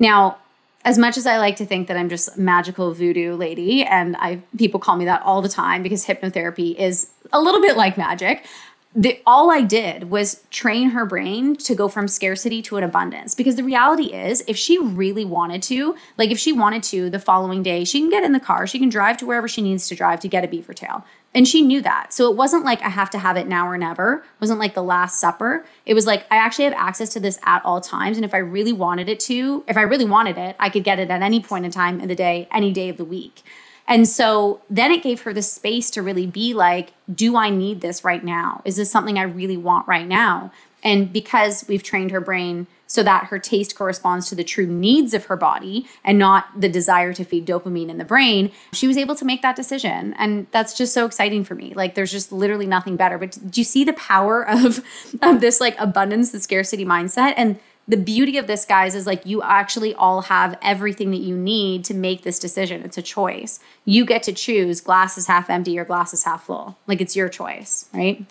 Now, 0.00 0.38
as 0.84 0.98
much 0.98 1.16
as 1.16 1.26
I 1.26 1.38
like 1.38 1.54
to 1.56 1.66
think 1.66 1.86
that 1.86 1.96
I'm 1.96 2.08
just 2.08 2.36
magical 2.36 2.92
voodoo 2.92 3.36
lady, 3.36 3.84
and 3.84 4.16
I 4.16 4.42
people 4.56 4.80
call 4.80 4.96
me 4.96 5.04
that 5.04 5.22
all 5.22 5.42
the 5.42 5.48
time 5.48 5.82
because 5.82 6.06
hypnotherapy 6.06 6.74
is 6.74 7.10
a 7.32 7.40
little 7.40 7.60
bit 7.60 7.76
like 7.76 7.96
magic. 7.96 8.44
The, 8.92 9.20
all 9.24 9.52
I 9.52 9.62
did 9.62 10.10
was 10.10 10.42
train 10.50 10.90
her 10.90 11.06
brain 11.06 11.54
to 11.58 11.76
go 11.76 11.86
from 11.86 12.08
scarcity 12.08 12.60
to 12.62 12.76
an 12.76 12.82
abundance. 12.82 13.36
Because 13.36 13.54
the 13.54 13.62
reality 13.62 14.12
is, 14.12 14.42
if 14.48 14.56
she 14.56 14.78
really 14.78 15.24
wanted 15.24 15.62
to, 15.64 15.94
like 16.18 16.32
if 16.32 16.40
she 16.40 16.52
wanted 16.52 16.82
to 16.84 17.08
the 17.08 17.20
following 17.20 17.62
day, 17.62 17.84
she 17.84 18.00
can 18.00 18.10
get 18.10 18.24
in 18.24 18.32
the 18.32 18.40
car, 18.40 18.66
she 18.66 18.80
can 18.80 18.88
drive 18.88 19.16
to 19.18 19.26
wherever 19.26 19.46
she 19.46 19.62
needs 19.62 19.86
to 19.88 19.94
drive 19.94 20.18
to 20.20 20.28
get 20.28 20.44
a 20.44 20.48
beaver 20.48 20.74
tail. 20.74 21.04
And 21.32 21.46
she 21.46 21.62
knew 21.62 21.80
that. 21.82 22.12
So 22.12 22.28
it 22.28 22.36
wasn't 22.36 22.64
like 22.64 22.82
I 22.82 22.88
have 22.88 23.10
to 23.10 23.18
have 23.18 23.36
it 23.36 23.46
now 23.46 23.68
or 23.68 23.78
never. 23.78 24.14
It 24.14 24.40
wasn't 24.40 24.58
like 24.58 24.74
the 24.74 24.82
last 24.82 25.20
supper. 25.20 25.64
It 25.86 25.94
was 25.94 26.04
like 26.04 26.26
I 26.28 26.36
actually 26.36 26.64
have 26.64 26.74
access 26.74 27.10
to 27.10 27.20
this 27.20 27.38
at 27.44 27.64
all 27.64 27.80
times. 27.80 28.18
And 28.18 28.24
if 28.24 28.34
I 28.34 28.38
really 28.38 28.72
wanted 28.72 29.08
it 29.08 29.20
to, 29.20 29.62
if 29.68 29.76
I 29.76 29.82
really 29.82 30.04
wanted 30.04 30.36
it, 30.36 30.56
I 30.58 30.68
could 30.68 30.82
get 30.82 30.98
it 30.98 31.10
at 31.10 31.22
any 31.22 31.40
point 31.40 31.64
in 31.64 31.70
time 31.70 32.00
in 32.00 32.08
the 32.08 32.16
day, 32.16 32.48
any 32.50 32.72
day 32.72 32.88
of 32.88 32.96
the 32.96 33.04
week. 33.04 33.44
And 33.90 34.08
so 34.08 34.60
then 34.70 34.92
it 34.92 35.02
gave 35.02 35.22
her 35.22 35.34
the 35.34 35.42
space 35.42 35.90
to 35.90 36.02
really 36.02 36.26
be 36.26 36.54
like, 36.54 36.92
do 37.12 37.36
I 37.36 37.50
need 37.50 37.80
this 37.80 38.04
right 38.04 38.24
now? 38.24 38.62
Is 38.64 38.76
this 38.76 38.90
something 38.90 39.18
I 39.18 39.22
really 39.22 39.56
want 39.56 39.88
right 39.88 40.06
now? 40.06 40.52
And 40.84 41.12
because 41.12 41.64
we've 41.68 41.82
trained 41.82 42.12
her 42.12 42.20
brain 42.20 42.68
so 42.86 43.02
that 43.02 43.24
her 43.24 43.38
taste 43.38 43.74
corresponds 43.74 44.28
to 44.28 44.34
the 44.34 44.44
true 44.44 44.66
needs 44.66 45.12
of 45.12 45.26
her 45.26 45.36
body 45.36 45.86
and 46.04 46.18
not 46.18 46.48
the 46.58 46.68
desire 46.68 47.12
to 47.14 47.24
feed 47.24 47.46
dopamine 47.46 47.88
in 47.88 47.98
the 47.98 48.04
brain, 48.04 48.52
she 48.72 48.86
was 48.86 48.96
able 48.96 49.16
to 49.16 49.24
make 49.24 49.42
that 49.42 49.56
decision. 49.56 50.14
And 50.14 50.46
that's 50.52 50.76
just 50.76 50.94
so 50.94 51.04
exciting 51.04 51.44
for 51.44 51.56
me. 51.56 51.74
Like 51.74 51.96
there's 51.96 52.12
just 52.12 52.30
literally 52.30 52.66
nothing 52.66 52.96
better. 52.96 53.18
But 53.18 53.38
do 53.50 53.60
you 53.60 53.64
see 53.64 53.82
the 53.82 53.92
power 53.94 54.48
of, 54.48 54.84
of 55.22 55.40
this 55.40 55.60
like 55.60 55.74
abundance, 55.78 56.30
the 56.30 56.40
scarcity 56.40 56.84
mindset? 56.84 57.34
And 57.36 57.58
the 57.90 57.96
beauty 57.96 58.38
of 58.38 58.46
this, 58.46 58.64
guys, 58.64 58.94
is 58.94 59.04
like 59.04 59.26
you 59.26 59.42
actually 59.42 59.94
all 59.94 60.22
have 60.22 60.56
everything 60.62 61.10
that 61.10 61.18
you 61.18 61.36
need 61.36 61.84
to 61.86 61.94
make 61.94 62.22
this 62.22 62.38
decision. 62.38 62.82
It's 62.82 62.96
a 62.96 63.02
choice. 63.02 63.58
You 63.84 64.04
get 64.06 64.22
to 64.24 64.32
choose 64.32 64.80
glass 64.80 65.18
is 65.18 65.26
half 65.26 65.50
empty 65.50 65.76
or 65.76 65.84
glass 65.84 66.14
is 66.14 66.22
half 66.22 66.44
full. 66.44 66.78
Like 66.86 67.00
it's 67.00 67.16
your 67.16 67.28
choice, 67.28 67.88
right? 67.92 68.24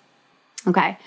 Okay. 0.65 0.97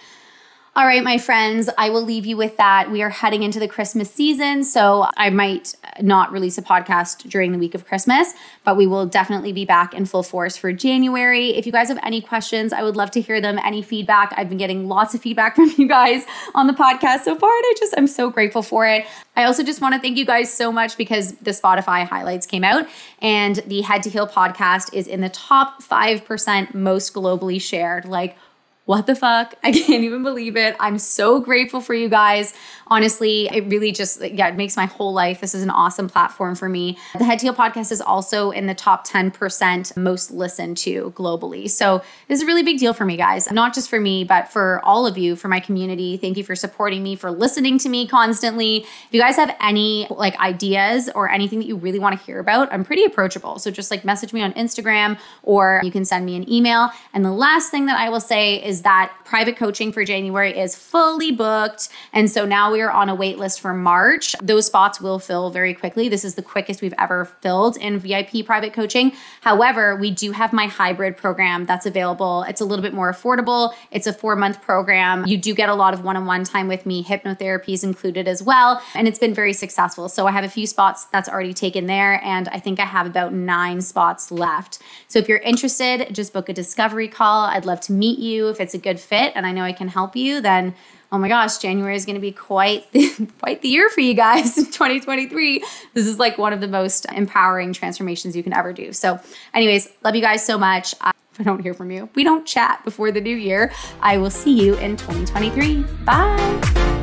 All 0.75 0.87
right, 0.87 1.05
my 1.05 1.19
friends, 1.19 1.69
I 1.77 1.91
will 1.91 2.03
leave 2.03 2.25
you 2.25 2.39
with 2.39 2.57
that. 2.57 2.91
We 2.91 3.03
are 3.03 3.11
heading 3.11 3.43
into 3.43 3.61
the 3.61 3.69
Christmas 3.69 4.11
season, 4.11 4.65
so 4.65 5.07
I 5.19 5.29
might 5.29 5.75
not 6.01 6.33
release 6.33 6.57
a 6.57 6.63
podcast 6.63 7.29
during 7.29 7.53
the 7.53 7.59
week 7.59 7.75
of 7.75 7.85
Christmas, 7.85 8.33
but 8.65 8.79
we 8.79 8.87
will 8.87 9.05
definitely 9.05 9.53
be 9.53 9.67
back 9.67 9.93
in 9.93 10.07
full 10.07 10.23
force 10.23 10.57
for 10.57 10.73
January. 10.73 11.51
If 11.51 11.67
you 11.67 11.73
guys 11.73 11.89
have 11.89 11.99
any 12.03 12.23
questions, 12.23 12.73
I 12.73 12.83
would 12.83 12.97
love 12.97 13.11
to 13.11 13.21
hear 13.21 13.39
them, 13.39 13.59
any 13.63 13.83
feedback. 13.83 14.33
I've 14.35 14.49
been 14.49 14.57
getting 14.57 14.89
lots 14.89 15.13
of 15.13 15.21
feedback 15.21 15.57
from 15.57 15.71
you 15.77 15.87
guys 15.87 16.25
on 16.55 16.69
the 16.69 16.73
podcast 16.73 17.25
so 17.25 17.37
far, 17.37 17.51
and 17.51 17.65
I 17.67 17.75
just, 17.79 17.93
I'm 17.99 18.07
so 18.07 18.31
grateful 18.31 18.63
for 18.63 18.87
it. 18.87 19.05
I 19.37 19.45
also 19.45 19.63
just 19.63 19.83
want 19.83 19.95
to 19.95 20.01
thank 20.01 20.17
you 20.17 20.25
guys 20.25 20.51
so 20.51 20.73
much 20.73 20.97
because 20.97 21.35
the 21.35 21.51
Spotify 21.51 22.07
highlights 22.07 22.47
came 22.47 22.65
out 22.65 22.87
and 23.21 23.57
the 23.67 23.83
Head 23.83 24.03
to 24.05 24.11
Heal 24.11 24.27
podcast 24.27 24.95
is 24.95 25.07
in 25.07 25.21
the 25.21 25.29
top 25.29 25.83
5% 25.83 26.73
most 26.73 27.13
globally 27.13 27.61
shared. 27.61 28.07
Like, 28.07 28.39
what 28.85 29.07
the 29.07 29.15
fuck? 29.15 29.55
I 29.63 29.73
can't 29.73 30.05
even 30.05 30.23
believe 30.23 30.57
it. 30.57 30.77
I'm 30.81 30.99
so 30.99 31.41
grateful 31.41 31.81
for 31.81 31.95
you 31.95 32.09
guys. 32.09 32.53
Honestly, 32.89 33.47
it 33.47 33.65
really 33.69 33.93
just, 33.93 34.21
yeah, 34.21 34.49
it 34.49 34.57
makes 34.57 34.77
my 34.77 34.87
whole 34.87 35.13
life. 35.13 35.41
This 35.41 35.55
is 35.55 35.63
an 35.63 35.71
awesome 35.71 36.09
platform 36.09 36.55
for 36.55 36.69
me. 36.69 36.99
The 37.17 37.25
Head 37.25 37.39
to 37.39 37.47
Heal 37.47 37.55
podcast 37.55 37.93
is 37.93 38.01
also 38.01 38.51
in 38.51 38.67
the 38.67 38.75
top 38.75 39.07
10% 39.07 39.97
most 39.97 40.31
listened 40.31 40.77
to 40.79 41.13
globally. 41.17 41.71
So 41.71 42.03
this 42.29 42.39
is 42.39 42.43
a 42.43 42.47
really 42.47 42.63
big 42.63 42.79
deal 42.79 42.93
for 42.93 43.05
me, 43.05 43.17
guys. 43.17 43.51
Not 43.51 43.73
just 43.73 43.89
for 43.89 44.01
me, 44.01 44.25
but 44.25 44.53
for 44.53 44.81
all 44.85 45.07
of 45.07 45.17
you, 45.17 45.37
for 45.37 45.49
my 45.49 45.61
community. 45.61 46.17
Thank 46.17 46.37
you 46.37 46.45
for 46.45 46.57
supporting 46.57 47.03
me, 47.03 47.17
for 47.17 47.31
listening 47.31 47.79
to 47.79 47.89
me 47.89 48.07
constantly. 48.07 48.79
If 48.79 49.09
you 49.13 49.21
guys 49.21 49.37
have 49.37 49.57
any 49.61 50.07
like 50.11 50.39
ideas 50.39 51.09
or 51.15 51.31
anything 51.31 51.61
that 51.61 51.67
you 51.67 51.77
really 51.77 51.99
want 51.99 52.19
to 52.19 52.27
hear 52.27 52.41
about, 52.41 52.71
I'm 52.73 52.85
pretty 52.85 53.05
approachable. 53.05 53.59
So 53.59 53.71
just 53.71 53.91
like 53.91 54.05
message 54.05 54.33
me 54.33 54.43
on 54.43 54.53
Instagram 54.55 55.19
or 55.43 55.81
you 55.85 55.93
can 55.93 56.05
send 56.05 56.27
me 56.27 56.37
an 56.37 56.51
email. 56.51 56.91
And 57.15 57.25
the 57.25 57.33
last 57.33 57.71
thing 57.71 57.87
that 57.87 57.99
I 57.99 58.11
will 58.11 58.21
say 58.21 58.63
is 58.63 58.72
that 58.81 59.13
private 59.25 59.57
coaching 59.57 59.93
for 59.93 60.03
January 60.05 60.59
is 60.59 60.75
fully 60.75 61.31
booked. 61.31 61.91
And 62.15 62.31
so 62.31 62.47
now 62.47 62.73
we 62.73 62.81
are 62.81 62.91
on 62.91 63.11
a 63.11 63.15
wait 63.15 63.39
list 63.39 63.61
for 63.61 63.75
March. 63.75 64.35
Those 64.43 64.65
spots 64.67 64.99
will 64.99 65.19
fill 65.19 65.51
very 65.51 65.75
quickly. 65.75 66.09
This 66.09 66.25
is 66.25 66.37
the 66.37 66.43
quickest 66.43 66.81
we've 66.81 66.95
ever 66.99 67.27
filled 67.27 67.77
in 67.77 67.99
VIP 67.99 68.47
private 68.47 68.73
coaching. 68.73 69.13
However, 69.43 69.95
we 69.95 70.11
do 70.11 70.33
have 70.33 70.55
my 70.55 70.67
hybrid 70.67 71.19
program 71.19 71.67
that's 71.67 71.85
available. 71.85 72.45
It's 72.49 72.63
a 72.63 72.65
little 72.65 72.83
bit 72.83 72.95
more 72.95 73.13
affordable. 73.13 73.75
It's 73.91 74.07
a 74.07 74.13
four 74.13 74.37
month 74.37 74.63
program. 74.63 75.27
You 75.27 75.37
do 75.37 75.55
get 75.55 75.69
a 75.69 75.75
lot 75.75 75.93
of 75.93 76.03
one 76.03 76.17
on 76.17 76.25
one 76.25 76.45
time 76.45 76.69
with 76.69 76.87
me. 76.87 77.05
Hypnotherapy 77.05 77.75
is 77.75 77.85
included 77.85 78.27
as 78.27 78.43
well. 78.43 78.83
And 78.95 79.07
it's 79.07 79.19
been 79.19 79.35
very 79.35 79.53
successful. 79.53 80.09
So 80.09 80.27
I 80.27 80.31
have 80.31 80.45
a 80.45 80.49
few 80.49 80.67
spots 80.67 81.05
that's 81.07 81.29
already 81.29 81.53
taken 81.53 81.87
there. 81.87 82.23
And 82.25 82.49
I 82.49 82.59
think 82.59 82.81
I 82.81 82.85
have 82.87 83.07
about 83.07 83.33
nine 83.33 83.81
spots 83.81 84.31
left. 84.31 84.79
So 85.09 85.19
if 85.19 85.29
you're 85.29 85.39
interested, 85.39 86.15
just 86.15 86.33
book 86.33 86.49
a 86.49 86.53
discovery 86.53 87.09
call. 87.09 87.47
I'd 87.47 87.67
love 87.67 87.81
to 87.83 87.93
meet 87.93 88.19
you. 88.19 88.49
If 88.49 88.61
it's 88.63 88.75
a 88.75 88.79
good 88.79 88.99
fit 88.99 89.33
and 89.35 89.47
I 89.47 89.53
know 89.53 89.63
I 89.63 89.73
can 89.73 89.89
help 89.89 90.17
you, 90.17 90.41
then 90.41 90.75
oh 91.13 91.19
my 91.19 91.29
gosh, 91.29 91.59
January 91.59 91.95
is 91.95 92.07
going 92.07 92.15
to 92.15 92.21
be 92.21 92.33
quite 92.33 92.87
quite 93.39 93.61
the 93.63 93.69
year 93.69 93.89
for 93.91 94.01
you 94.01 94.15
guys 94.15 94.57
in 94.57 94.65
2023. 94.65 95.63
This 95.93 96.07
is 96.07 96.19
like 96.19 96.39
one 96.39 96.53
of 96.53 96.61
the 96.61 96.69
most 96.69 97.07
empowering 97.13 97.73
transformations 97.73 98.35
you 98.35 98.43
can 98.43 98.55
ever 98.55 98.73
do. 98.73 98.93
So, 98.93 99.21
anyways, 99.55 99.89
love 100.03 100.17
you 100.17 100.23
guys 100.23 100.45
so 100.45 100.57
much. 100.59 100.95
if 100.95 101.41
I 101.41 101.43
don't 101.43 101.61
hear 101.61 101.75
from 101.75 101.91
you, 101.91 102.09
we 102.15 102.25
don't 102.25 102.47
chat 102.47 102.83
before 102.85 103.13
the 103.13 103.21
new 103.21 103.37
year. 103.37 103.73
I 104.01 104.17
will 104.17 104.31
see 104.31 104.59
you 104.59 104.75
in 104.79 104.97
2023. 104.97 105.83
Bye. 106.05 107.02